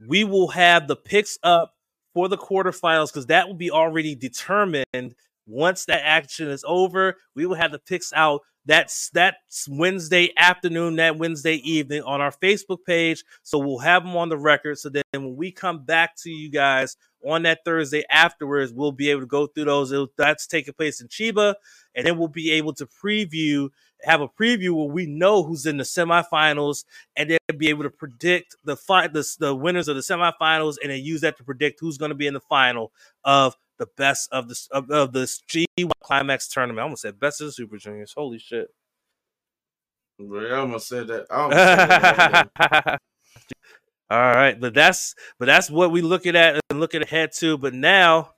[0.00, 1.74] we will have the picks up
[2.14, 5.14] for the quarterfinals because that will be already determined
[5.46, 10.96] Once that action is over, we will have the picks out that's that's Wednesday afternoon,
[10.96, 13.24] that Wednesday evening on our Facebook page.
[13.44, 14.78] So we'll have them on the record.
[14.78, 19.10] So then when we come back to you guys on that Thursday afterwards, we'll be
[19.10, 19.92] able to go through those.
[19.92, 21.54] It'll, that's taking place in Chiba,
[21.94, 23.68] and then we'll be able to preview,
[24.02, 26.84] have a preview where we know who's in the semifinals,
[27.16, 30.90] and then be able to predict the fight, the, the winners of the semifinals, and
[30.90, 32.92] then use that to predict who's going to be in the final
[33.24, 36.80] of the best of this of, of the G1 Climax tournament.
[36.80, 38.14] I almost said best of the Super Juniors.
[38.16, 38.68] Holy shit!
[40.20, 41.30] I almost said that.
[41.30, 42.98] Almost said that
[44.08, 47.58] All right, but that's but that's what we looking at and looking ahead to.
[47.58, 48.32] But now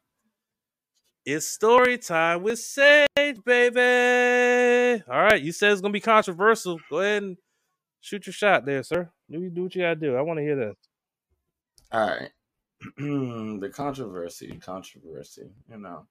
[1.26, 3.06] it's story time with Sage,
[3.44, 5.02] baby.
[5.10, 6.80] All right, you said it's gonna be controversial.
[6.90, 7.36] Go ahead and
[8.00, 9.10] shoot your shot there, sir.
[9.30, 10.16] Do do what you gotta do.
[10.16, 10.76] I want to hear this.
[11.92, 12.30] All right.
[12.96, 16.06] the controversy, controversy, you know.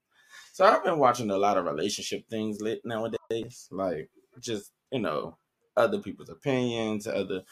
[0.53, 5.37] So I've been watching a lot of relationship things lit nowadays, like just you know
[5.77, 7.43] other people's opinions, other.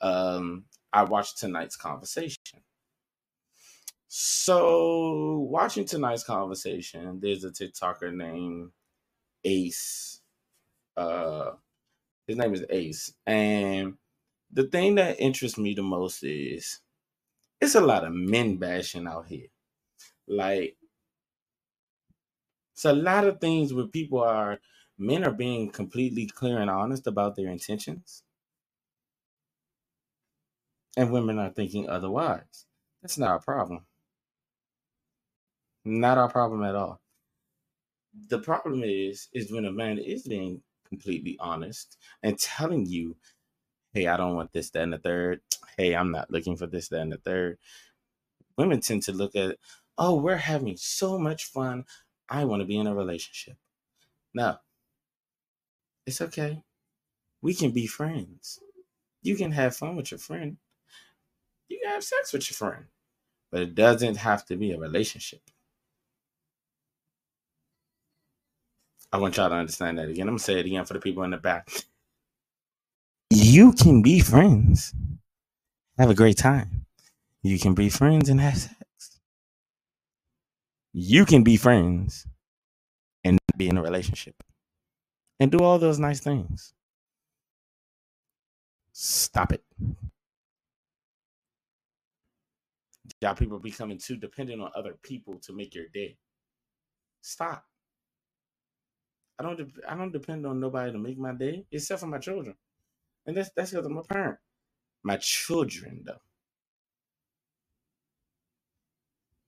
[0.00, 2.36] Um, I watched tonight's conversation.
[4.08, 8.72] So watching tonight's conversation, there's a TikToker named
[9.44, 10.20] Ace.
[10.96, 11.52] Uh,
[12.26, 13.94] his name is Ace, and
[14.52, 16.80] the thing that interests me the most is
[17.60, 19.48] it's a lot of men bashing out here.
[20.26, 20.76] Like
[22.74, 24.58] it's a lot of things where people are
[24.98, 28.22] men are being completely clear and honest about their intentions.
[30.96, 32.66] And women are thinking otherwise.
[33.02, 33.86] That's not a problem.
[35.84, 37.00] Not our problem at all.
[38.28, 43.16] The problem is is when a man is being completely honest and telling you
[43.92, 45.40] hey, I don't want this, that, and the third.
[45.76, 47.58] Hey, I'm not looking for this, that, and the third.
[48.56, 49.56] Women tend to look at,
[49.98, 51.84] oh, we're having so much fun.
[52.28, 53.56] I want to be in a relationship.
[54.34, 54.56] No,
[56.06, 56.62] it's okay.
[57.42, 58.60] We can be friends.
[59.22, 60.56] You can have fun with your friend.
[61.68, 62.86] You can have sex with your friend.
[63.50, 65.40] But it doesn't have to be a relationship.
[69.12, 70.28] I want y'all to understand that again.
[70.28, 71.68] I'm gonna say it again for the people in the back
[73.30, 74.94] you can be friends,
[75.98, 76.86] have a great time.
[77.42, 79.20] You can be friends and have sex.
[80.92, 82.26] You can be friends
[83.24, 84.34] and be in a relationship
[85.38, 86.74] and do all those nice things.
[88.92, 89.62] Stop it.
[93.20, 96.16] Y'all people becoming too dependent on other people to make your day.
[97.22, 97.64] Stop.
[99.38, 99.56] I don't.
[99.56, 102.54] De- I don't depend on nobody to make my day, except for my children.
[103.26, 104.38] And that's that's because I'm a parent.
[105.02, 106.22] My children, though.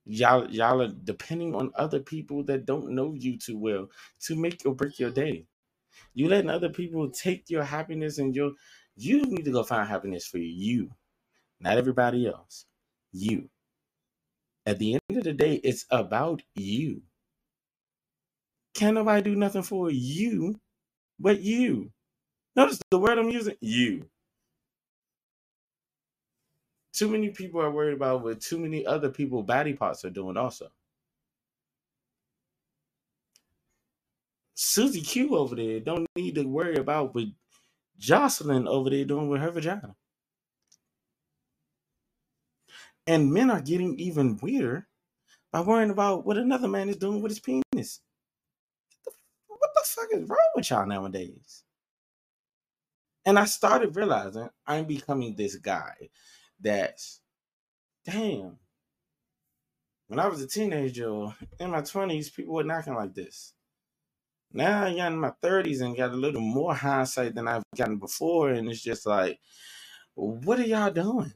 [0.05, 3.89] Y'all, y'all are depending on other people that don't know you too well
[4.23, 5.45] to make or break your day.
[6.13, 8.51] You letting other people take your happiness and your
[8.95, 10.91] you need to go find happiness for you,
[11.59, 12.65] not everybody else.
[13.13, 13.49] You.
[14.65, 17.01] At the end of the day, it's about you.
[18.75, 20.59] Can't nobody do nothing for you
[21.19, 21.91] but you.
[22.55, 24.05] Notice the word I'm using you.
[26.93, 30.37] Too many people are worried about what too many other people body parts are doing
[30.37, 30.69] also.
[34.53, 37.25] Susie Q over there don't need to worry about what
[37.97, 39.95] Jocelyn over there doing with her vagina.
[43.07, 44.87] And men are getting even weirder
[45.51, 48.01] by worrying about what another man is doing with his penis.
[49.47, 51.63] What the fuck is wrong with y'all nowadays?
[53.25, 56.09] And I started realizing I'm becoming this guy
[56.59, 57.21] that's,
[58.05, 58.57] damn,
[60.07, 63.53] when I was a teenager in my 20s, people were knocking like this.
[64.51, 67.97] Now I got in my 30s and got a little more hindsight than I've gotten
[67.97, 68.51] before.
[68.51, 69.39] And it's just like,
[70.15, 71.33] what are y'all doing?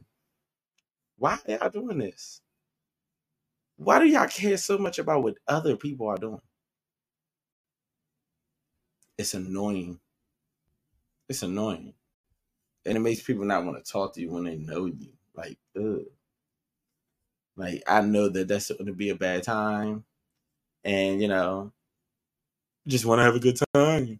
[1.18, 2.42] Why are y'all doing this?
[3.78, 6.42] Why do y'all care so much about what other people are doing?
[9.18, 10.00] It's annoying
[11.30, 11.94] it's annoying.
[12.86, 15.12] And it makes people not want to talk to you when they know you.
[15.36, 16.06] Like, ugh.
[17.56, 20.06] Like, I know that that's going to be a bad time.
[20.84, 21.74] And, you know,
[22.88, 24.20] just want to have a good time.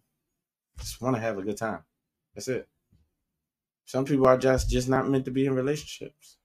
[0.78, 1.84] Just want to have a good time.
[2.34, 2.68] That's it.
[3.86, 6.36] Some people are just just not meant to be in relationships.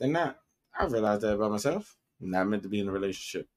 [0.00, 0.38] They're not.
[0.76, 1.96] I realized that about myself.
[2.18, 3.48] Not meant to be in a relationship.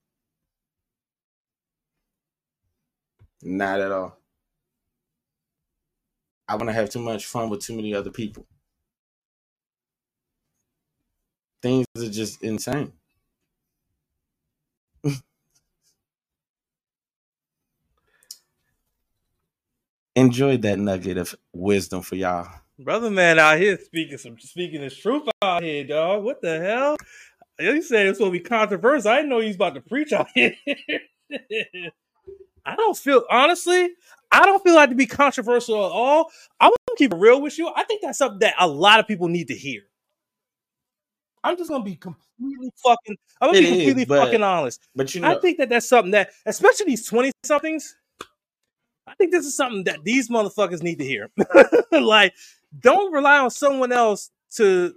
[3.41, 4.19] Not at all.
[6.47, 8.45] I want to have too much fun with too many other people.
[11.61, 12.93] Things are just insane.
[20.15, 22.47] Enjoy that nugget of wisdom for y'all.
[22.79, 26.23] Brother man out here speaking some speaking his truth out here, dog.
[26.23, 26.95] What the hell?
[27.59, 29.09] You said it's gonna be controversial.
[29.09, 30.53] I didn't know he's about to preach out here.
[32.65, 33.89] I don't feel honestly,
[34.31, 36.29] I don't feel like to be controversial at all.
[36.59, 37.71] I want to keep it real with you.
[37.75, 39.81] I think that's something that a lot of people need to hear.
[41.43, 43.15] I'm just gonna be completely fucking.
[43.39, 44.81] I'm gonna It be is, completely but- fucking honest.
[44.95, 47.95] But you know, I think that that's something that, especially these 20 somethings,
[49.07, 51.29] I think this is something that these motherfuckers need to hear.
[51.91, 52.33] like,
[52.79, 54.93] don't rely on someone else to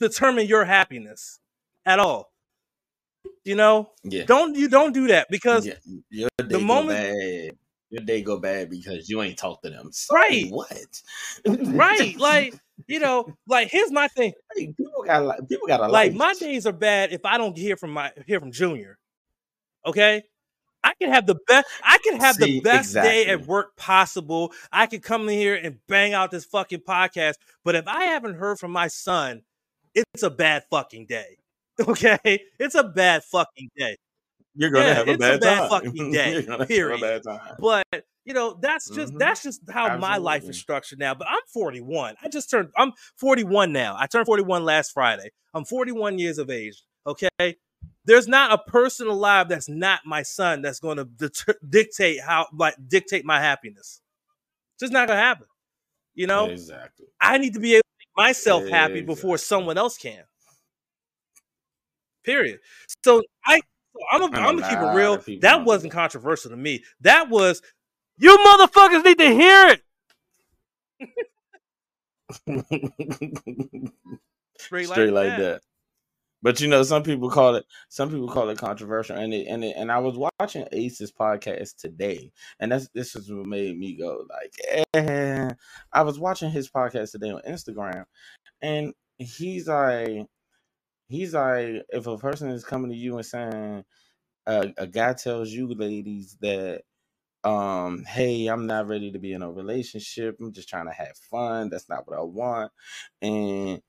[0.00, 1.40] determine your happiness
[1.84, 2.32] at all.
[3.44, 5.74] You know, yeah, don't you don't do that because yeah,
[6.08, 6.88] your day moment-
[7.50, 7.58] bad.
[7.94, 9.90] Your day go bad because you ain't talked to them.
[9.92, 10.46] So Right.
[10.50, 11.02] What?
[11.46, 12.54] right, like
[12.88, 14.32] you know, like here's my thing.
[14.56, 16.14] Hey, people got li- people got a Like life.
[16.14, 18.98] my days are bad if I don't hear from my hear from Junior.
[19.86, 20.24] Okay.
[20.82, 24.52] I can have the best I can have See, the best day at work possible.
[24.72, 27.34] I can come in here and bang out this fucking podcast.
[27.64, 29.42] But if I haven't heard from my son,
[29.94, 31.38] it's a bad fucking day.
[31.88, 32.40] Okay?
[32.60, 33.96] It's a bad fucking day.
[34.56, 35.68] You're gonna yeah, have a it's a bad, bad time.
[35.68, 37.00] fucking day, You're gonna period.
[37.00, 37.56] have a bad time.
[37.58, 37.84] But
[38.24, 39.18] you know, that's just Mhm.
[39.18, 41.14] that's just how my life is structured now.
[41.14, 42.14] But I'm 41.
[42.22, 43.96] I just turned I'm 41 now.
[43.98, 45.30] I turned 41 last Friday.
[45.52, 46.82] I'm 41 years of age.
[47.06, 47.56] Okay.
[48.06, 52.46] There's not a person alive that's not my son that's going to deter- dictate how
[52.52, 54.00] like dictate my happiness.
[54.74, 55.46] It's just not going to happen.
[56.14, 57.06] You know, exactly.
[57.20, 60.22] I need to be able to make myself happy before someone else can.
[62.24, 62.60] Period.
[63.04, 63.60] So I,
[64.12, 65.40] I'm, a, And a I'm gonna keep it real.
[65.40, 66.84] That wasn't controversial to me.
[67.00, 67.62] That was,
[68.18, 69.82] you motherfuckers need to hear it.
[74.58, 75.60] Straight, Straight like that.
[76.44, 79.64] But you know, some people call it some people call it controversial, and it, and
[79.64, 82.30] it, and I was watching Ace's podcast today,
[82.60, 85.48] and that's this is what made me go like, eh.
[85.90, 88.04] I was watching his podcast today on Instagram,
[88.60, 90.26] and he's like,
[91.08, 93.84] he's like, if a person is coming to you and saying,
[94.46, 96.82] uh, a guy tells you ladies that
[97.44, 101.16] um hey i'm not ready to be in a relationship i'm just trying to have
[101.30, 102.72] fun that's not what i want
[103.22, 103.82] and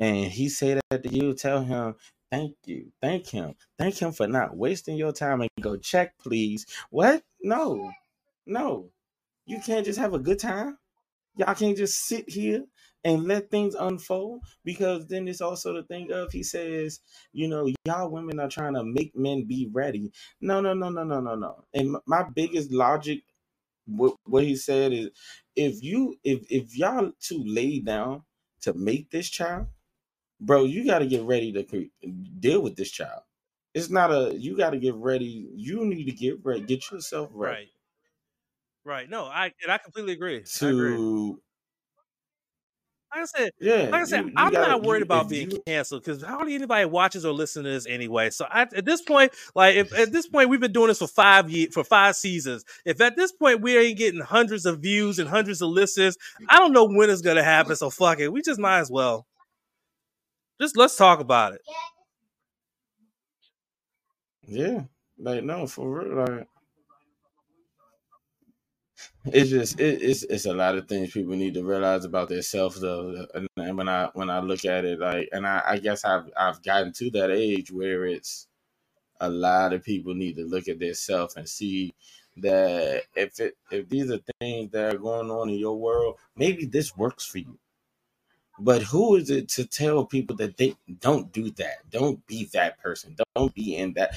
[0.00, 1.94] and he say that to you tell him
[2.30, 6.66] thank you thank him thank him for not wasting your time and go check please.
[6.90, 7.22] What?
[7.42, 7.90] No
[8.46, 8.90] no.
[9.46, 10.78] You can't just have a good time?
[11.36, 12.64] Y'all can't just sit here
[13.04, 17.00] and let things unfold because then it's also the thing of he says
[17.32, 21.04] you know y'all women are trying to make men be ready no no no no
[21.04, 23.22] no no no and my biggest logic
[23.86, 25.10] what, what he said is
[25.56, 28.22] if you if if y'all too laid down
[28.62, 29.66] to make this child
[30.40, 31.64] bro you got to get ready to
[32.40, 33.22] deal with this child
[33.74, 37.30] it's not a you got to get ready you need to get ready get yourself
[37.34, 37.68] ready Right.
[38.84, 39.10] Right.
[39.10, 40.44] No, I and I completely agree.
[40.62, 41.00] I agree.
[43.10, 45.28] Like I said, yeah like I said, you- you I'm gotta- not worried you- about
[45.30, 48.28] being canceled because hardly anybody watches or listens to this anyway.
[48.30, 51.08] So I, at this point, like if at this point we've been doing this for
[51.08, 52.64] five years, for five seasons.
[52.84, 56.18] If at this point we ain't getting hundreds of views and hundreds of listens,
[56.50, 57.76] I don't know when it's gonna happen.
[57.76, 59.26] So fuck it, we just might as well.
[60.60, 61.62] Just let's talk about it.
[64.46, 64.82] Yeah,
[65.18, 66.16] like no, for real.
[66.24, 66.48] Like
[69.34, 72.80] it's just it, it's it's a lot of things people need to realize about themselves
[72.80, 73.26] though.
[73.34, 76.30] And, and when I when I look at it, like, and I, I guess I've
[76.36, 78.46] I've gotten to that age where it's
[79.20, 81.94] a lot of people need to look at themselves and see
[82.38, 86.66] that if it if these are things that are going on in your world, maybe
[86.66, 87.58] this works for you.
[88.60, 91.88] But who is it to tell people that they don't do that?
[91.90, 93.16] Don't be that person.
[93.34, 94.16] Don't be in that.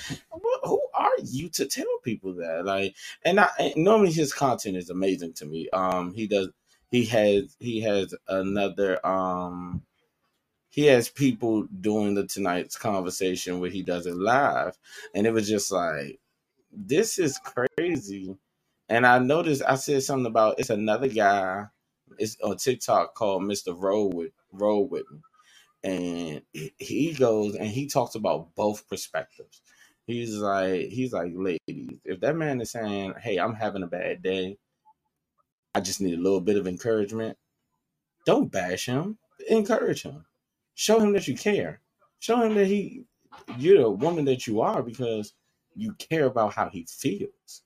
[0.63, 2.65] Who are you to tell people that?
[2.65, 5.69] Like, and I and normally his content is amazing to me.
[5.71, 6.49] Um, he does.
[6.91, 7.55] He has.
[7.59, 9.05] He has another.
[9.05, 9.83] Um,
[10.69, 14.77] he has people doing the tonight's conversation where he does it live,
[15.13, 16.19] and it was just like,
[16.71, 18.37] this is crazy.
[18.89, 19.63] And I noticed.
[19.67, 21.67] I said something about it's another guy
[22.19, 23.75] it's on TikTok called Mr.
[23.77, 25.19] Roll with Roll with me,
[25.83, 26.73] and he-
[27.13, 29.61] goes and he talks about both perspectives.
[30.07, 34.23] He's like, he's like, ladies, if that man is saying, "Hey, I'm having a bad
[34.23, 34.57] day,
[35.75, 37.37] I just need a little bit of encouragement,"
[38.25, 39.17] don't bash him.
[39.49, 40.25] Encourage him.
[40.75, 41.81] Show him that you care.
[42.19, 43.05] Show him that he,
[43.57, 45.33] you're the woman that you are because
[45.75, 47.59] you care about how he feels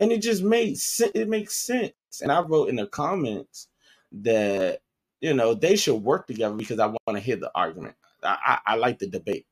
[0.00, 1.12] and it just made sense.
[1.14, 1.92] It makes sense.
[2.22, 3.68] And I wrote in the comments
[4.12, 4.80] that
[5.20, 7.96] you know they should work together because I want to hear the argument.
[8.22, 9.46] I, I, I like the debate.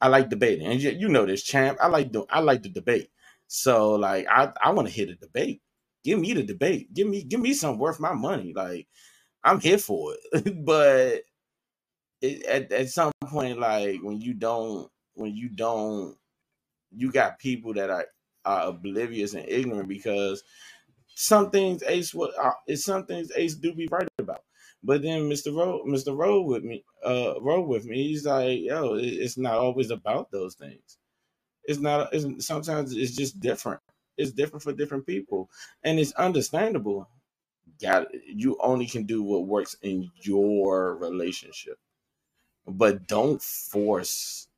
[0.00, 1.78] I like debating, and you, you know this, champ.
[1.80, 3.10] I like the I like the debate.
[3.48, 5.62] So like I I want to hear the debate.
[6.04, 6.92] give me the debate.
[6.94, 8.52] Give me give me some worth my money.
[8.54, 8.88] Like
[9.44, 10.64] I'm here for it.
[10.64, 11.22] but
[12.22, 16.16] it, at at some point, like when you don't when you don't
[16.94, 18.06] you got people that are,
[18.44, 20.42] are oblivious and ignorant because
[21.16, 24.42] some things Ace what uh, it's some things Ace do be right about.
[24.84, 25.56] But then Mr.
[25.56, 26.16] Rowe, Mr.
[26.18, 30.56] Rowe with me, uh, Rowe with me, he's like, yo, it's not always about those
[30.56, 30.98] things.
[31.64, 32.14] It's not.
[32.14, 33.80] It's, sometimes it's just different.
[34.18, 35.50] It's different for different people,
[35.84, 37.08] and it's understandable.
[37.82, 41.78] Got you only can do what works in your relationship,
[42.66, 44.48] but don't force.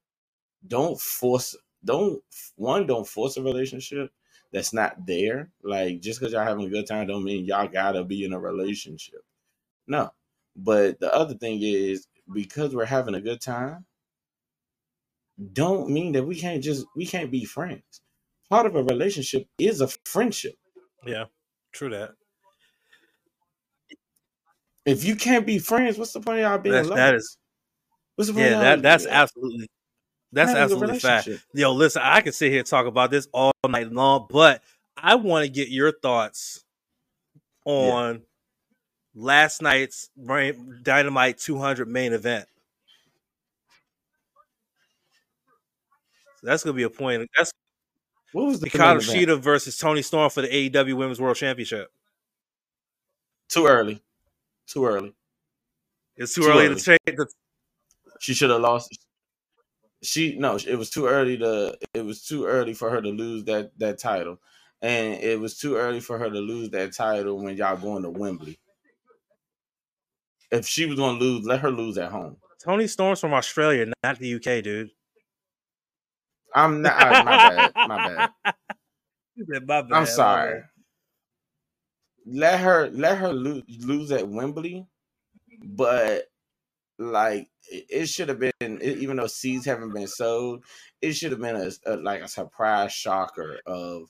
[0.67, 1.57] Don't force.
[1.85, 2.23] Don't
[2.57, 2.87] one.
[2.87, 4.11] Don't force a relationship
[4.53, 5.51] that's not there.
[5.63, 8.39] Like just because y'all having a good time don't mean y'all gotta be in a
[8.39, 9.21] relationship.
[9.87, 10.11] No.
[10.57, 13.85] But the other thing is because we're having a good time,
[15.53, 17.83] don't mean that we can't just we can't be friends.
[18.51, 20.55] Part of a relationship is a friendship.
[21.07, 21.25] Yeah,
[21.73, 22.13] true that.
[24.85, 27.37] If you can't be friends, what's the point of y'all being that's, that is
[28.17, 29.69] what's the point yeah, that, that's absolutely
[30.33, 31.29] that's absolutely fact.
[31.55, 34.63] Yo, listen, I can sit here and talk about this all night long, but
[34.97, 36.65] I want to get your thoughts
[37.65, 38.21] on yeah.
[39.15, 40.11] last night's
[40.83, 42.47] Dynamite 200 main event.
[46.43, 47.29] that's gonna be a point.
[47.37, 47.53] That's
[48.33, 51.91] what was the Hikaru Shida versus Toni Storm for the AEW Women's World Championship.
[53.49, 54.03] Too early.
[54.67, 55.15] Too early.
[56.17, 56.99] It's too, too early, early, to change.
[57.07, 57.27] The...
[58.21, 58.99] She should have lost
[60.03, 63.45] she no, it was too early to it was too early for her to lose
[63.45, 64.39] that that title.
[64.81, 68.11] And it was too early for her to lose that title when y'all going to
[68.11, 68.61] Wembley.
[70.53, 72.37] If she was gonna lose, let her lose at home.
[72.63, 74.91] Toni Storm's from Australia, not the UK, dude.
[76.55, 77.73] I'm not uh, my bad.
[77.77, 78.31] My bad.
[79.67, 79.93] my bad.
[79.93, 80.63] I'm sorry.
[82.27, 84.87] Let her let her lose, lose at Wembley,
[85.65, 86.29] but
[86.99, 88.53] like it should have been
[88.83, 90.61] even though seeds haven't been sowed
[91.01, 94.03] it should have been a, a, like a surprise shocker of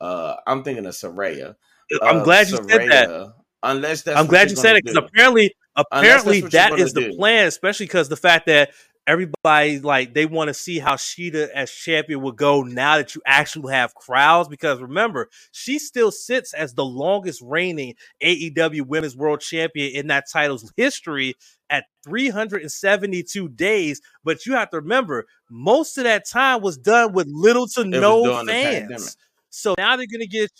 [0.00, 1.56] uh i'm thinking of Saraya.
[2.00, 3.32] i'm glad you said that
[3.62, 7.16] unless that's i'm glad you said it because apparently apparently that is the do.
[7.16, 8.70] plan especially because the fact that
[9.06, 13.22] everybody like they want to see how Shida as champion will go now that you
[13.26, 14.48] actually have crowds.
[14.48, 20.24] Because remember, she still sits as the longest reigning AEW Women's World Champion in that
[20.30, 21.34] title's history
[21.70, 24.00] at 372 days.
[24.24, 27.86] But you have to remember, most of that time was done with little to it
[27.86, 29.16] no fans.
[29.50, 30.50] So now they're gonna get.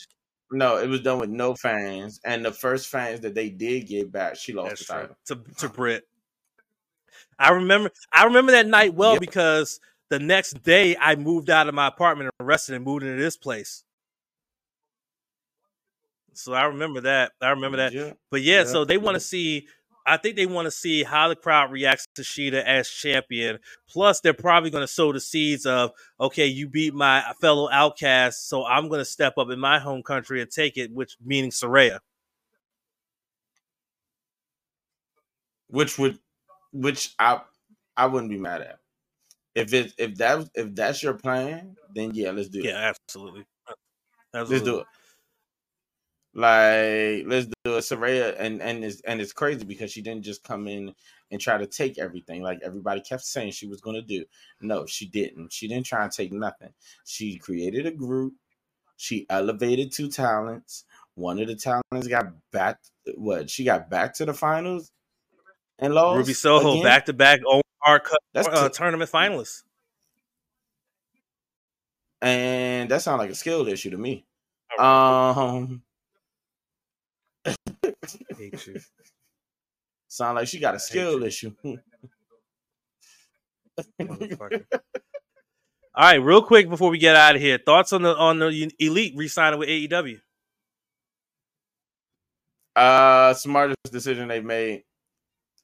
[0.54, 4.12] No, it was done with no fans, and the first fans that they did get
[4.12, 6.04] back, she lost That's the title to to Britt.
[7.38, 9.20] I remember I remember that night well yep.
[9.20, 9.80] because
[10.10, 13.36] the next day I moved out of my apartment and rested and moved into this
[13.36, 13.84] place.
[16.34, 17.32] So I remember that.
[17.40, 17.92] I remember that.
[17.92, 18.12] Yeah.
[18.30, 18.64] But yeah, yeah.
[18.64, 19.66] so they want to see
[20.04, 23.58] I think they want to see how the crowd reacts to Shida as champion.
[23.88, 28.48] Plus, they're probably going to sow the seeds of, okay, you beat my fellow outcast,
[28.48, 31.50] so I'm going to step up in my home country and take it, which meaning
[31.50, 32.00] Saraya.
[35.68, 36.18] Which would
[36.72, 37.40] which I
[37.96, 38.78] I wouldn't be mad at.
[39.54, 42.66] If it if that if that's your plan, then yeah, let's do it.
[42.66, 43.44] Yeah, absolutely.
[44.34, 44.56] absolutely.
[44.56, 44.86] Let's do it.
[46.34, 50.42] Like let's do it, Saraya, and and it's and it's crazy because she didn't just
[50.42, 50.94] come in
[51.30, 54.24] and try to take everything like everybody kept saying she was going to do.
[54.62, 55.52] No, she didn't.
[55.52, 56.72] She didn't try and take nothing.
[57.04, 58.32] She created a group.
[58.96, 60.84] She elevated two talents.
[61.14, 62.78] One of the talents got back.
[63.16, 64.90] What she got back to the finals
[65.78, 66.18] and lost.
[66.18, 69.62] Ruby Soho back to back Omar That's uh, tournament finalists.
[72.20, 74.24] And that sounds like a skill issue to me.
[74.78, 75.82] Um,
[80.08, 81.52] sound like she got a skill issue.
[85.94, 88.70] All right, real quick before we get out of here, thoughts on the on the
[88.78, 90.20] elite re-signing with AEW?
[92.74, 94.84] Uh, smartest decision they've made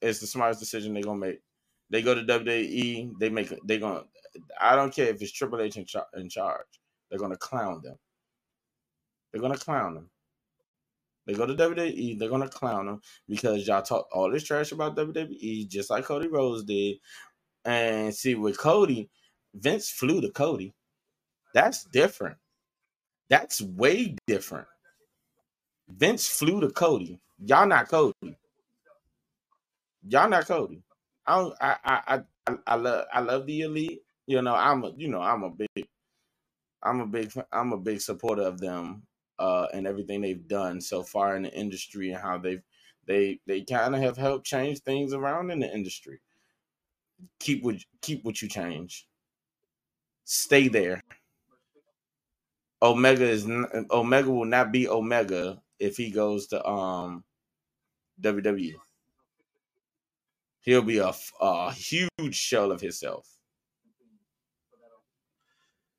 [0.01, 1.41] it's the smartest decision they're gonna make.
[1.89, 3.13] They go to WWE.
[3.19, 3.53] They make.
[3.65, 4.03] They gonna.
[4.59, 6.67] I don't care if it's Triple H in, char- in charge.
[7.09, 7.97] They're gonna clown them.
[9.31, 10.09] They're gonna clown them.
[11.25, 12.17] They go to WWE.
[12.17, 16.27] They're gonna clown them because y'all talk all this trash about WWE, just like Cody
[16.27, 16.97] Rhodes did.
[17.65, 19.09] And see, with Cody,
[19.53, 20.73] Vince flew to Cody.
[21.53, 22.37] That's different.
[23.29, 24.67] That's way different.
[25.89, 27.19] Vince flew to Cody.
[27.43, 28.37] Y'all not Cody
[30.07, 30.83] y'all not Cody.
[31.25, 34.01] I don't, I, I I I love I love the elite.
[34.27, 35.87] You know, I'm a you know I'm a big
[36.83, 39.03] I'm a big I'm a big supporter of them.
[39.39, 42.61] uh, and everything they've done so far in the industry and how they've
[43.07, 46.19] they they kind of have helped change things around in the industry.
[47.39, 49.07] Keep what keep what you change.
[50.25, 51.01] Stay there.
[52.81, 53.47] Omega is
[53.91, 57.23] Omega will not be Omega if he goes to um
[58.21, 58.75] WWE.
[60.61, 63.27] He'll be a, a huge shell of himself.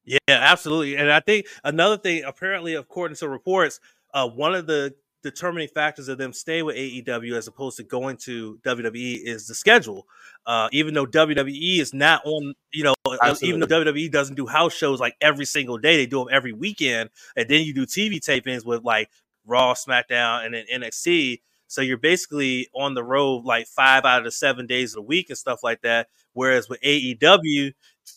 [0.05, 0.97] Yeah, absolutely.
[0.97, 3.81] And I think another thing, apparently, according to reports,
[4.13, 8.17] uh, one of the determining factors of them staying with AEW as opposed to going
[8.17, 10.07] to WWE is the schedule.
[10.47, 13.49] Uh, even though WWE is not on, you know, Absolutely.
[13.49, 16.53] even though WWE doesn't do house shows like every single day, they do them every
[16.53, 19.11] weekend, and then you do TV tapings with like
[19.47, 21.41] Raw, SmackDown, and then NXT.
[21.71, 25.03] So you're basically on the road like five out of the seven days of the
[25.03, 26.09] week and stuff like that.
[26.33, 27.73] Whereas with AEW,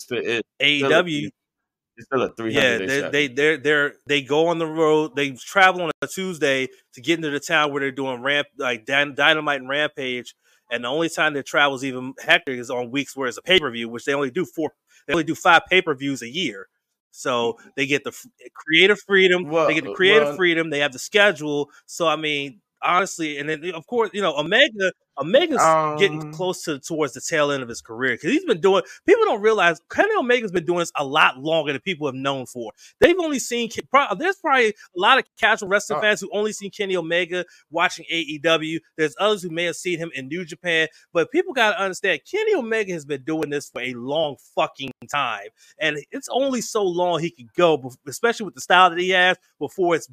[0.09, 1.29] it, AEW,
[1.95, 5.15] it's still a three yeah, they, they they they they go on the road.
[5.15, 8.87] They travel on a Tuesday to get into the town where they're doing ramp like
[8.87, 10.33] dynamite and rampage.
[10.71, 13.43] And the only time their travel is even hectic is on weeks where it's a
[13.43, 14.73] pay per view, which they only do four.
[15.05, 16.69] They only do five pay per views a year.
[17.11, 18.13] So they get the
[18.55, 19.47] creative freedom.
[19.47, 20.71] Well, they get the creative well, freedom.
[20.71, 21.69] They have the schedule.
[21.85, 26.63] So I mean, honestly, and then of course, you know, Omega Omega's um, getting close
[26.63, 28.83] to towards the tail end of his career because he's been doing.
[29.05, 32.45] People don't realize Kenny Omega's been doing this a lot longer than people have known
[32.45, 32.71] for.
[32.99, 33.69] They've only seen.
[34.17, 38.05] There's probably a lot of casual wrestling uh, fans who only seen Kenny Omega watching
[38.11, 38.79] AEW.
[38.97, 42.21] There's others who may have seen him in New Japan, but people got to understand
[42.29, 45.47] Kenny Omega has been doing this for a long fucking time,
[45.79, 49.37] and it's only so long he can go, especially with the style that he has
[49.59, 50.09] before it's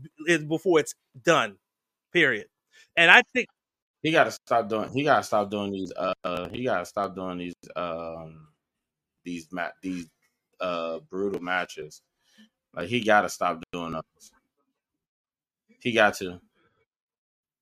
[0.46, 0.94] before it's
[1.24, 1.56] done.
[2.12, 2.46] Period.
[2.96, 3.48] And I think
[4.02, 4.90] he got to stop doing.
[4.90, 5.92] He got to stop doing these.
[5.96, 7.54] Uh, he got to stop doing these.
[7.76, 8.48] Um,
[9.24, 10.06] these mat these
[10.60, 12.02] uh brutal matches.
[12.74, 14.32] Like he got to stop doing those.
[15.80, 16.40] He got to.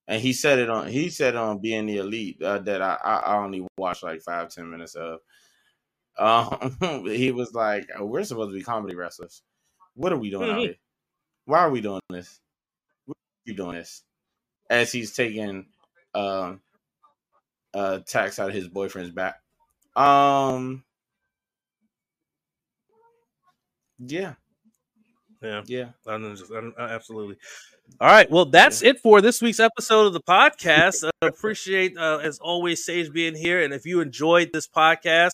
[0.06, 0.88] And he said it on.
[0.88, 4.70] He said on being the elite uh, that I, I only watched like five ten
[4.70, 5.20] minutes of.
[6.18, 9.42] Um, he was like, oh, "We're supposed to be comedy wrestlers.
[9.94, 10.76] What are we doing out here?
[11.44, 12.40] Why are we doing this?
[13.04, 14.02] Why are you doing this?"
[14.70, 15.66] As he's taking
[16.14, 16.60] um,
[17.74, 19.40] uh, tacks out of his boyfriend's back.
[19.96, 20.84] Um,
[23.98, 24.34] yeah,
[25.42, 27.36] yeah, yeah, absolutely.
[28.00, 31.08] All right, well, that's it for this week's episode of the podcast.
[31.22, 35.32] I appreciate, uh, as always, Sage being here, and if you enjoyed this podcast,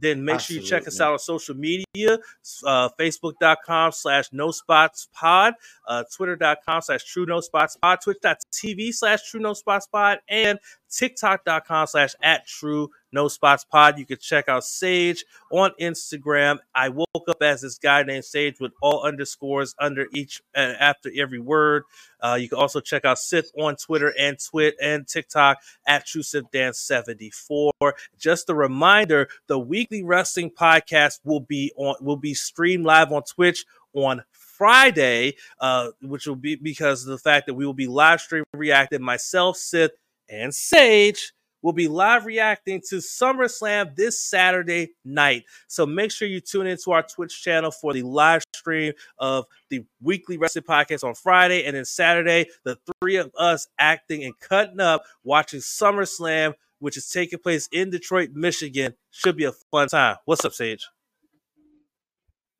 [0.00, 0.66] then make Absolutely.
[0.66, 2.18] sure you check us out on social media
[2.64, 5.54] uh, facebook.com slash no spots pod
[5.88, 10.58] uh, twitter.com slash true no spots pod twitch.tv slash true no spots pod and
[10.90, 13.98] tiktok.com slash at true no spots pod.
[13.98, 16.58] You can check out sage on instagram.
[16.74, 21.10] I woke up as this guy named sage with all underscores under each and after
[21.16, 21.84] every word.
[22.20, 26.22] Uh, you can also check out sith on twitter and twit and tiktok at true
[26.22, 27.72] sith dance 74
[28.18, 33.22] just a reminder the weekly wrestling podcast will be on will be streamed live on
[33.22, 33.64] twitch
[33.94, 34.22] on
[34.60, 38.44] Friday, uh, which will be because of the fact that we will be live stream
[38.52, 39.92] reacting myself, Sith,
[40.30, 41.32] and Sage
[41.62, 45.44] will be live reacting to SummerSlam this Saturday night.
[45.66, 49.84] So make sure you tune into our Twitch channel for the live stream of the
[50.00, 51.64] weekly wrestling podcast on Friday.
[51.64, 57.10] And then Saturday, the three of us acting and cutting up, watching SummerSlam, which is
[57.10, 58.94] taking place in Detroit, Michigan.
[59.10, 60.16] Should be a fun time.
[60.24, 60.88] What's up, Sage?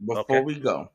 [0.04, 0.40] Before okay.
[0.40, 0.90] we go,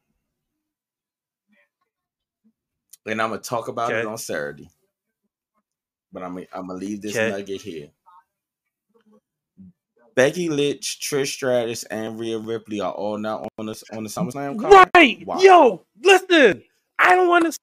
[3.05, 3.99] and I'm going to talk about okay.
[3.99, 4.67] it on Saturday
[6.15, 7.29] but I'm I'm gonna leave this okay.
[7.29, 7.89] nugget here.
[10.15, 14.59] Becky Lynch, Trish Stratus, and Rhea Ripley are all now on the on the SummerSlam
[14.59, 14.89] card.
[14.95, 15.39] Right, wow.
[15.39, 16.63] yo, listen,
[16.97, 17.59] I don't want to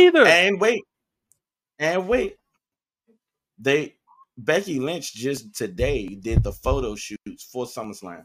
[0.00, 0.26] either.
[0.26, 0.82] And wait,
[1.78, 2.38] and wait,
[3.58, 3.96] they
[4.38, 8.24] Becky Lynch just today did the photo shoots for SummerSlam.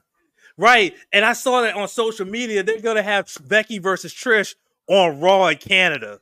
[0.58, 2.64] Right, and I saw that on social media.
[2.64, 4.56] They're gonna have Becky versus Trish
[4.88, 6.22] on Raw in Canada.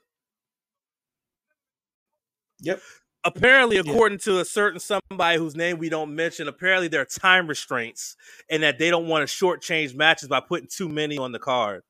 [2.61, 2.81] Yep
[3.27, 4.33] apparently according yeah.
[4.33, 8.15] to a certain somebody whose name we don't mention apparently there are time restraints
[8.49, 11.83] and that they don't want to shortchange matches by putting too many on the card.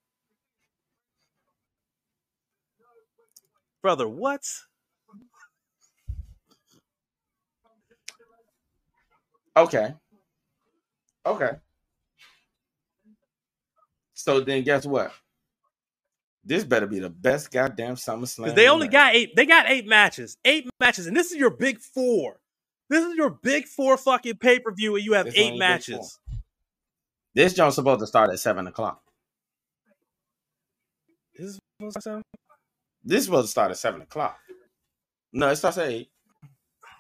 [3.82, 4.42] Brother what?
[9.56, 9.94] Okay.
[11.26, 11.52] Okay.
[14.14, 15.14] So then guess what
[16.48, 18.56] this better be the best goddamn SummerSlam.
[18.56, 19.36] They only got eight.
[19.36, 20.38] They got eight matches.
[20.46, 22.40] Eight matches, and this is your big four.
[22.90, 26.20] This is your big four fucking pay per view, and you have this eight matches.
[27.36, 29.02] This joint's supposed to start at seven o'clock.
[31.36, 32.22] Is it supposed to
[33.04, 34.38] This is supposed to start at seven o'clock.
[35.34, 36.10] No, it starts at eight.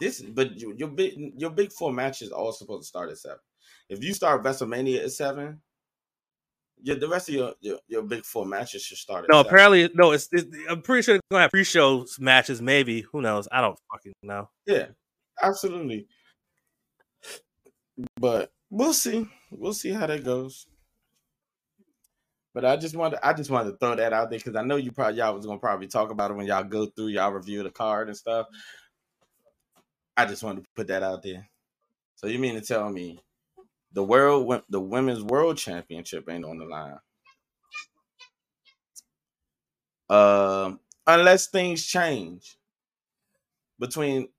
[0.02, 3.40] This, but your, your big your big four matches all supposed to start at seven.
[3.90, 5.62] If you start WrestleMania at seven,
[6.82, 9.26] your, the rest of your, your, your big four matches should start.
[9.30, 10.12] No, apparently, no.
[10.12, 12.62] It's, it's I'm pretty sure they're gonna have pre-show matches.
[12.62, 13.48] Maybe who knows?
[13.52, 14.50] I don't fucking know.
[14.66, 14.88] Yeah,
[15.42, 16.08] absolutely.
[18.20, 19.28] But we'll see.
[19.52, 20.68] We'll see how that goes.
[22.54, 24.78] But I just wanted I just wanted to throw that out there because I know
[24.78, 27.62] you probably y'all was gonna probably talk about it when y'all go through y'all review
[27.64, 28.48] the card and stuff.
[30.16, 31.48] I just wanted to put that out there.
[32.16, 33.20] So you mean to tell me
[33.98, 37.00] the world the women's world championship ain't on the line?
[40.10, 42.58] Um, unless things change
[43.80, 44.30] between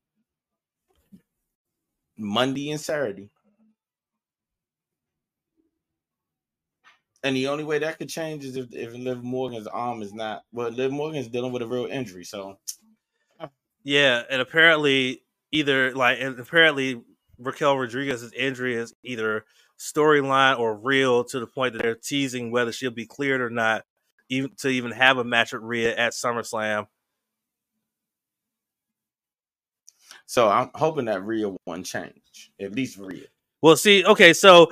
[2.17, 3.31] Monday and Saturday.
[7.25, 10.45] And the only way that could change is if, if Liv Morgan's arm is not
[10.53, 12.25] well, Liv Morgan's dealing with a real injury.
[12.25, 12.59] So
[13.85, 15.23] Yeah, and apparently
[15.53, 17.03] either like and apparently
[17.39, 19.45] Raquel Rodriguez's injury is either
[19.79, 23.85] storyline or real to the point that they're teasing whether she'll be cleared or not,
[24.29, 26.87] even to even have a match with Rhea at SummerSlam.
[30.29, 32.53] so I'm hoping that Rhea one change.
[32.61, 33.25] At least Rhea.
[33.63, 34.71] Well, see, okay, so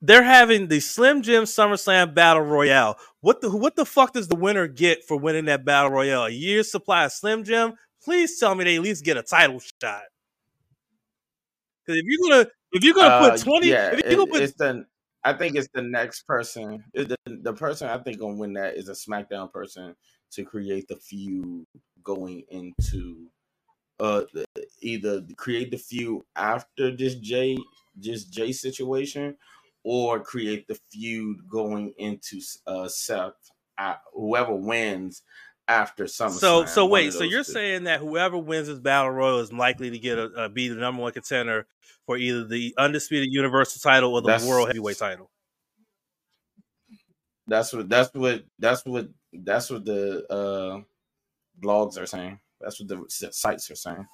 [0.00, 2.96] they're having the Slim Jim SummerSlam Battle Royale.
[3.20, 6.26] What the what the fuck does the winner get for winning that Battle Royale?
[6.26, 7.74] A year's supply of Slim Jim?
[8.04, 10.02] Please tell me they at least get a title shot.
[11.88, 14.44] Because if you're gonna if you're gonna Uh, put twenty, yeah, if you're gonna put
[14.44, 14.86] it's the
[15.24, 16.84] I think it's the next person.
[16.94, 19.96] The, the person I think gonna win that is a SmackDown person
[20.32, 21.66] to create the feud
[22.04, 23.28] going into
[24.00, 24.22] uh
[24.80, 27.58] either create the feud after this Jey
[27.96, 29.36] this Jey situation
[29.84, 33.34] or create the feud going into uh Seth
[33.78, 35.22] uh, whoever wins
[35.68, 36.38] after SummerSlam.
[36.38, 37.52] so so wait, so you're two.
[37.52, 40.74] saying that whoever wins this battle royal is likely to get a, uh, be the
[40.74, 41.66] number one contender
[42.06, 45.30] for either the undisputed universal title or the That's- world heavyweight title.
[47.46, 50.80] That's what that's what that's what that's what the uh
[51.60, 52.38] blogs are saying.
[52.60, 54.06] That's what the sites are saying.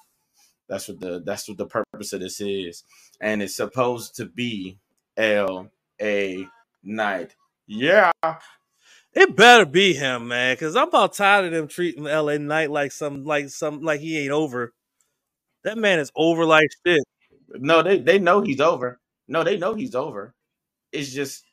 [0.69, 2.83] That's what the that's what the purpose of this is.
[3.21, 4.77] And it's supposed to be
[5.17, 5.69] L
[6.01, 6.47] A
[6.83, 7.35] night.
[7.67, 8.11] Yeah.
[9.15, 12.91] It better be him, man, because I'm about tired of them treating LA Knight like
[12.91, 14.73] some like some like he ain't over.
[15.63, 17.01] That man is over like shit.
[17.53, 18.99] No, they they know he's over.
[19.29, 20.35] No, they know he's over.
[20.91, 21.45] It's just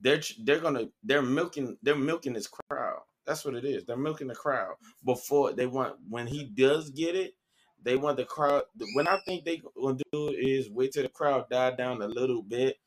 [0.00, 3.02] they're they're gonna they're milking they're milking this crowd.
[3.24, 3.84] That's what it is.
[3.84, 7.34] They're milking the crowd before they want when he does get it.
[7.82, 8.64] They want the crowd.
[8.94, 12.42] When I think they gonna do is wait till the crowd die down a little
[12.42, 12.78] bit,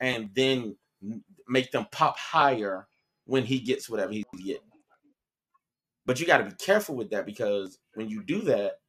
[0.00, 0.76] and then
[1.46, 2.88] make them pop higher
[3.26, 4.62] when he gets whatever he's getting.
[6.04, 8.80] But you got to be careful with that because when you do that,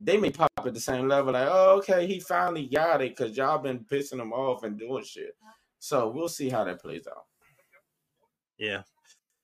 [0.00, 1.32] they may pop at the same level.
[1.32, 5.04] Like, oh, okay, he finally got it because y'all been pissing him off and doing
[5.04, 5.36] shit.
[5.78, 7.24] So we'll see how that plays out.
[8.58, 8.82] Yeah.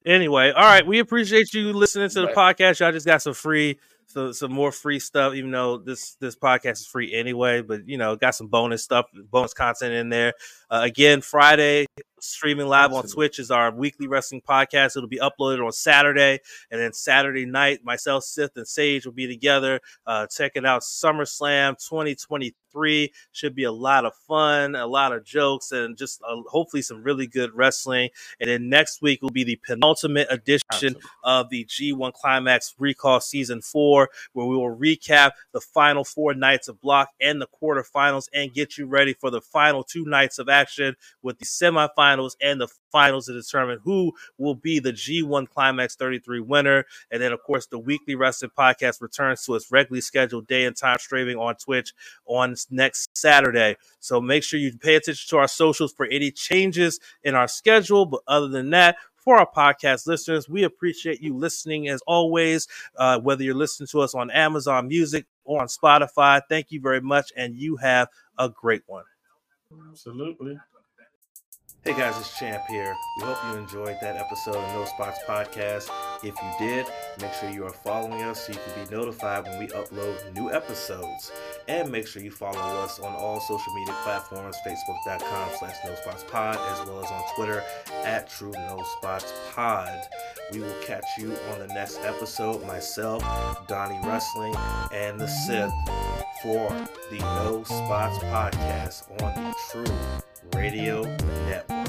[0.05, 0.87] Anyway, all right.
[0.87, 2.57] We appreciate you listening to the Right.
[2.57, 2.81] podcast.
[2.81, 5.35] Y'all just got some free, so some more free stuff.
[5.35, 9.07] Even though this this podcast is free anyway, but you know, got some bonus stuff,
[9.31, 10.33] bonus content in there.
[10.71, 11.87] Uh, again, Friday
[12.23, 14.97] streaming live on Twitch is our weekly wrestling podcast.
[14.97, 16.41] It'll be uploaded on Saturday,
[16.71, 21.77] and then Saturday night, myself, Sith, and Sage will be together uh, checking out SummerSlam
[21.79, 23.13] 2023.
[23.33, 27.03] Should be a lot of fun, a lot of jokes, and just uh, hopefully some
[27.03, 28.11] really good wrestling.
[28.39, 31.03] And then next week will be the penultimate edition Absolutely.
[31.25, 36.69] of the G1 Climax Recall Season 4, where we will recap the final four nights
[36.69, 40.49] of block and the quarterfinals and get you ready for the final two nights of
[40.49, 40.60] action
[41.23, 46.41] with the semifinals and the finals to determine who will be the G1 Climax 33
[46.41, 46.85] winner.
[47.11, 50.77] And then, of course, the weekly wrestling podcast returns to its regularly scheduled day and
[50.77, 51.93] time streaming on Twitch
[52.27, 53.77] on next Saturday.
[54.01, 58.07] So make sure you pay attention to our socials for any changes in our schedule.
[58.07, 62.67] But other than that, for our podcast listeners, we appreciate you listening as always.
[62.97, 67.01] Uh, whether you're listening to us on Amazon Music or on Spotify, thank you very
[67.01, 68.09] much, and you have
[68.39, 69.05] a great one.
[69.73, 70.59] Absolutely.
[71.85, 72.95] Hey guys, it's Champ here.
[73.17, 75.89] We hope you enjoyed that episode of No Spots Podcast.
[76.23, 76.87] If you did,
[77.21, 80.53] make sure you are following us so you can be notified when we upload new
[80.53, 81.33] episodes.
[81.69, 86.25] And make sure you follow us on all social media platforms, facebook.com slash No Spots
[86.31, 87.63] Pod, as well as on Twitter
[88.05, 90.03] at True No Spots Pod.
[90.53, 93.23] We will catch you on the next episode, myself,
[93.69, 94.55] Donnie Wrestling,
[94.93, 95.73] and the Sith
[96.43, 96.71] for
[97.11, 101.03] the No Spots Podcast on the True Radio
[101.47, 101.80] Network.